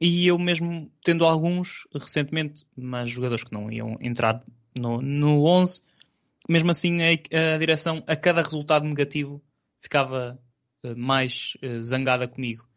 e 0.00 0.26
eu 0.26 0.38
mesmo 0.38 0.90
tendo 1.04 1.26
alguns 1.26 1.86
recentemente, 1.94 2.64
mas 2.74 3.10
jogadores 3.10 3.44
que 3.44 3.52
não 3.52 3.70
iam 3.70 3.98
entrar 4.00 4.42
no, 4.76 5.02
no 5.02 5.44
11, 5.44 5.82
mesmo 6.48 6.70
assim 6.70 6.98
a, 7.02 7.54
a 7.54 7.58
direção 7.58 8.02
a 8.06 8.16
cada 8.16 8.42
resultado 8.42 8.84
negativo 8.84 9.42
ficava 9.82 10.38
uh, 10.84 10.96
mais 10.96 11.56
uh, 11.62 11.82
zangada 11.82 12.28
comigo. 12.28 12.68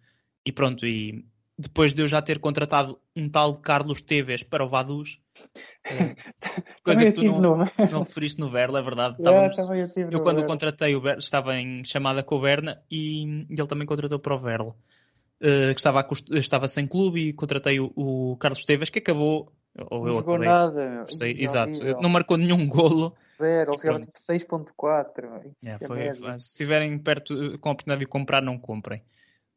E 0.45 0.51
pronto, 0.51 0.85
e 0.85 1.25
depois 1.57 1.93
de 1.93 2.01
eu 2.01 2.07
já 2.07 2.21
ter 2.21 2.39
contratado 2.39 2.99
um 3.15 3.29
tal 3.29 3.55
Carlos 3.57 4.01
Teves 4.01 4.43
para 4.43 4.65
o 4.65 4.69
Vaduz, 4.69 5.19
É. 5.85 6.15
Coisa 6.83 7.05
que 7.05 7.11
tu 7.11 7.23
não, 7.23 7.57
não 7.91 7.99
referiste 7.99 8.39
no 8.39 8.49
Verla, 8.49 8.79
é 8.79 8.83
verdade. 8.83 9.15
Estávamos... 9.19 9.57
eu, 9.95 10.09
eu 10.09 10.21
quando 10.21 10.37
Verla. 10.37 10.47
contratei 10.47 10.95
o 10.95 11.01
Verla, 11.01 11.19
estava 11.19 11.57
em 11.57 11.83
chamada 11.85 12.23
com 12.23 12.35
o 12.35 12.41
Berna 12.41 12.81
e 12.89 13.45
ele 13.49 13.67
também 13.67 13.87
contratou 13.87 14.19
para 14.19 14.35
o 14.35 14.39
Verla. 14.39 14.75
Uh, 15.41 15.73
que 15.73 15.79
estava, 15.79 16.07
estava 16.31 16.67
sem 16.69 16.87
clube 16.87 17.29
e 17.29 17.33
contratei 17.33 17.79
o, 17.79 17.91
o 17.95 18.37
Carlos 18.37 18.59
Esteves, 18.59 18.89
que 18.89 18.99
acabou. 18.99 19.51
Ou 19.89 20.05
não 20.05 20.13
jogou 20.13 20.37
nada. 20.37 21.05
Sei, 21.07 21.35
exato. 21.37 21.79
Não 22.01 22.09
marcou 22.09 22.37
nenhum 22.37 22.65
golo. 22.69 23.15
Zero, 23.37 23.71
ele 23.71 23.77
jogava 23.77 23.99
tipo 23.99 24.17
6.4. 24.17 25.55
Yeah, 25.63 25.85
é, 25.97 26.39
se 26.39 26.49
estiverem 26.49 26.97
perto 26.99 27.57
com 27.59 27.69
a 27.69 27.71
oportunidade 27.71 27.99
de 27.99 28.07
comprar, 28.07 28.41
não 28.41 28.57
comprem. 28.57 29.01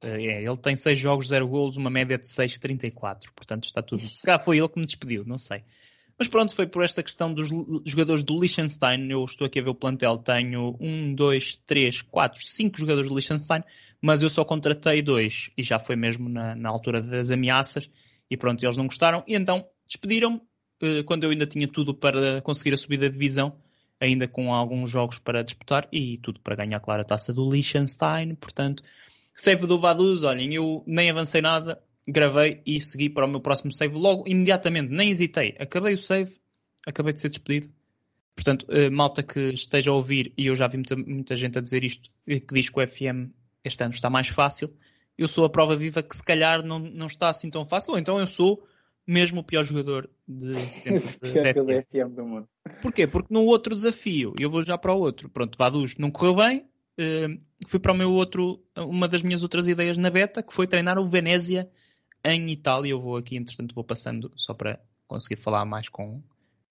Uh, 0.04 0.08
é, 0.08 0.42
ele 0.42 0.56
tem 0.56 0.76
6 0.76 0.98
jogos, 0.98 1.28
0 1.28 1.48
golos, 1.48 1.76
uma 1.76 1.90
média 1.90 2.18
de 2.18 2.24
6.34. 2.24 3.30
Portanto, 3.34 3.64
está 3.64 3.82
tudo. 3.82 4.02
Se 4.02 4.22
calhar 4.22 4.42
foi 4.42 4.58
ele 4.58 4.68
que 4.68 4.78
me 4.78 4.84
despediu, 4.84 5.24
não 5.24 5.38
sei. 5.38 5.64
Mas 6.18 6.28
pronto, 6.28 6.54
foi 6.54 6.66
por 6.66 6.82
esta 6.82 7.02
questão 7.02 7.32
dos 7.32 7.48
jogadores 7.84 8.22
do 8.22 8.40
Liechtenstein. 8.40 9.10
Eu 9.10 9.24
estou 9.24 9.46
aqui 9.46 9.60
a 9.60 9.62
ver 9.62 9.70
o 9.70 9.74
plantel. 9.74 10.16
Tenho 10.18 10.76
um, 10.80 11.14
dois, 11.14 11.58
três, 11.58 12.00
quatro, 12.00 12.42
cinco 12.44 12.78
jogadores 12.78 13.08
do 13.08 13.14
Liechtenstein, 13.14 13.62
mas 14.00 14.22
eu 14.22 14.30
só 14.30 14.44
contratei 14.44 15.02
dois. 15.02 15.50
E 15.56 15.62
já 15.62 15.78
foi 15.78 15.94
mesmo 15.94 16.28
na, 16.28 16.54
na 16.54 16.70
altura 16.70 17.02
das 17.02 17.30
ameaças. 17.30 17.90
E 18.30 18.36
pronto, 18.36 18.64
eles 18.64 18.78
não 18.78 18.86
gostaram. 18.86 19.22
E 19.26 19.34
então 19.34 19.66
despediram-me 19.86 20.40
uh, 20.82 21.04
quando 21.04 21.24
eu 21.24 21.30
ainda 21.30 21.46
tinha 21.46 21.68
tudo 21.68 21.94
para 21.94 22.40
conseguir 22.40 22.72
a 22.72 22.78
subida 22.78 23.10
de 23.10 23.12
divisão, 23.12 23.60
ainda 24.00 24.28
com 24.28 24.52
alguns 24.52 24.90
jogos 24.90 25.18
para 25.18 25.42
disputar 25.42 25.88
e 25.90 26.18
tudo 26.18 26.40
para 26.40 26.56
ganhar, 26.56 26.80
claro, 26.80 27.02
a 27.02 27.04
taça 27.04 27.32
do 27.32 27.50
Liechtenstein. 27.50 28.34
Portanto, 28.34 28.82
save 29.34 29.66
do 29.66 29.78
Vaduz, 29.78 30.22
olhem, 30.22 30.54
eu 30.54 30.82
nem 30.86 31.10
avancei 31.10 31.40
nada, 31.40 31.80
gravei 32.06 32.62
e 32.66 32.80
segui 32.80 33.08
para 33.08 33.26
o 33.26 33.28
meu 33.28 33.40
próximo 33.40 33.72
save 33.72 33.96
logo, 33.96 34.24
imediatamente, 34.26 34.92
nem 34.92 35.10
hesitei. 35.10 35.54
Acabei 35.58 35.94
o 35.94 35.98
save, 35.98 36.36
acabei 36.86 37.12
de 37.12 37.20
ser 37.20 37.28
despedido. 37.30 37.72
Portanto, 38.34 38.66
uh, 38.68 38.92
malta 38.92 39.22
que 39.22 39.40
esteja 39.54 39.90
a 39.90 39.94
ouvir, 39.94 40.32
e 40.36 40.46
eu 40.46 40.54
já 40.54 40.68
vi 40.68 40.76
muita, 40.76 40.94
muita 40.94 41.36
gente 41.36 41.58
a 41.58 41.62
dizer 41.62 41.82
isto, 41.82 42.10
que 42.26 42.54
diz 42.54 42.68
que 42.68 42.78
o 42.78 42.86
FM 42.86 43.32
este 43.64 43.82
ano 43.82 43.94
está 43.94 44.10
mais 44.10 44.28
fácil. 44.28 44.72
Eu 45.16 45.26
sou 45.26 45.46
a 45.46 45.50
prova 45.50 45.74
viva 45.74 46.02
que 46.02 46.14
se 46.14 46.22
calhar 46.22 46.62
não, 46.62 46.78
não 46.78 47.06
está 47.06 47.30
assim 47.30 47.48
tão 47.48 47.64
fácil, 47.64 47.94
ou 47.94 47.98
então 47.98 48.20
eu 48.20 48.26
sou 48.26 48.62
mesmo 49.06 49.40
o 49.40 49.44
pior 49.44 49.64
jogador 49.64 50.10
de 50.26 50.52
sempre 50.70 51.32
de 51.32 51.82
FM. 51.82 52.14
do 52.14 52.24
mundo. 52.24 52.48
Porquê? 52.82 53.06
Porque 53.06 53.32
no 53.32 53.44
outro 53.44 53.74
desafio, 53.74 54.34
eu 54.38 54.50
vou 54.50 54.62
já 54.62 54.76
para 54.76 54.92
o 54.92 54.98
outro, 54.98 55.28
pronto, 55.28 55.56
Vaduz 55.56 55.96
não 55.96 56.10
correu 56.10 56.36
bem, 56.36 56.66
uh, 56.98 57.40
fui 57.68 57.78
para 57.78 57.92
o 57.92 57.96
meu 57.96 58.12
outro, 58.12 58.60
uma 58.76 59.06
das 59.06 59.22
minhas 59.22 59.42
outras 59.42 59.68
ideias 59.68 59.96
na 59.96 60.10
beta, 60.10 60.42
que 60.42 60.52
foi 60.52 60.66
treinar 60.66 60.98
o 60.98 61.06
Venezia 61.06 61.70
em 62.24 62.50
Itália. 62.50 62.90
Eu 62.90 63.00
vou 63.00 63.16
aqui, 63.16 63.36
entretanto, 63.36 63.74
vou 63.74 63.84
passando 63.84 64.30
só 64.36 64.52
para 64.52 64.80
conseguir 65.06 65.36
falar 65.36 65.64
mais 65.64 65.88
com, 65.88 66.22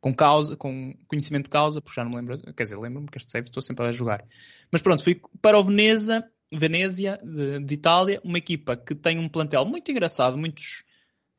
com 0.01 0.13
causa, 0.13 0.55
com 0.55 0.93
conhecimento 1.07 1.45
de 1.45 1.49
causa, 1.49 1.81
porque 1.81 1.95
já 1.95 2.03
não 2.03 2.11
me 2.11 2.17
lembro, 2.17 2.53
quer 2.53 2.63
dizer, 2.63 2.77
lembro-me 2.77 3.07
que 3.07 3.17
este 3.17 3.31
save 3.31 3.47
estou 3.47 3.63
sempre 3.63 3.85
a 3.85 3.91
jogar. 3.91 4.23
Mas 4.71 4.81
pronto, 4.81 5.03
fui 5.03 5.21
para 5.41 5.57
o 5.57 5.63
Veneza, 5.63 6.29
Venezia, 6.51 7.17
de, 7.23 7.59
de, 7.59 7.73
Itália, 7.73 8.21
uma 8.23 8.37
equipa 8.37 8.77
que 8.77 8.93
tem 8.93 9.17
um 9.17 9.29
plantel 9.29 9.65
muito 9.65 9.89
engraçado, 9.89 10.37
muitos, 10.37 10.83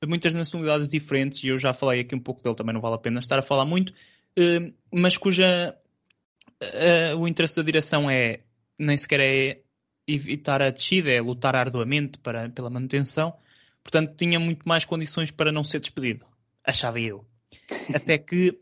muitas 0.05 0.34
nacionalidades 0.34 0.88
diferentes, 0.88 1.42
e 1.42 1.49
eu 1.49 1.59
já 1.59 1.72
falei 1.72 2.01
aqui 2.01 2.14
um 2.14 2.20
pouco 2.20 2.42
dele, 2.42 2.57
também 2.57 2.74
não 2.74 2.80
vale 2.80 2.97
a 2.97 2.99
pena 2.99 3.20
estar 3.20 3.38
a 3.38 3.42
falar 3.42 3.64
muito, 3.64 3.90
uh, 3.90 4.74
mas 4.92 5.16
cuja 5.16 5.76
uh, 6.62 7.16
o 7.18 7.28
interesse 7.28 7.57
da 7.57 7.62
direção 7.62 8.11
é 8.11 8.40
nem 8.78 8.97
sequer 8.97 9.20
é 9.20 9.62
evitar 10.07 10.62
a 10.62 10.70
descida, 10.70 11.11
é 11.11 11.20
lutar 11.20 11.57
arduamente 11.57 12.18
para, 12.18 12.49
pela 12.51 12.70
manutenção. 12.70 13.34
Portanto, 13.82 14.14
tinha 14.16 14.38
muito 14.38 14.68
mais 14.68 14.84
condições 14.84 15.30
para 15.30 15.53
não 15.53 15.64
ser 15.64 15.80
despedido. 15.80 16.26
Achava 16.64 17.01
eu. 17.01 17.24
Até 17.94 18.18
que, 18.18 18.59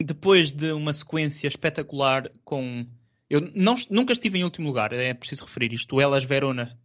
depois 0.00 0.52
de 0.52 0.72
uma 0.72 0.92
sequência 0.92 1.48
espetacular 1.48 2.30
com. 2.44 2.86
Eu 3.28 3.40
não, 3.54 3.76
nunca 3.90 4.12
estive 4.12 4.38
em 4.38 4.44
último 4.44 4.66
lugar, 4.66 4.92
é 4.92 5.14
preciso 5.14 5.44
referir 5.44 5.72
isto. 5.72 5.94
O 5.94 6.00
Elas 6.00 6.24
Verona 6.24 6.76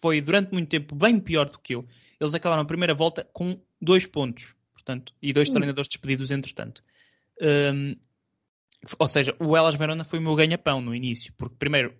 foi 0.00 0.20
durante 0.20 0.52
muito 0.52 0.68
tempo 0.68 0.94
bem 0.94 1.20
pior 1.20 1.50
do 1.50 1.58
que 1.58 1.74
eu. 1.74 1.86
Eles 2.24 2.34
acabaram 2.34 2.62
a 2.62 2.66
primeira 2.66 2.94
volta 2.94 3.28
com 3.32 3.60
dois 3.80 4.06
pontos, 4.06 4.54
portanto, 4.72 5.12
e 5.20 5.32
dois 5.32 5.48
hum. 5.50 5.52
treinadores 5.52 5.88
despedidos 5.88 6.30
entretanto. 6.30 6.82
Um, 7.40 7.96
ou 8.98 9.06
seja, 9.06 9.36
o 9.38 9.54
Elas 9.56 9.74
Verona 9.74 10.04
foi 10.04 10.18
o 10.18 10.22
meu 10.22 10.34
ganha-pão 10.34 10.80
no 10.80 10.94
início, 10.94 11.32
porque 11.36 11.56
primeiro 11.58 11.94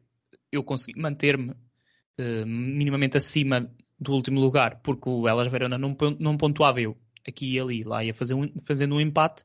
eu 0.50 0.64
consegui 0.64 0.98
manter-me 0.98 1.50
uh, 1.50 2.46
minimamente 2.46 3.18
acima 3.18 3.70
do 4.00 4.12
último 4.12 4.40
lugar, 4.40 4.80
porque 4.82 5.08
o 5.08 5.28
Elas 5.28 5.48
Verona 5.48 5.76
não, 5.76 5.94
não 6.18 6.36
pontuava 6.38 6.80
eu 6.80 6.96
aqui 7.26 7.52
e 7.52 7.60
ali, 7.60 7.82
lá 7.82 8.02
ia 8.02 8.14
fazer 8.14 8.32
um, 8.32 8.50
fazendo 8.64 8.94
um 8.94 9.00
empate, 9.00 9.44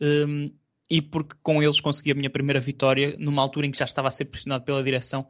um, 0.00 0.50
e 0.88 1.02
porque 1.02 1.36
com 1.42 1.62
eles 1.62 1.80
consegui 1.80 2.12
a 2.12 2.14
minha 2.14 2.30
primeira 2.30 2.60
vitória 2.60 3.16
numa 3.18 3.42
altura 3.42 3.66
em 3.66 3.70
que 3.70 3.78
já 3.78 3.84
estava 3.84 4.08
a 4.08 4.10
ser 4.10 4.26
pressionado 4.26 4.64
pela 4.64 4.82
direção 4.82 5.28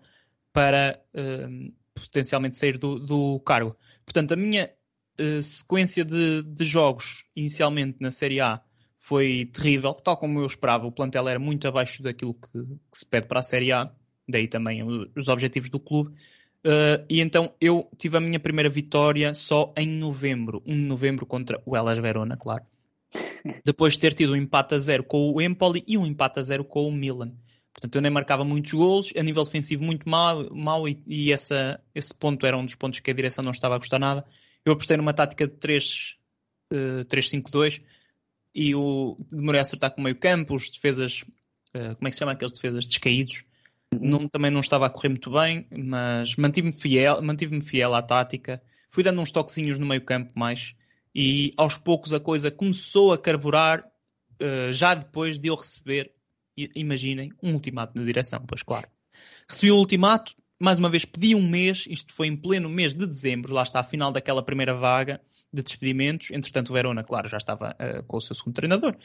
para 0.52 1.00
um, 1.14 1.72
potencialmente 1.94 2.58
sair 2.58 2.76
do, 2.76 2.98
do, 2.98 3.40
cargo. 3.40 3.76
Portanto, 4.04 4.32
a 4.32 4.36
minha 4.36 4.70
uh, 5.20 5.42
sequência 5.42 6.04
de, 6.04 6.42
de, 6.42 6.64
jogos 6.64 7.24
inicialmente 7.34 7.98
na 8.00 8.10
Série 8.10 8.40
A 8.40 8.60
foi 8.98 9.48
terrível, 9.52 9.94
tal 9.94 10.16
como 10.16 10.40
eu 10.40 10.46
esperava. 10.46 10.86
O 10.86 10.92
plantel 10.92 11.28
era 11.28 11.38
muito 11.38 11.66
abaixo 11.68 12.02
daquilo 12.02 12.34
que, 12.34 12.50
que 12.52 12.98
se 12.98 13.06
pede 13.06 13.26
para 13.26 13.40
a 13.40 13.42
Série 13.42 13.72
A, 13.72 13.90
daí 14.28 14.48
também 14.48 14.82
os 14.82 15.28
objetivos 15.28 15.70
do 15.70 15.78
clube. 15.78 16.10
Uh, 16.64 17.04
e 17.08 17.20
então 17.20 17.52
eu 17.60 17.88
tive 17.96 18.16
a 18.16 18.20
minha 18.20 18.40
primeira 18.40 18.68
vitória 18.68 19.32
só 19.34 19.72
em 19.76 19.86
novembro, 19.86 20.62
1 20.66 20.74
de 20.74 20.86
novembro 20.86 21.24
contra 21.24 21.62
o 21.64 21.76
Elas 21.76 21.98
Verona, 21.98 22.36
claro. 22.36 22.64
Depois 23.64 23.94
de 23.94 24.00
ter 24.00 24.14
tido 24.14 24.32
um 24.32 24.36
empate 24.36 24.74
a 24.74 24.78
zero 24.78 25.04
com 25.04 25.32
o 25.32 25.40
Empoli 25.40 25.84
e 25.86 25.96
um 25.96 26.04
empate 26.04 26.40
a 26.40 26.42
zero 26.42 26.64
com 26.64 26.88
o 26.88 26.92
Milan. 26.92 27.32
Portanto, 27.72 27.94
eu 27.94 28.02
nem 28.02 28.10
marcava 28.10 28.42
muitos 28.42 28.72
golos, 28.72 29.12
a 29.16 29.22
nível 29.22 29.44
defensivo 29.44 29.84
muito 29.84 30.08
mal, 30.08 30.52
mal 30.52 30.88
e, 30.88 30.98
e 31.06 31.30
essa, 31.30 31.78
esse 31.94 32.12
ponto 32.14 32.46
era 32.46 32.56
um 32.56 32.64
dos 32.64 32.74
pontos 32.74 33.00
que 33.00 33.10
a 33.10 33.14
direção 33.14 33.44
não 33.44 33.52
estava 33.52 33.74
a 33.74 33.78
gostar 33.78 33.98
nada. 33.98 34.24
Eu 34.66 34.72
apostei 34.72 34.96
numa 34.96 35.14
tática 35.14 35.46
de 35.46 35.54
3, 35.54 36.16
uh, 36.72 37.04
3-5-2 37.04 37.80
e 38.52 38.74
o, 38.74 39.16
demorei 39.30 39.60
a 39.60 39.62
acertar 39.62 39.92
com 39.92 40.00
o 40.00 40.04
meio 40.04 40.16
campo, 40.16 40.56
os 40.56 40.68
defesas, 40.68 41.22
uh, 41.74 41.94
como 41.94 42.08
é 42.08 42.10
que 42.10 42.12
se 42.12 42.18
chama 42.18 42.32
aqueles 42.32 42.52
defesas 42.52 42.84
descaídos, 42.84 43.44
não, 43.92 44.28
também 44.28 44.50
não 44.50 44.58
estava 44.58 44.86
a 44.86 44.90
correr 44.90 45.10
muito 45.10 45.30
bem, 45.30 45.68
mas 45.70 46.34
mantive-me 46.34 46.72
fiel, 46.72 47.22
mantive 47.22 47.60
fiel 47.60 47.94
à 47.94 48.02
tática. 48.02 48.60
Fui 48.90 49.04
dando 49.04 49.20
uns 49.20 49.30
toquezinhos 49.30 49.78
no 49.78 49.86
meio 49.86 50.04
campo 50.04 50.32
mais 50.34 50.74
e 51.14 51.52
aos 51.56 51.78
poucos 51.78 52.12
a 52.12 52.18
coisa 52.18 52.50
começou 52.50 53.12
a 53.12 53.18
carburar 53.18 53.84
uh, 54.42 54.72
já 54.72 54.94
depois 54.94 55.38
de 55.38 55.48
eu 55.48 55.54
receber, 55.54 56.12
imaginem, 56.74 57.32
um 57.40 57.52
ultimato 57.52 57.96
na 57.96 58.04
direção, 58.04 58.44
pois 58.46 58.64
claro. 58.64 58.88
Recebi 59.48 59.70
um 59.70 59.76
ultimato, 59.76 60.34
mais 60.60 60.78
uma 60.78 60.88
vez 60.88 61.04
pedi 61.04 61.34
um 61.34 61.46
mês, 61.46 61.84
isto 61.88 62.14
foi 62.14 62.26
em 62.26 62.36
pleno 62.36 62.68
mês 62.68 62.94
de 62.94 63.06
dezembro, 63.06 63.52
lá 63.52 63.62
está 63.62 63.80
a 63.80 63.84
final 63.84 64.12
daquela 64.12 64.42
primeira 64.42 64.74
vaga 64.74 65.20
de 65.52 65.62
despedimentos. 65.62 66.30
Entretanto, 66.30 66.70
o 66.70 66.72
Verona, 66.72 67.04
claro, 67.04 67.28
já 67.28 67.36
estava 67.36 67.74
uh, 67.74 68.02
com 68.04 68.16
o 68.16 68.20
seu 68.20 68.34
segundo 68.34 68.54
treinador 68.54 68.96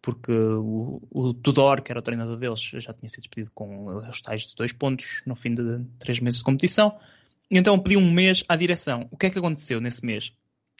porque 0.00 0.32
o, 0.32 1.02
o, 1.10 1.34
Tudor, 1.34 1.82
que 1.82 1.90
era 1.90 1.98
o 1.98 2.02
treinador 2.02 2.36
deles, 2.36 2.60
já 2.60 2.92
tinha 2.92 3.08
sido 3.08 3.22
despedido 3.22 3.50
com 3.52 3.86
os 3.96 4.20
tais 4.20 4.48
de 4.48 4.54
dois 4.54 4.72
pontos 4.72 5.22
no 5.26 5.34
fim 5.34 5.54
de 5.54 5.84
três 5.98 6.20
meses 6.20 6.38
de 6.38 6.44
competição. 6.44 6.98
E 7.50 7.58
então 7.58 7.78
pedi 7.78 7.96
um 7.96 8.12
mês 8.12 8.44
à 8.48 8.56
direção. 8.56 9.08
O 9.10 9.16
que 9.16 9.26
é 9.26 9.30
que 9.30 9.38
aconteceu 9.38 9.80
nesse 9.80 10.04
mês? 10.04 10.32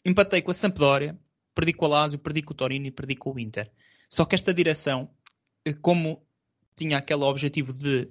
Empatei 0.04 0.40
com 0.40 0.50
a 0.50 0.54
Sampdoria, 0.54 1.18
perdi 1.54 1.72
com 1.72 1.86
o 1.86 1.88
Lazio, 1.88 2.18
perdi 2.18 2.42
com 2.42 2.52
o 2.52 2.56
Torino 2.56 2.86
e 2.86 2.90
perdi 2.90 3.16
com 3.16 3.32
o 3.32 3.38
Inter. 3.38 3.70
Só 4.08 4.24
que 4.24 4.34
esta 4.34 4.54
direção, 4.54 5.10
eh, 5.64 5.72
como 5.72 6.22
tinha 6.76 6.98
aquele 6.98 7.24
objetivo 7.24 7.72
de 7.72 8.08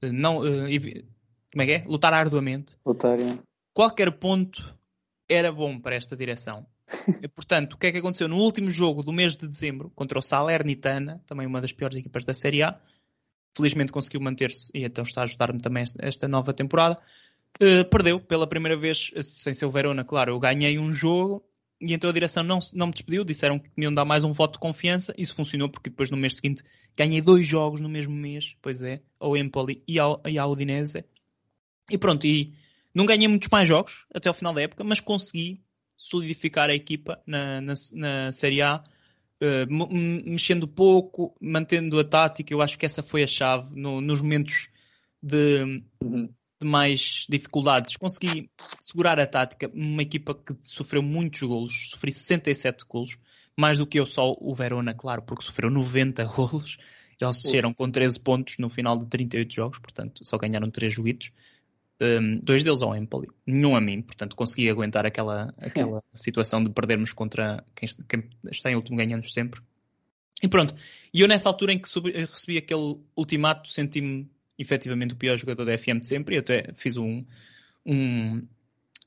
eh, 0.00 0.10
não 0.10 0.44
eh, 0.46 1.04
como 1.56 1.62
é 1.62 1.66
que 1.66 1.72
é? 1.72 1.84
lutar 1.88 2.12
arduamente, 2.12 2.76
lutar, 2.84 3.18
é. 3.18 3.38
qualquer 3.72 4.12
ponto 4.12 4.76
era 5.26 5.50
bom 5.50 5.80
para 5.80 5.96
esta 5.96 6.14
direção. 6.14 6.66
E, 7.22 7.26
portanto, 7.26 7.72
o 7.72 7.78
que 7.78 7.86
é 7.86 7.92
que 7.92 7.98
aconteceu? 7.98 8.28
No 8.28 8.36
último 8.36 8.70
jogo 8.70 9.02
do 9.02 9.10
mês 9.10 9.36
de 9.36 9.48
dezembro, 9.48 9.90
contra 9.94 10.18
o 10.18 10.22
Salernitana, 10.22 11.22
também 11.26 11.46
uma 11.46 11.60
das 11.60 11.72
piores 11.72 11.96
equipas 11.96 12.24
da 12.24 12.34
Série 12.34 12.62
A, 12.62 12.78
felizmente 13.56 13.90
conseguiu 13.90 14.20
manter-se 14.20 14.70
e 14.74 14.84
então 14.84 15.02
está 15.02 15.22
a 15.22 15.24
ajudar-me 15.24 15.58
também 15.58 15.84
esta 16.00 16.28
nova 16.28 16.52
temporada. 16.52 17.00
Uh, 17.60 17.88
perdeu 17.88 18.20
pela 18.20 18.46
primeira 18.46 18.76
vez, 18.76 19.10
sem 19.22 19.54
ser 19.54 19.64
o 19.64 19.70
Verona, 19.70 20.04
claro. 20.04 20.32
Eu 20.32 20.38
ganhei 20.38 20.78
um 20.78 20.92
jogo 20.92 21.42
e 21.80 21.94
então 21.94 22.10
a 22.10 22.12
direção 22.12 22.44
não, 22.44 22.58
não 22.74 22.86
me 22.88 22.92
despediu. 22.92 23.24
Disseram 23.24 23.58
que 23.58 23.70
me 23.76 23.86
iam 23.86 23.94
dar 23.94 24.04
mais 24.04 24.24
um 24.24 24.32
voto 24.32 24.54
de 24.54 24.58
confiança. 24.58 25.14
Isso 25.16 25.34
funcionou 25.34 25.70
porque 25.70 25.90
depois 25.90 26.10
no 26.10 26.16
mês 26.18 26.36
seguinte 26.36 26.62
ganhei 26.96 27.22
dois 27.22 27.46
jogos 27.46 27.80
no 27.80 27.88
mesmo 27.88 28.14
mês, 28.14 28.54
pois 28.60 28.82
é, 28.82 29.00
ao 29.18 29.36
Empoli 29.36 29.82
e 29.88 29.98
ao, 29.98 30.20
e 30.26 30.38
ao 30.38 30.50
Udinese. 30.50 31.04
E 31.90 31.96
pronto, 31.96 32.26
e 32.26 32.52
não 32.94 33.06
ganhei 33.06 33.28
muitos 33.28 33.48
mais 33.50 33.68
jogos 33.68 34.06
até 34.12 34.28
ao 34.28 34.34
final 34.34 34.52
da 34.52 34.62
época, 34.62 34.82
mas 34.82 35.00
consegui 35.00 35.60
solidificar 35.96 36.68
a 36.68 36.74
equipa 36.74 37.20
na, 37.26 37.60
na, 37.60 37.72
na 37.94 38.32
Série 38.32 38.60
A, 38.60 38.82
uh, 39.42 39.84
mexendo 40.24 40.68
pouco, 40.68 41.34
mantendo 41.40 41.98
a 41.98 42.04
tática. 42.04 42.52
Eu 42.52 42.60
acho 42.60 42.78
que 42.78 42.86
essa 42.86 43.02
foi 43.02 43.22
a 43.22 43.26
chave 43.26 43.68
no, 43.74 44.00
nos 44.00 44.20
momentos 44.20 44.68
de, 45.22 45.84
uhum. 46.02 46.28
de, 46.60 46.66
mais 46.66 47.26
dificuldades. 47.28 47.96
Consegui 47.96 48.50
segurar 48.80 49.18
a 49.18 49.26
tática. 49.26 49.70
Uma 49.72 50.02
equipa 50.02 50.34
que 50.34 50.54
sofreu 50.62 51.02
muitos 51.02 51.42
golos, 51.42 51.90
sofri 51.90 52.12
67 52.12 52.84
golos. 52.88 53.18
mais 53.56 53.78
do 53.78 53.86
que 53.86 53.98
eu 53.98 54.06
só 54.06 54.36
o 54.38 54.54
Verona, 54.54 54.94
claro, 54.94 55.22
porque 55.22 55.44
sofreu 55.44 55.70
90 55.70 56.24
golos. 56.34 56.76
Eles 57.18 57.38
desceram 57.38 57.72
com 57.72 57.90
13 57.90 58.20
pontos 58.20 58.58
no 58.58 58.68
final 58.68 58.98
de 58.98 59.06
38 59.06 59.54
jogos, 59.54 59.78
portanto 59.78 60.22
só 60.22 60.36
ganharam 60.36 60.70
3 60.70 60.92
joguitos. 60.92 61.30
Um, 61.98 62.40
dois 62.40 62.62
deles 62.62 62.82
ao 62.82 62.94
Empoli, 62.94 63.28
nenhum 63.46 63.74
a 63.74 63.80
mim, 63.80 64.02
portanto 64.02 64.36
consegui 64.36 64.68
aguentar 64.68 65.06
aquela, 65.06 65.54
aquela 65.56 66.02
situação 66.14 66.62
de 66.62 66.68
perdermos 66.68 67.12
contra 67.14 67.64
quem, 67.74 67.88
quem 68.06 68.30
está 68.50 68.70
em 68.70 68.76
último 68.76 68.98
ganhando 68.98 69.26
sempre. 69.26 69.62
E 70.42 70.48
pronto, 70.48 70.74
e 71.12 71.22
eu 71.22 71.28
nessa 71.28 71.48
altura 71.48 71.72
em 71.72 71.78
que 71.78 71.88
subi, 71.88 72.10
recebi 72.12 72.58
aquele 72.58 73.00
ultimato 73.16 73.70
senti-me 73.70 74.30
efetivamente 74.58 75.14
o 75.14 75.16
pior 75.16 75.38
jogador 75.38 75.64
da 75.64 75.78
FM 75.78 76.00
de 76.00 76.06
sempre 76.06 76.36
e 76.36 76.38
até 76.38 76.72
fiz 76.74 76.98
um, 76.98 77.24
um 77.84 78.46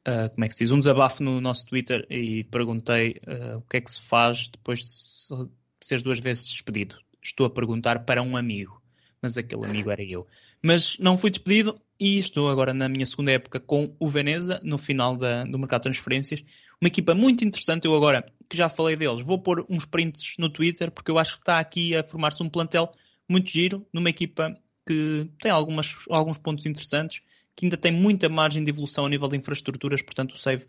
uh, 0.07 0.29
como 0.33 0.45
é 0.45 0.47
que 0.47 0.55
se 0.55 0.63
diz, 0.63 0.71
um 0.71 0.79
desabafo 0.79 1.23
no 1.23 1.39
nosso 1.39 1.65
Twitter 1.65 2.05
e 2.09 2.43
perguntei 2.45 3.19
uh, 3.27 3.57
o 3.57 3.61
que 3.61 3.77
é 3.77 3.81
que 3.81 3.91
se 3.91 4.01
faz 4.01 4.49
depois 4.49 4.79
de 4.79 5.49
ser 5.79 6.01
duas 6.01 6.19
vezes 6.19 6.47
despedido. 6.47 6.97
Estou 7.21 7.45
a 7.45 7.49
perguntar 7.49 8.05
para 8.05 8.21
um 8.21 8.35
amigo, 8.35 8.81
mas 9.21 9.37
aquele 9.37 9.65
amigo 9.69 9.91
era 9.91 10.03
eu. 10.03 10.25
Mas 10.61 10.97
não 10.99 11.17
fui 11.17 11.29
despedido 11.29 11.79
e 11.99 12.17
estou 12.17 12.49
agora 12.49 12.73
na 12.73 12.87
minha 12.87 13.05
segunda 13.05 13.31
época 13.31 13.59
com 13.59 13.95
o 13.99 14.09
Veneza, 14.09 14.59
no 14.63 14.77
final 14.77 15.15
da, 15.15 15.43
do 15.43 15.59
mercado 15.59 15.81
de 15.81 15.89
transferências. 15.89 16.43
Uma 16.81 16.87
equipa 16.87 17.13
muito 17.13 17.43
interessante. 17.43 17.85
Eu 17.85 17.95
agora, 17.95 18.25
que 18.49 18.57
já 18.57 18.69
falei 18.69 18.95
deles, 18.95 19.21
vou 19.21 19.39
pôr 19.39 19.65
uns 19.69 19.85
prints 19.85 20.35
no 20.37 20.49
Twitter, 20.49 20.91
porque 20.91 21.11
eu 21.11 21.17
acho 21.17 21.33
que 21.33 21.39
está 21.39 21.59
aqui 21.59 21.95
a 21.95 22.03
formar-se 22.03 22.41
um 22.41 22.49
plantel 22.49 22.91
muito 23.27 23.49
giro, 23.49 23.85
numa 23.93 24.09
equipa 24.09 24.55
que 24.87 25.29
tem 25.39 25.51
algumas, 25.51 25.93
alguns 26.09 26.37
pontos 26.37 26.65
interessantes, 26.65 27.21
que 27.55 27.65
ainda 27.65 27.77
tem 27.77 27.91
muita 27.91 28.27
margem 28.29 28.63
de 28.63 28.69
evolução 28.69 29.05
a 29.05 29.09
nível 29.09 29.27
de 29.27 29.37
infraestruturas, 29.37 30.01
portanto 30.01 30.33
o 30.33 30.37
save, 30.37 30.65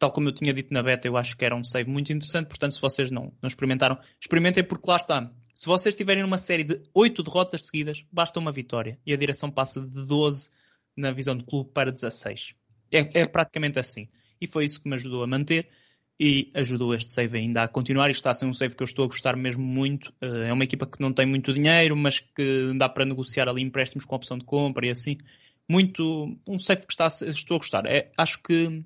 tal 0.00 0.10
como 0.10 0.30
eu 0.30 0.32
tinha 0.32 0.52
dito 0.52 0.72
na 0.72 0.82
beta, 0.82 1.06
eu 1.06 1.16
acho 1.16 1.36
que 1.36 1.44
era 1.44 1.54
um 1.54 1.62
save 1.62 1.88
muito 1.88 2.10
interessante, 2.10 2.48
portanto 2.48 2.72
se 2.72 2.80
vocês 2.80 3.10
não, 3.10 3.32
não 3.40 3.46
experimentaram, 3.46 3.98
experimentem 4.18 4.64
porque 4.64 4.90
lá 4.90 4.96
está. 4.96 5.30
Se 5.54 5.66
vocês 5.66 5.94
tiverem 5.94 6.22
numa 6.22 6.38
série 6.38 6.64
de 6.64 6.80
8 6.94 7.22
derrotas 7.22 7.66
seguidas, 7.66 8.02
basta 8.10 8.40
uma 8.40 8.50
vitória 8.50 8.98
e 9.04 9.12
a 9.12 9.16
direção 9.16 9.50
passa 9.50 9.78
de 9.78 10.06
12 10.06 10.50
na 10.96 11.12
visão 11.12 11.36
do 11.36 11.44
clube 11.44 11.70
para 11.74 11.92
16. 11.92 12.54
É, 12.90 13.20
é 13.20 13.26
praticamente 13.26 13.78
assim. 13.78 14.08
E 14.40 14.46
foi 14.46 14.64
isso 14.64 14.82
que 14.82 14.88
me 14.88 14.94
ajudou 14.94 15.22
a 15.22 15.26
manter 15.26 15.68
e 16.18 16.50
ajudou 16.54 16.94
este 16.94 17.12
save 17.12 17.36
ainda 17.36 17.62
a 17.62 17.68
continuar. 17.68 18.10
Isto 18.10 18.20
está 18.20 18.30
a 18.30 18.34
ser 18.34 18.46
um 18.46 18.54
save 18.54 18.74
que 18.74 18.82
eu 18.82 18.86
estou 18.86 19.04
a 19.04 19.08
gostar 19.08 19.36
mesmo 19.36 19.62
muito. 19.62 20.14
Uh, 20.22 20.44
é 20.46 20.52
uma 20.52 20.64
equipa 20.64 20.86
que 20.86 20.98
não 20.98 21.12
tem 21.12 21.26
muito 21.26 21.52
dinheiro, 21.52 21.94
mas 21.94 22.20
que 22.20 22.72
dá 22.74 22.88
para 22.88 23.04
negociar 23.04 23.50
ali 23.50 23.60
empréstimos 23.60 24.06
com 24.06 24.16
opção 24.16 24.38
de 24.38 24.46
compra 24.46 24.86
e 24.86 24.90
assim. 24.90 25.18
Muito. 25.68 26.38
Um 26.48 26.58
save 26.58 26.86
que 26.86 26.92
está 26.92 27.06
estou 27.06 27.56
a 27.56 27.58
gostar. 27.58 27.84
É, 27.84 28.10
acho 28.16 28.42
que 28.42 28.82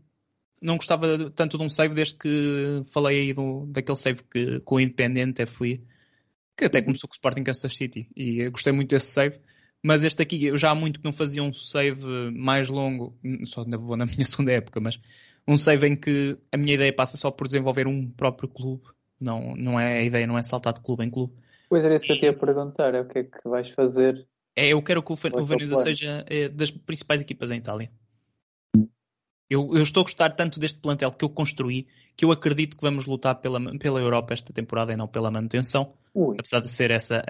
não 0.61 0.77
gostava 0.77 1.31
tanto 1.31 1.59
de 1.59 1.65
um 1.65 1.69
save 1.69 1.95
desde 1.95 2.15
que 2.15 2.83
falei 2.91 3.21
aí 3.21 3.33
do, 3.33 3.67
daquele 3.67 3.97
save 3.97 4.23
que 4.25 4.61
com 4.61 4.77
o 4.77 4.81
Independente 4.81 5.47
fui. 5.47 5.83
Que 6.57 6.67
até 6.67 6.81
começou 6.81 7.09
com 7.09 7.13
o 7.13 7.17
Sporting 7.17 7.43
Kansas 7.43 7.77
City. 7.77 8.09
E 8.17 8.41
eu 8.41 8.51
gostei 8.53 8.73
muito 8.73 8.91
desse 8.91 9.13
save. 9.13 9.39
Mas 9.83 10.03
este 10.03 10.23
aqui, 10.23 10.47
eu 10.47 10.57
já 10.57 10.71
há 10.71 10.75
muito 10.75 10.99
que 10.99 11.05
não 11.05 11.13
fazia 11.13 11.43
um 11.43 11.53
save 11.53 12.31
mais 12.31 12.69
longo, 12.69 13.15
só 13.45 13.63
ainda 13.63 13.77
vou 13.77 13.97
na 13.97 14.07
minha 14.07 14.25
segunda 14.25 14.53
época, 14.53 14.81
mas 14.81 14.99
um 15.47 15.59
save 15.59 15.87
em 15.89 15.95
que 15.95 16.39
a 16.51 16.57
minha 16.57 16.75
ideia 16.75 16.91
passa 16.91 17.19
só 17.19 17.31
por 17.31 17.47
desenvolver 17.47 17.87
um 17.87 18.11
próprio 18.11 18.49
clube. 18.49 18.85
Não, 19.21 19.55
não 19.55 19.79
é, 19.79 19.99
a 19.99 20.03
ideia 20.03 20.27
não 20.27 20.39
é 20.39 20.43
saltar 20.43 20.73
de 20.73 20.81
clube 20.81 21.05
em 21.05 21.11
clube. 21.11 21.35
Pois 21.69 21.85
era 21.85 21.95
isso 21.95 22.07
que 22.07 22.13
eu 22.13 22.19
te 22.19 22.25
ia 22.25 22.33
perguntar, 22.33 22.95
é 22.95 23.01
o 23.01 23.09
que 23.09 23.19
é 23.19 23.25
que 23.25 23.47
vais 23.47 23.69
fazer? 23.71 24.27
É, 24.57 24.69
eu 24.73 24.83
quero 24.83 25.03
que 25.03 25.13
o, 25.13 25.15
o 25.15 25.45
Veneza 25.45 25.77
seja 25.77 26.25
é, 26.29 26.49
das 26.49 26.71
principais 26.71 27.21
equipas 27.21 27.51
em 27.51 27.59
Itália. 27.59 27.91
Eu, 29.49 29.71
eu, 29.75 29.83
estou 29.83 30.01
a 30.01 30.05
gostar 30.05 30.31
tanto 30.31 30.59
deste 30.59 30.79
plantel 30.79 31.13
que 31.13 31.25
eu 31.25 31.29
construí 31.29 31.87
que 32.17 32.25
eu 32.25 32.33
acredito 32.33 32.77
que 32.77 32.83
vamos 32.83 33.07
lutar 33.07 33.35
pela, 33.37 33.61
pela 33.79 34.01
Europa 34.01 34.33
esta 34.33 34.53
temporada 34.53 34.93
e 34.93 34.97
não 34.97 35.09
pela 35.09 35.31
manutenção. 35.31 35.93
Ui. 36.15 36.37
Apesar 36.39 36.61
de 36.61 36.71
ser 36.71 36.91
essa 36.91 37.23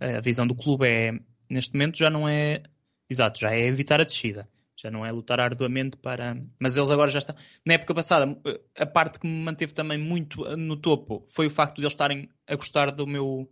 a, 0.00 0.18
a 0.18 0.20
visão 0.20 0.46
do 0.46 0.54
clube, 0.54 0.86
é, 0.86 1.12
neste 1.48 1.72
momento 1.72 1.98
já 1.98 2.10
não 2.10 2.28
é. 2.28 2.62
Exato, 3.10 3.40
já 3.40 3.52
é 3.52 3.66
evitar 3.66 4.00
a 4.00 4.04
descida 4.04 4.48
já 4.80 4.90
não 4.90 5.04
é 5.04 5.10
lutar 5.10 5.40
arduamente 5.40 5.96
para. 5.96 6.40
Mas 6.60 6.76
eles 6.76 6.90
agora 6.90 7.10
já 7.10 7.18
estão. 7.18 7.34
Na 7.66 7.74
época 7.74 7.94
passada, 7.94 8.40
a 8.76 8.86
parte 8.86 9.18
que 9.18 9.26
me 9.26 9.42
manteve 9.42 9.74
também 9.74 9.98
muito 9.98 10.44
no 10.56 10.76
topo 10.76 11.26
foi 11.28 11.48
o 11.48 11.50
facto 11.50 11.76
de 11.76 11.82
eles 11.82 11.92
estarem 11.92 12.28
a 12.46 12.54
gostar 12.54 12.92
do 12.92 13.06
meu 13.06 13.50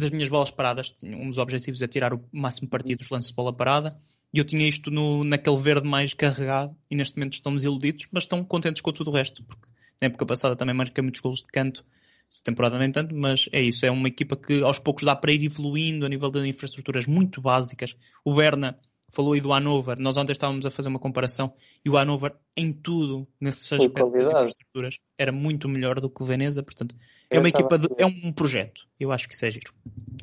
das 0.00 0.10
minhas 0.10 0.28
bolas 0.28 0.50
paradas. 0.50 0.94
Um 1.02 1.28
dos 1.28 1.38
objetivos 1.38 1.80
é 1.80 1.86
tirar 1.86 2.12
o 2.12 2.24
máximo 2.32 2.68
partido 2.68 2.98
dos 2.98 3.08
lances 3.08 3.30
de 3.30 3.36
bola 3.36 3.52
parada. 3.52 4.00
E 4.32 4.38
eu 4.38 4.44
tinha 4.44 4.68
isto 4.68 4.90
no, 4.90 5.24
naquele 5.24 5.56
verde 5.56 5.88
mais 5.88 6.12
carregado 6.12 6.76
e 6.90 6.94
neste 6.94 7.16
momento 7.16 7.34
estão 7.34 7.54
desiludidos, 7.54 8.06
mas 8.12 8.24
estão 8.24 8.44
contentes 8.44 8.82
com 8.82 8.92
tudo 8.92 9.10
o 9.10 9.14
resto. 9.14 9.42
Porque 9.42 9.66
na 10.00 10.06
época 10.06 10.26
passada 10.26 10.54
também 10.54 10.74
marquei 10.74 11.02
muitos 11.02 11.20
gols 11.20 11.40
de 11.40 11.48
canto. 11.48 11.84
Esta 12.30 12.44
temporada 12.44 12.78
nem 12.78 12.92
tanto, 12.92 13.14
mas 13.14 13.48
é 13.52 13.60
isso. 13.62 13.86
É 13.86 13.90
uma 13.90 14.08
equipa 14.08 14.36
que 14.36 14.62
aos 14.62 14.78
poucos 14.78 15.04
dá 15.04 15.16
para 15.16 15.32
ir 15.32 15.42
evoluindo 15.42 16.04
a 16.04 16.08
nível 16.08 16.30
de 16.30 16.46
infraestruturas 16.46 17.06
muito 17.06 17.40
básicas. 17.40 17.96
O 18.22 18.34
Berna 18.34 18.78
falou 19.10 19.32
aí 19.32 19.40
do 19.40 19.52
Hanover. 19.52 19.98
Nós 19.98 20.18
ontem 20.18 20.32
estávamos 20.32 20.66
a 20.66 20.70
fazer 20.70 20.90
uma 20.90 20.98
comparação 20.98 21.54
e 21.82 21.88
o 21.88 21.96
Hanover, 21.96 22.34
em 22.54 22.70
tudo, 22.70 23.26
nesses 23.40 23.72
aspectos 23.72 24.12
das 24.12 24.28
infraestruturas, 24.28 25.00
era 25.16 25.32
muito 25.32 25.68
melhor 25.70 26.00
do 26.00 26.10
que 26.10 26.22
o 26.22 26.26
Veneza. 26.26 26.62
Portanto, 26.62 26.94
é 27.30 27.38
uma 27.38 27.48
equipa, 27.48 27.78
de, 27.78 27.88
é 27.96 28.04
um 28.04 28.32
projeto. 28.32 28.86
Eu 29.00 29.10
acho 29.10 29.26
que 29.26 29.34
isso 29.34 29.46
é 29.46 29.50
giro. 29.50 29.72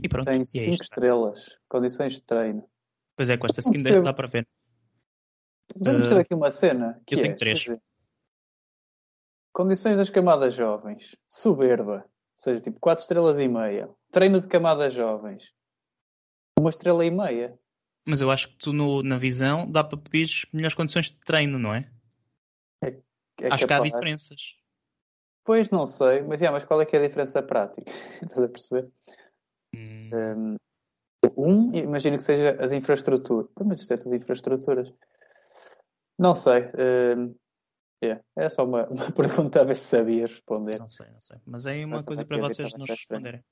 E 0.02 0.08
pronto. 0.08 0.26
Tem 0.26 0.46
5 0.46 0.64
é 0.64 0.70
estrelas, 0.76 1.58
condições 1.68 2.14
de 2.14 2.22
treino. 2.22 2.64
Pois 3.16 3.30
é, 3.30 3.38
com 3.38 3.48
esta 3.48 3.62
skin 3.62 3.82
dá 3.82 4.14
para 4.14 4.28
ver. 4.28 4.48
Vamos 5.76 6.08
ter 6.08 6.16
uh, 6.16 6.20
aqui 6.20 6.34
uma 6.34 6.52
cena. 6.52 7.02
Que 7.06 7.16
eu 7.16 7.22
tenho 7.22 7.34
é, 7.34 7.36
três. 7.36 7.60
Dizer, 7.60 7.82
condições 9.54 9.98
das 9.98 10.10
camadas 10.10 10.54
jovens. 10.54 11.16
Soberba. 11.30 12.04
Ou 12.06 12.38
seja, 12.38 12.62
tipo 12.62 12.80
4 12.80 13.04
estrelas 13.04 13.40
e 13.40 13.48
meia. 13.48 13.90
Treino 14.12 14.42
de 14.42 14.48
camadas 14.48 14.94
jovens. 14.94 15.44
Uma 16.60 16.70
estrela 16.70 17.06
e 17.06 17.12
meia. 17.12 17.58
Mas 18.06 18.22
eu 18.22 18.30
acho 18.30 18.50
que 18.50 18.58
tu 18.58 18.74
no, 18.74 19.02
na 19.02 19.18
visão 19.18 19.70
dá 19.70 19.84
para 19.84 19.98
pedir 19.98 20.30
melhores 20.54 20.76
condições 20.76 21.10
de 21.10 21.18
treino, 21.20 21.58
não 21.58 21.74
é? 21.74 21.90
é, 22.84 22.90
é 23.42 23.48
acho 23.48 23.66
capaz. 23.66 23.66
que 23.66 23.74
há 23.74 23.80
diferenças. 23.80 24.56
Pois 25.44 25.70
não 25.70 25.86
sei, 25.86 26.22
mas, 26.22 26.42
yeah, 26.42 26.52
mas 26.52 26.66
qual 26.66 26.82
é 26.82 26.86
que 26.86 26.96
é 26.96 27.00
a 27.00 27.08
diferença 27.08 27.42
prática? 27.42 27.90
Estás 28.22 28.44
a 28.44 28.50
perceber? 28.50 28.92
Hum. 29.76 30.10
Um, 30.14 30.56
imagino 31.74 32.18
que 32.18 32.24
seja 32.24 32.58
as 32.60 32.72
infraestruturas. 32.72 33.50
Mas 33.64 33.82
isto 33.82 33.94
é 33.94 33.98
tudo 33.98 34.16
infraestruturas. 34.16 34.94
Não 36.18 36.34
sei. 36.34 36.70
Um, 37.18 37.36
yeah. 38.04 38.24
Era 38.38 38.50
só 38.50 38.66
uma, 38.66 38.88
uma, 38.88 39.12
pergunta 39.14 39.62
a 39.62 39.64
ver 39.64 39.76
se 39.76 39.84
sabia 39.84 40.28
responder. 40.28 40.80
Não 40.80 40.88
sei, 40.88 41.08
não 41.12 41.22
sei. 41.22 41.38
Mas 41.46 41.66
é 41.66 41.86
uma 41.86 42.04
coisa 42.04 42.26
para 42.26 42.38
vocês 42.38 42.74
nos 42.74 42.90
responderem. 42.90 43.44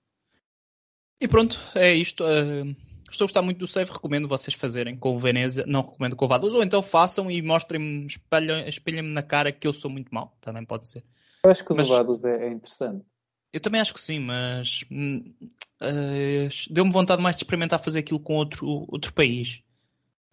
E 1.19 1.27
pronto, 1.27 1.59
é 1.75 1.93
isto. 1.93 2.23
Uh, 2.23 2.75
Estou 3.13 3.25
a 3.25 3.27
gostar 3.27 3.41
muito 3.43 3.59
do 3.59 3.67
save, 3.67 3.91
recomendo 3.91 4.27
vocês 4.27 4.55
fazerem 4.55 4.97
com 4.97 5.13
o 5.13 5.19
Veneza, 5.19 5.63
não 5.67 5.83
recomendo 5.83 6.15
com 6.15 6.25
o 6.25 6.27
Vaduz, 6.27 6.51
ou 6.51 6.63
então 6.63 6.81
façam 6.81 7.29
e 7.29 7.43
mostrem-me, 7.43 8.07
espelhem-me 8.07 9.13
na 9.13 9.21
cara 9.21 9.51
que 9.51 9.67
eu 9.67 9.73
sou 9.73 9.91
muito 9.91 10.09
mau, 10.13 10.35
também 10.41 10.65
pode 10.65 10.87
ser. 10.87 11.03
Eu 11.45 11.51
acho 11.51 11.63
que 11.63 11.71
o 11.71 11.75
mas, 11.75 11.87
Vaduz 11.87 12.23
é, 12.23 12.47
é, 12.47 12.51
interessante. 12.51 13.05
Eu 13.53 13.59
também 13.59 13.79
acho 13.79 13.93
que 13.93 14.01
sim, 14.01 14.19
mas 14.19 14.83
uh, 14.89 16.73
deu-me 16.73 16.91
vontade 16.91 17.21
mais 17.21 17.35
de 17.35 17.43
experimentar 17.43 17.79
fazer 17.83 17.99
aquilo 17.99 18.19
com 18.19 18.33
outro, 18.35 18.67
outro 18.89 19.13
país. 19.13 19.61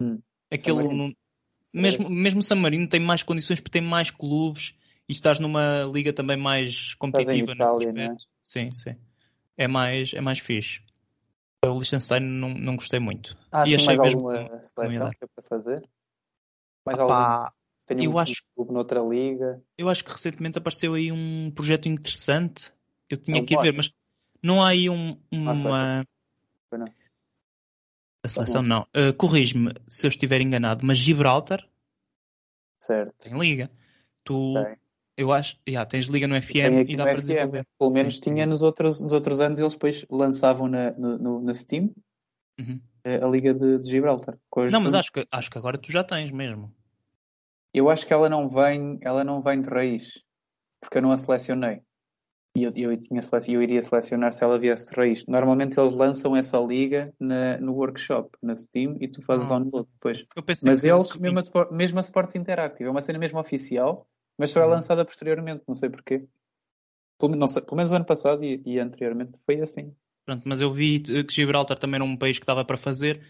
Hum. 0.01 0.19
Aquilo, 0.51 0.91
no, 0.91 1.15
mesmo, 1.71 2.09
mesmo 2.09 2.41
San 2.41 2.55
Marino 2.55 2.89
tem 2.89 2.99
mais 2.99 3.21
condições 3.21 3.59
porque 3.59 3.79
tem 3.79 3.87
mais 3.87 4.09
clubes 4.09 4.75
e 5.07 5.11
estás 5.11 5.39
numa 5.39 5.83
liga 5.83 6.11
também 6.11 6.35
mais 6.35 6.95
competitiva 6.95 7.51
Itália, 7.51 7.91
nesse 7.91 7.99
aspecto. 7.99 8.23
É? 8.23 8.27
Sim, 8.41 8.71
sim. 8.71 8.95
É 9.55 9.67
mais, 9.67 10.13
é 10.13 10.19
mais 10.19 10.39
fixe. 10.39 10.81
O 11.63 11.77
Liechtenstein 11.77 12.21
não, 12.21 12.49
não 12.49 12.75
gostei 12.75 12.99
muito. 12.99 13.37
Ah, 13.51 13.67
e 13.67 13.75
achei 13.75 13.85
mais 13.85 13.99
mesmo 13.99 14.29
alguma 14.29 14.63
seleção 14.63 15.11
que 15.11 15.23
é 15.23 15.27
para 15.27 15.47
fazer? 15.47 15.87
Mais 16.83 16.97
Apá, 16.97 17.53
algum? 17.87 18.03
eu 18.03 18.13
um 18.13 18.17
acho 18.17 18.41
clube 18.55 18.73
noutra 18.73 18.99
liga? 19.01 19.61
Eu 19.77 19.87
acho 19.87 20.03
que 20.03 20.11
recentemente 20.11 20.57
apareceu 20.57 20.95
aí 20.95 21.11
um 21.11 21.51
projeto 21.51 21.87
interessante. 21.87 22.73
Eu 23.13 23.17
tinha 23.17 23.39
não 23.39 23.45
que 23.45 23.53
ir 23.53 23.61
ver, 23.61 23.73
mas 23.73 23.91
não 24.41 24.63
há 24.63 24.69
aí 24.69 24.89
um, 24.89 25.19
uma. 25.31 26.03
A 28.23 28.27
seleção 28.27 28.61
tá 28.61 28.67
não. 28.67 28.81
Uh, 28.95 29.13
Corrige-me 29.17 29.73
se 29.87 30.05
eu 30.05 30.09
estiver 30.09 30.41
enganado, 30.41 30.85
mas 30.85 30.97
Gibraltar 30.97 31.67
certo. 32.79 33.15
tem 33.19 33.37
liga. 33.37 33.69
Tu, 34.23 34.53
eu 35.17 35.31
acho, 35.31 35.57
yeah, 35.67 35.87
tens 35.89 36.07
liga 36.07 36.27
no 36.27 36.39
FM 36.39 36.87
e 36.87 36.95
dá 36.95 37.03
para 37.03 37.21
desenvolver. 37.21 37.65
Pelo 37.77 37.91
menos 37.91 38.15
Sim, 38.15 38.21
tinha 38.21 38.45
nos 38.45 38.61
outros, 38.61 38.99
nos 38.99 39.13
outros 39.13 39.39
anos, 39.39 39.59
eles 39.59 39.73
depois 39.73 40.05
lançavam 40.09 40.67
na, 40.67 40.91
no, 40.91 41.41
na 41.41 41.53
Steam 41.53 41.91
uhum. 42.59 42.79
a, 43.03 43.27
liga 43.27 43.53
de, 43.53 43.79
de 43.79 43.89
Gibraltar. 43.89 44.37
Não, 44.71 44.81
mas 44.81 44.93
acho 44.93 45.11
que, 45.11 45.27
acho 45.31 45.49
que 45.49 45.57
agora 45.57 45.77
tu 45.77 45.91
já 45.91 46.03
tens 46.03 46.31
mesmo. 46.31 46.73
Eu 47.73 47.89
acho 47.89 48.05
que 48.05 48.13
ela 48.13 48.29
não 48.29 48.49
vem, 48.49 48.99
ela 49.01 49.23
não 49.23 49.41
vem 49.41 49.61
de 49.61 49.69
raiz, 49.69 50.21
porque 50.79 50.97
eu 50.97 51.01
não 51.01 51.11
a 51.11 51.17
selecionei. 51.17 51.81
E 52.55 52.63
eu, 52.63 52.73
eu, 52.75 52.97
tinha 52.97 53.21
eu 53.47 53.63
iria 53.63 53.81
selecionar 53.81 54.33
se 54.33 54.43
ela 54.43 54.59
viesse 54.59 54.89
de 54.89 54.95
raiz. 54.95 55.25
Normalmente 55.25 55.79
eles 55.79 55.93
lançam 55.93 56.35
essa 56.35 56.59
liga 56.59 57.13
na, 57.17 57.57
no 57.57 57.73
workshop, 57.73 58.29
na 58.41 58.55
Steam, 58.55 58.97
e 58.99 59.07
tu 59.07 59.21
fazes 59.21 59.49
ah. 59.49 59.57
download 59.57 59.87
depois. 59.93 60.25
Mas 60.65 60.83
eles, 60.83 61.15
mesmo 61.15 61.39
a, 61.39 61.71
mesmo 61.71 61.99
a 61.99 62.01
Sports 62.01 62.35
Interactive, 62.35 62.89
é 62.89 62.91
uma 62.91 62.99
cena 62.99 63.19
mesmo 63.19 63.39
oficial, 63.39 64.05
mas 64.37 64.49
só 64.49 64.59
é 64.59 64.65
uhum. 64.65 64.71
lançada 64.71 65.05
posteriormente, 65.05 65.63
não 65.65 65.75
sei 65.75 65.89
porquê. 65.89 66.25
Pelo, 67.17 67.47
sei, 67.47 67.61
pelo 67.61 67.77
menos 67.77 67.91
o 67.91 67.95
ano 67.95 68.05
passado 68.05 68.43
e, 68.43 68.61
e, 68.65 68.79
anteriormente 68.79 69.39
foi 69.45 69.61
assim. 69.61 69.93
Pronto, 70.25 70.43
mas 70.45 70.59
eu 70.59 70.71
vi 70.71 70.99
que 70.99 71.33
Gibraltar 71.33 71.79
também 71.79 71.95
era 71.95 72.03
um 72.03 72.17
país 72.17 72.37
que 72.37 72.45
dava 72.45 72.65
para 72.65 72.77
fazer, 72.77 73.21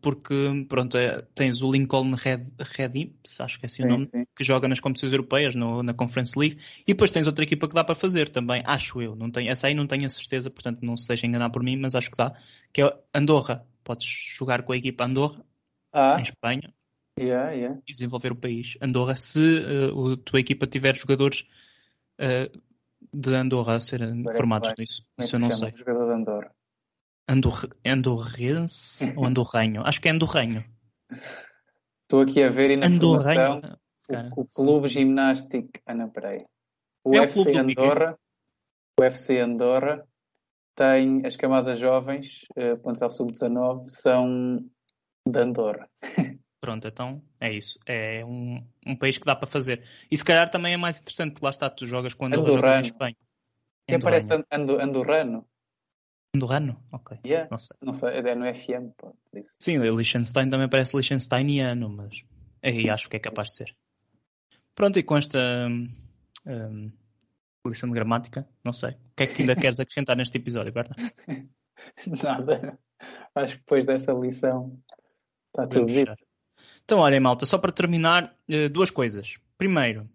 porque 0.00 0.66
pronto, 0.68 0.96
é, 0.96 1.20
tens 1.34 1.62
o 1.62 1.70
Lincoln 1.70 2.12
Red, 2.14 2.46
Red 2.58 2.90
Imps, 2.94 3.40
acho 3.40 3.58
que 3.58 3.64
é 3.64 3.66
assim 3.66 3.82
sim, 3.82 3.88
o 3.88 3.90
nome, 3.90 4.08
sim. 4.12 4.24
que 4.36 4.44
joga 4.44 4.68
nas 4.68 4.78
competições 4.78 5.12
europeias, 5.12 5.54
no, 5.54 5.82
na 5.82 5.92
Conference 5.92 6.38
League, 6.38 6.58
e 6.82 6.92
depois 6.92 7.10
tens 7.10 7.26
outra 7.26 7.44
equipa 7.44 7.66
que 7.66 7.74
dá 7.74 7.82
para 7.82 7.94
fazer 7.94 8.28
também, 8.28 8.62
acho 8.64 9.02
eu. 9.02 9.16
Não 9.16 9.30
tenho, 9.30 9.50
essa 9.50 9.66
aí 9.66 9.74
não 9.74 9.86
tenho 9.86 10.06
a 10.06 10.08
certeza, 10.08 10.48
portanto 10.48 10.82
não 10.82 10.96
se 10.96 11.08
deixem 11.08 11.28
enganar 11.28 11.50
por 11.50 11.62
mim, 11.62 11.76
mas 11.76 11.94
acho 11.94 12.10
que 12.10 12.16
dá, 12.16 12.34
que 12.72 12.82
é 12.82 12.96
Andorra. 13.12 13.66
Podes 13.82 14.06
jogar 14.06 14.62
com 14.62 14.72
a 14.72 14.76
equipa 14.76 15.04
Andorra, 15.04 15.44
ah. 15.92 16.16
em 16.18 16.22
Espanha, 16.22 16.72
yeah, 17.18 17.50
yeah. 17.50 17.80
e 17.86 17.92
desenvolver 17.92 18.30
o 18.30 18.36
país. 18.36 18.76
Andorra, 18.80 19.16
se 19.16 19.40
uh, 19.40 20.12
a 20.12 20.16
tua 20.18 20.38
equipa 20.38 20.68
tiver 20.68 20.96
jogadores 20.96 21.48
uh, 22.20 22.60
de 23.12 23.34
Andorra 23.34 23.74
a 23.74 23.80
serem 23.80 24.22
formados 24.36 24.72
nisso. 24.78 25.04
É 25.18 25.24
isso 25.24 25.34
eu 25.34 25.40
não 25.40 25.50
sei. 25.50 25.72
jogador 25.76 26.06
de 26.06 26.20
Andorra? 26.20 26.61
Andor... 27.28 27.68
Andorrense 27.84 29.12
ou 29.16 29.24
Andorranho? 29.24 29.82
Acho 29.84 30.00
que 30.00 30.08
é 30.08 30.10
Andorranho. 30.10 30.64
Estou 32.02 32.20
aqui 32.20 32.42
a 32.42 32.50
ver 32.50 32.72
e 32.72 32.76
na 32.76 32.86
Andorranho. 32.86 33.60
O, 34.36 34.42
o 34.42 34.46
Clube 34.46 34.88
Ginástico. 34.88 35.70
Ah, 35.86 35.94
não, 35.94 36.10
peraí. 36.10 36.44
O 37.04 37.14
é 37.14 37.20
UFC 37.20 37.50
o 37.50 37.58
Andorra. 37.58 38.18
O 38.98 39.02
UFC 39.02 39.38
Andorra 39.38 40.06
tem 40.74 41.24
as 41.26 41.36
camadas 41.36 41.78
jovens, 41.78 42.42
uh, 42.56 42.76
ponto 42.78 43.08
sub-19, 43.08 43.88
são 43.88 44.58
de 45.26 45.38
Andorra. 45.38 45.88
Pronto, 46.60 46.86
então 46.86 47.22
é 47.40 47.52
isso. 47.52 47.78
É 47.86 48.24
um, 48.24 48.64
um 48.86 48.96
país 48.96 49.18
que 49.18 49.24
dá 49.24 49.34
para 49.34 49.48
fazer. 49.48 49.82
E 50.10 50.16
se 50.16 50.24
calhar 50.24 50.48
também 50.48 50.74
é 50.74 50.76
mais 50.76 51.00
interessante, 51.00 51.32
porque 51.32 51.44
lá 51.44 51.50
está, 51.50 51.68
tu 51.68 51.86
jogas 51.86 52.14
com 52.14 52.26
Andorra 52.26 52.52
jogas 52.52 52.76
em 52.76 52.80
Espanha. 52.82 53.16
Que 53.88 53.98
parece 53.98 54.32
ando, 54.50 54.80
Andorrano. 54.80 55.46
Andorrano? 56.34 56.82
Ok. 56.90 57.18
Yeah. 57.26 57.48
Não 57.50 57.58
sei. 57.58 57.76
Não 57.82 57.94
sei, 57.94 58.08
é 58.10 58.34
no 58.34 58.54
FM. 58.54 58.92
Pô, 58.96 59.14
Sim, 59.60 59.78
o 59.78 59.96
Liechtenstein 59.96 60.48
também 60.48 60.68
parece 60.68 60.96
Liechtensteiniano, 60.96 61.88
mas 61.88 62.24
aí 62.62 62.88
acho 62.88 63.08
que 63.08 63.16
é 63.16 63.20
capaz 63.20 63.50
de 63.50 63.56
ser. 63.56 63.76
Pronto, 64.74 64.98
e 64.98 65.02
com 65.02 65.16
esta 65.16 65.38
um, 66.46 66.90
lição 67.66 67.88
de 67.88 67.94
gramática, 67.94 68.48
não 68.64 68.72
sei. 68.72 68.90
O 68.92 69.14
que 69.16 69.22
é 69.24 69.26
que 69.26 69.42
ainda 69.42 69.54
queres 69.54 69.78
acrescentar 69.78 70.16
neste 70.16 70.38
episódio, 70.38 70.72
Berta? 70.72 70.96
Nada. 72.22 72.78
Acho 73.34 73.54
que 73.54 73.58
depois 73.58 73.84
dessa 73.84 74.12
lição 74.12 74.78
está 75.48 75.66
tudo 75.66 75.86
dito. 75.86 76.14
Então, 76.84 76.98
olhem, 76.98 77.20
malta, 77.20 77.44
só 77.44 77.58
para 77.58 77.72
terminar, 77.72 78.34
eh, 78.48 78.68
duas 78.68 78.90
coisas. 78.90 79.38
Primeiro, 79.58 80.08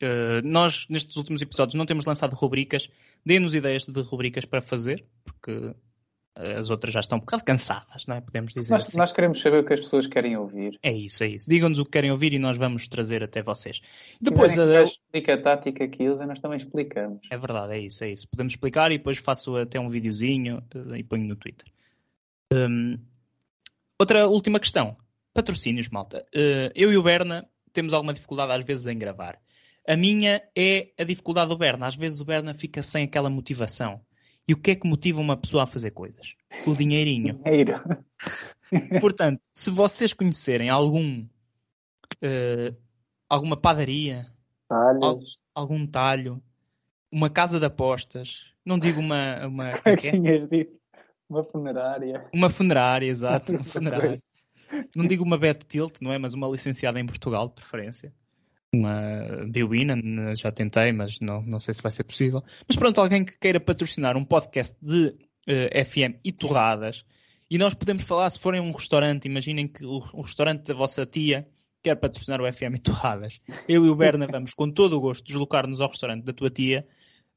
eh, 0.00 0.40
nós 0.42 0.86
nestes 0.88 1.16
últimos 1.16 1.42
episódios 1.42 1.74
não 1.74 1.86
temos 1.86 2.04
lançado 2.04 2.34
rubricas. 2.34 2.90
Dê-nos 3.24 3.54
ideias 3.54 3.84
de 3.84 4.00
rubricas 4.00 4.44
para 4.44 4.60
fazer, 4.60 5.04
porque 5.24 5.74
eh, 6.36 6.54
as 6.54 6.70
outras 6.70 6.94
já 6.94 7.00
estão 7.00 7.18
um 7.18 7.20
bocado 7.20 7.44
cansadas, 7.44 8.06
não 8.06 8.14
é? 8.16 8.20
Podemos 8.20 8.54
dizer 8.54 8.72
nós, 8.72 8.82
assim. 8.82 8.96
Nós 8.96 9.12
queremos 9.12 9.40
saber 9.40 9.58
o 9.58 9.64
que 9.64 9.74
as 9.74 9.80
pessoas 9.80 10.06
querem 10.06 10.36
ouvir. 10.36 10.78
É 10.82 10.92
isso, 10.92 11.24
é 11.24 11.28
isso. 11.28 11.50
Digam-nos 11.50 11.78
o 11.78 11.84
que 11.84 11.90
querem 11.90 12.12
ouvir 12.12 12.32
e 12.32 12.38
nós 12.38 12.56
vamos 12.56 12.86
trazer 12.86 13.22
até 13.22 13.42
vocês. 13.42 13.80
Depois, 14.20 14.58
a 14.58 14.84
explica 14.84 15.34
a 15.34 15.40
tática 15.40 15.88
que 15.88 16.08
usa, 16.08 16.24
nós 16.26 16.40
também 16.40 16.58
explicamos. 16.58 17.26
É 17.30 17.36
verdade, 17.36 17.74
é 17.74 17.78
isso, 17.80 18.04
é 18.04 18.10
isso. 18.10 18.28
Podemos 18.28 18.52
explicar 18.52 18.92
e 18.92 18.98
depois 18.98 19.18
faço 19.18 19.56
até 19.56 19.80
um 19.80 19.88
videozinho 19.88 20.62
e 20.96 21.02
ponho 21.02 21.24
no 21.24 21.36
Twitter. 21.36 21.66
Um, 22.52 22.98
outra 23.98 24.28
última 24.28 24.60
questão. 24.60 24.96
Patrocínios, 25.34 25.88
malta. 25.88 26.24
Uh, 26.34 26.70
eu 26.74 26.92
e 26.92 26.96
o 26.96 27.02
Berna 27.02 27.46
temos 27.72 27.92
alguma 27.92 28.14
dificuldade 28.14 28.52
às 28.52 28.64
vezes 28.64 28.86
em 28.86 28.98
gravar. 28.98 29.38
A 29.88 29.96
minha 29.96 30.42
é 30.54 30.90
a 30.98 31.04
dificuldade 31.04 31.48
do 31.48 31.56
Berna. 31.56 31.86
Às 31.86 31.96
vezes 31.96 32.20
o 32.20 32.24
Berna 32.24 32.52
fica 32.52 32.82
sem 32.82 33.04
aquela 33.04 33.30
motivação. 33.30 34.00
E 34.46 34.52
o 34.52 34.56
que 34.56 34.72
é 34.72 34.74
que 34.76 34.86
motiva 34.86 35.18
uma 35.18 35.36
pessoa 35.36 35.62
a 35.62 35.66
fazer 35.66 35.92
coisas? 35.92 36.34
O 36.66 36.74
dinheirinho. 36.74 37.40
Dinheiro. 37.42 37.82
Portanto, 39.00 39.40
se 39.54 39.70
vocês 39.70 40.12
conhecerem 40.12 40.68
algum 40.68 41.22
uh, 41.22 42.76
alguma 43.28 43.56
padaria, 43.56 44.26
al, 44.68 45.18
algum 45.54 45.86
talho, 45.86 46.42
uma 47.10 47.30
casa 47.30 47.58
de 47.58 47.64
apostas, 47.64 48.52
não 48.64 48.78
digo 48.78 49.00
uma. 49.00 49.46
uma 49.46 49.72
Como 49.80 49.94
é 49.94 49.96
que 49.96 50.10
tinhas 50.10 50.48
dito? 50.50 50.78
Uma 51.28 51.44
funerária. 51.44 52.28
Uma 52.32 52.50
funerária, 52.50 53.06
exato. 53.06 53.52
Uma 53.52 53.64
funerária. 53.64 54.18
Não 54.94 55.06
digo 55.06 55.24
uma 55.24 55.38
Bet 55.38 55.64
Tilt, 55.64 55.98
não 56.02 56.12
é? 56.12 56.18
Mas 56.18 56.34
uma 56.34 56.46
licenciada 56.46 57.00
em 57.00 57.06
Portugal, 57.06 57.48
de 57.48 57.54
preferência. 57.54 58.12
Uma 58.74 59.46
Biwina, 59.48 59.96
já 60.36 60.52
tentei, 60.52 60.92
mas 60.92 61.18
não, 61.20 61.42
não 61.42 61.58
sei 61.58 61.72
se 61.72 61.82
vai 61.82 61.90
ser 61.90 62.04
possível. 62.04 62.42
Mas 62.66 62.76
pronto, 62.76 63.00
alguém 63.00 63.24
que 63.24 63.38
queira 63.38 63.58
patrocinar 63.58 64.16
um 64.16 64.24
podcast 64.24 64.76
de 64.82 65.06
uh, 65.06 65.16
eh, 65.46 65.84
FM 65.84 66.20
e 66.22 66.32
torradas, 66.32 67.04
e 67.50 67.56
nós 67.56 67.72
podemos 67.72 68.02
falar, 68.02 68.28
se 68.28 68.38
forem 68.38 68.60
um 68.60 68.70
restaurante, 68.70 69.24
imaginem 69.24 69.66
que 69.66 69.84
o, 69.84 70.02
o 70.12 70.20
restaurante 70.20 70.66
da 70.66 70.74
vossa 70.74 71.06
tia 71.06 71.48
quer 71.82 71.94
patrocinar 71.96 72.42
o 72.42 72.52
FM 72.52 72.74
e 72.76 72.78
torradas. 72.78 73.40
Eu 73.66 73.86
e 73.86 73.88
o 73.88 73.96
Berna 73.96 74.26
vamos, 74.30 74.52
com 74.52 74.70
todo 74.70 74.96
o 74.96 75.00
gosto, 75.00 75.24
deslocar-nos 75.24 75.80
ao 75.80 75.88
restaurante 75.88 76.24
da 76.24 76.32
tua 76.32 76.50
tia 76.50 76.86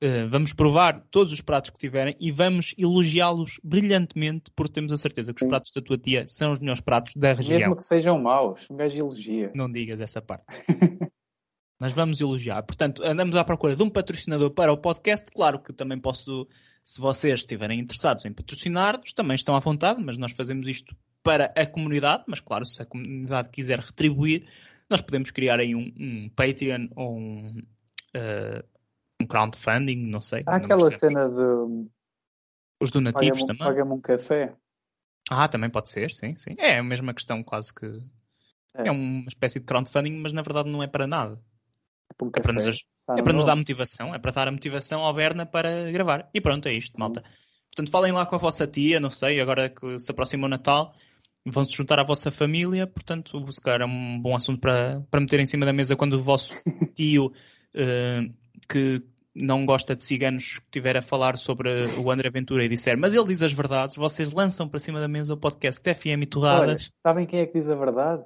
Uh, 0.04 0.28
vamos 0.28 0.52
provar 0.52 1.00
todos 1.12 1.32
os 1.32 1.42
pratos 1.42 1.70
que 1.70 1.78
tiverem 1.78 2.16
e 2.20 2.32
vamos 2.32 2.74
elogiá-los 2.76 3.60
brilhantemente, 3.64 4.50
porque 4.56 4.74
temos 4.74 4.92
a 4.92 4.98
certeza 4.98 5.32
que 5.32 5.44
os 5.44 5.48
pratos 5.48 5.72
da 5.72 5.80
tua 5.80 5.96
tia 5.96 6.26
são 6.26 6.52
os 6.52 6.58
melhores 6.58 6.82
pratos 6.82 7.16
da 7.16 7.34
região. 7.34 7.60
Mesmo 7.60 7.76
que 7.76 7.84
sejam 7.84 8.20
maus, 8.20 8.66
um 8.72 8.76
gajo 8.76 8.98
elogia. 8.98 9.52
Não 9.54 9.72
digas 9.72 10.02
essa 10.02 10.20
parte. 10.20 10.46
Mas 11.82 11.94
vamos 11.94 12.22
elogiar. 12.22 12.62
Portanto, 12.62 13.04
andamos 13.04 13.36
à 13.36 13.44
procura 13.44 13.76
de 13.76 13.82
um 13.82 13.90
patrocinador 13.90 14.52
para 14.52 14.72
o 14.72 14.78
podcast. 14.78 15.26
Claro 15.32 15.58
que 15.58 15.74
também 15.74 16.00
posso, 16.00 16.48
se 16.84 17.02
vocês 17.02 17.40
estiverem 17.40 17.80
interessados 17.80 18.24
em 18.24 18.32
patrocinar-nos, 18.32 19.14
também 19.14 19.34
estão 19.34 19.56
à 19.56 19.60
vontade, 19.60 20.00
mas 20.00 20.16
nós 20.16 20.32
fazemos 20.32 20.68
isto 20.68 20.96
para 21.24 21.46
a 21.58 21.66
comunidade. 21.66 22.24
Mas 22.28 22.40
claro, 22.40 22.68
se 22.68 22.80
a 22.84 22.86
comunidade 22.86 23.50
quiser 23.50 23.80
retribuir, 23.80 24.48
nós 24.88 25.02
podemos 25.02 25.32
criar 25.32 25.60
aí 25.60 25.74
um, 25.74 25.92
um 26.00 26.30
Patreon 26.30 26.88
ou 26.96 27.18
um. 27.18 27.64
Uh, 28.16 28.64
um 29.20 29.26
crowdfunding, 29.26 30.06
não 30.06 30.22
sei. 30.22 30.44
Há 30.46 30.58
aquela 30.58 30.92
cena 30.92 31.30
de. 31.30 31.90
Os 32.80 32.92
donativos 32.92 33.42
também. 33.42 33.58
Paga-me 33.58 33.94
um 33.94 34.02
café. 34.02 34.56
Ah, 35.32 35.48
também 35.48 35.70
pode 35.72 35.90
ser, 35.90 36.12
sim, 36.12 36.36
sim. 36.38 36.54
É 36.60 36.78
a 36.78 36.84
mesma 36.84 37.12
questão, 37.12 37.42
quase 37.44 37.74
que. 37.74 37.88
É. 38.76 38.88
é 38.88 38.92
uma 38.92 39.28
espécie 39.28 39.60
de 39.60 39.66
crowdfunding, 39.66 40.14
mas 40.18 40.32
na 40.32 40.44
verdade 40.44 40.70
não 40.70 40.84
é 40.84 40.88
para 40.88 41.08
nada. 41.08 41.42
Um 42.22 42.28
é 42.36 42.42
para, 42.42 42.54
nos, 42.54 42.66
é 43.18 43.22
para 43.22 43.34
nos 43.34 43.46
dar 43.46 43.56
motivação, 43.56 44.14
é 44.14 44.20
para 44.20 44.32
dar 44.32 44.48
a 44.48 44.52
motivação 44.52 45.02
ao 45.02 45.14
Berna 45.14 45.46
para 45.46 45.92
gravar. 45.92 46.30
E 46.34 46.42
pronto, 46.42 46.68
é 46.68 46.74
isto, 46.74 47.00
malta. 47.00 47.24
Portanto, 47.72 47.92
falem 47.92 48.12
lá 48.12 48.26
com 48.26 48.36
a 48.36 48.40
vossa 48.40 48.68
tia, 48.68 49.00
não 49.00 49.10
sei, 49.10 49.40
agora 49.40 49.70
que 49.70 49.98
se 49.98 50.12
aproxima 50.12 50.46
o 50.46 50.50
Natal, 50.50 50.94
vão-se 51.46 51.72
juntar 51.72 52.00
à 52.00 52.04
vossa 52.04 52.30
família, 52.30 52.86
portanto, 52.86 53.52
se 53.52 53.62
calhar 53.62 53.82
é 53.82 53.86
um 53.86 54.20
bom 54.22 54.36
assunto 54.36 54.60
para, 54.60 55.02
para 55.10 55.22
meter 55.22 55.40
em 55.40 55.46
cima 55.46 55.66
da 55.66 55.74
mesa 55.74 55.96
quando 55.96 56.14
o 56.14 56.22
vosso 56.22 56.54
tio 56.96 57.28
uh, 57.28 58.34
que 58.70 59.02
não 59.34 59.66
gosta 59.66 59.96
de 59.96 60.04
ciganos 60.04 60.44
estiver 60.44 60.98
a 60.98 61.02
falar 61.02 61.38
sobre 61.38 61.86
o 61.98 62.12
André 62.12 62.30
Ventura 62.30 62.66
e 62.66 62.70
disser, 62.70 62.98
mas 62.98 63.16
ele 63.16 63.28
diz 63.28 63.42
as 63.42 63.54
verdades, 63.54 63.96
vocês 63.96 64.34
lançam 64.34 64.68
para 64.68 64.80
cima 64.80 65.00
da 65.00 65.08
mesa 65.08 65.34
o 65.34 65.38
podcast 65.38 65.82
FM 65.82 66.24
e 66.24 66.26
Torradas. 66.26 66.84
Olha, 66.84 66.92
sabem 67.02 67.26
quem 67.26 67.40
é 67.40 67.46
que 67.46 67.58
diz 67.58 67.70
a 67.70 67.76
verdade? 67.76 68.24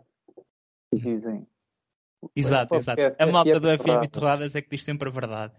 Dizem. 0.91 1.45
Exato, 2.35 2.75
exato. 2.75 3.01
A 3.19 3.25
malta 3.27 3.59
do 3.59 3.67
FM 3.67 4.09
Torradas 4.11 4.55
é 4.55 4.61
que 4.61 4.69
diz 4.69 4.83
sempre 4.83 5.09
a 5.09 5.11
verdade. 5.11 5.53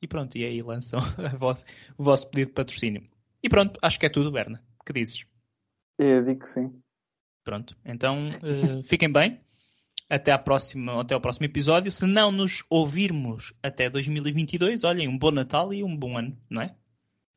E 0.00 0.06
pronto, 0.06 0.36
e 0.38 0.44
aí 0.44 0.62
lançam 0.62 1.00
vosso, 1.38 1.64
o 1.96 2.04
vosso 2.04 2.30
pedido 2.30 2.48
de 2.48 2.54
patrocínio. 2.54 3.08
E 3.42 3.48
pronto, 3.48 3.78
acho 3.82 3.98
que 3.98 4.06
é 4.06 4.08
tudo, 4.08 4.30
Berna. 4.30 4.62
que 4.84 4.92
dizes? 4.92 5.24
Eu 5.98 6.24
digo 6.24 6.40
que 6.40 6.48
sim. 6.48 6.72
Pronto, 7.44 7.76
então 7.84 8.28
uh, 8.28 8.82
fiquem 8.84 9.10
bem 9.10 9.40
até, 10.08 10.32
à 10.32 10.38
próxima, 10.38 11.00
até 11.00 11.14
ao 11.14 11.20
próximo 11.20 11.46
episódio. 11.46 11.92
Se 11.92 12.06
não 12.06 12.32
nos 12.32 12.64
ouvirmos 12.70 13.52
até 13.62 13.90
2022, 13.90 14.84
olhem, 14.84 15.08
um 15.08 15.18
bom 15.18 15.30
Natal 15.30 15.72
e 15.72 15.84
um 15.84 15.96
bom 15.96 16.16
ano, 16.16 16.36
não 16.48 16.62
é? 16.62 16.74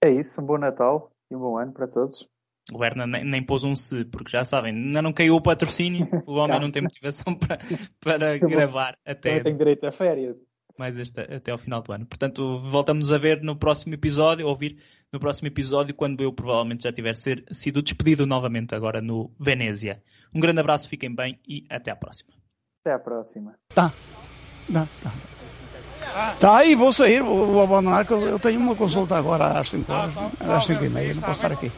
É 0.03 0.09
isso, 0.09 0.41
um 0.41 0.45
bom 0.45 0.57
Natal 0.57 1.11
e 1.29 1.35
um 1.35 1.39
bom 1.39 1.57
ano 1.57 1.73
para 1.73 1.87
todos. 1.87 2.27
O 2.71 2.83
Hernan 2.83 3.07
nem, 3.07 3.23
nem 3.23 3.43
pôs 3.43 3.63
um 3.63 3.75
se, 3.75 4.05
porque 4.05 4.31
já 4.31 4.45
sabem, 4.45 4.73
ainda 4.73 5.01
não 5.01 5.11
caiu 5.11 5.35
o 5.35 5.41
patrocínio, 5.41 6.07
o 6.25 6.35
homem 6.35 6.59
não 6.59 6.71
tem 6.71 6.81
motivação 6.81 7.35
para, 7.35 7.59
para 7.99 8.37
gravar 8.37 8.97
até. 9.05 9.39
Eu 9.39 9.43
tenho 9.43 9.57
direito 9.57 9.85
a 9.85 9.91
férias. 9.91 10.37
Mais 10.77 10.97
este, 10.97 11.19
até 11.19 11.51
ao 11.51 11.57
final 11.57 11.81
do 11.81 11.91
ano. 11.91 12.05
Portanto, 12.05 12.61
voltamos 12.61 13.11
a 13.11 13.17
ver 13.17 13.41
no 13.41 13.57
próximo 13.57 13.93
episódio, 13.93 14.47
ouvir 14.47 14.77
no 15.11 15.19
próximo 15.19 15.49
episódio, 15.49 15.93
quando 15.93 16.23
eu 16.23 16.31
provavelmente 16.31 16.83
já 16.83 16.93
tiver 16.93 17.17
ser, 17.17 17.43
sido 17.51 17.81
despedido 17.81 18.25
novamente 18.25 18.73
agora 18.73 19.01
no 19.01 19.29
Venezia. 19.37 20.01
Um 20.33 20.39
grande 20.39 20.61
abraço, 20.61 20.87
fiquem 20.87 21.13
bem 21.13 21.37
e 21.45 21.65
até 21.69 21.91
à 21.91 21.95
próxima. 21.95 22.33
Até 22.83 22.95
a 22.95 22.99
próxima. 22.99 23.55
Tá. 23.75 23.91
Tá, 24.71 24.87
tá. 25.03 25.11
Tá 26.39 26.57
aí, 26.57 26.73
vou 26.73 26.91
sair, 26.91 27.21
vou, 27.21 27.47
vou 27.47 27.63
abandonar, 27.63 28.05
que 28.05 28.13
eu 28.13 28.39
tenho 28.39 28.59
uma 28.59 28.75
consulta 28.75 29.15
agora 29.15 29.59
às 29.59 29.69
5 29.69 29.91
horas, 29.91 30.13
às 30.39 30.65
5 30.65 30.85
e 30.85 30.89
meia, 30.89 31.13
não 31.13 31.21
posso 31.21 31.33
estar 31.33 31.51
aqui. 31.51 31.71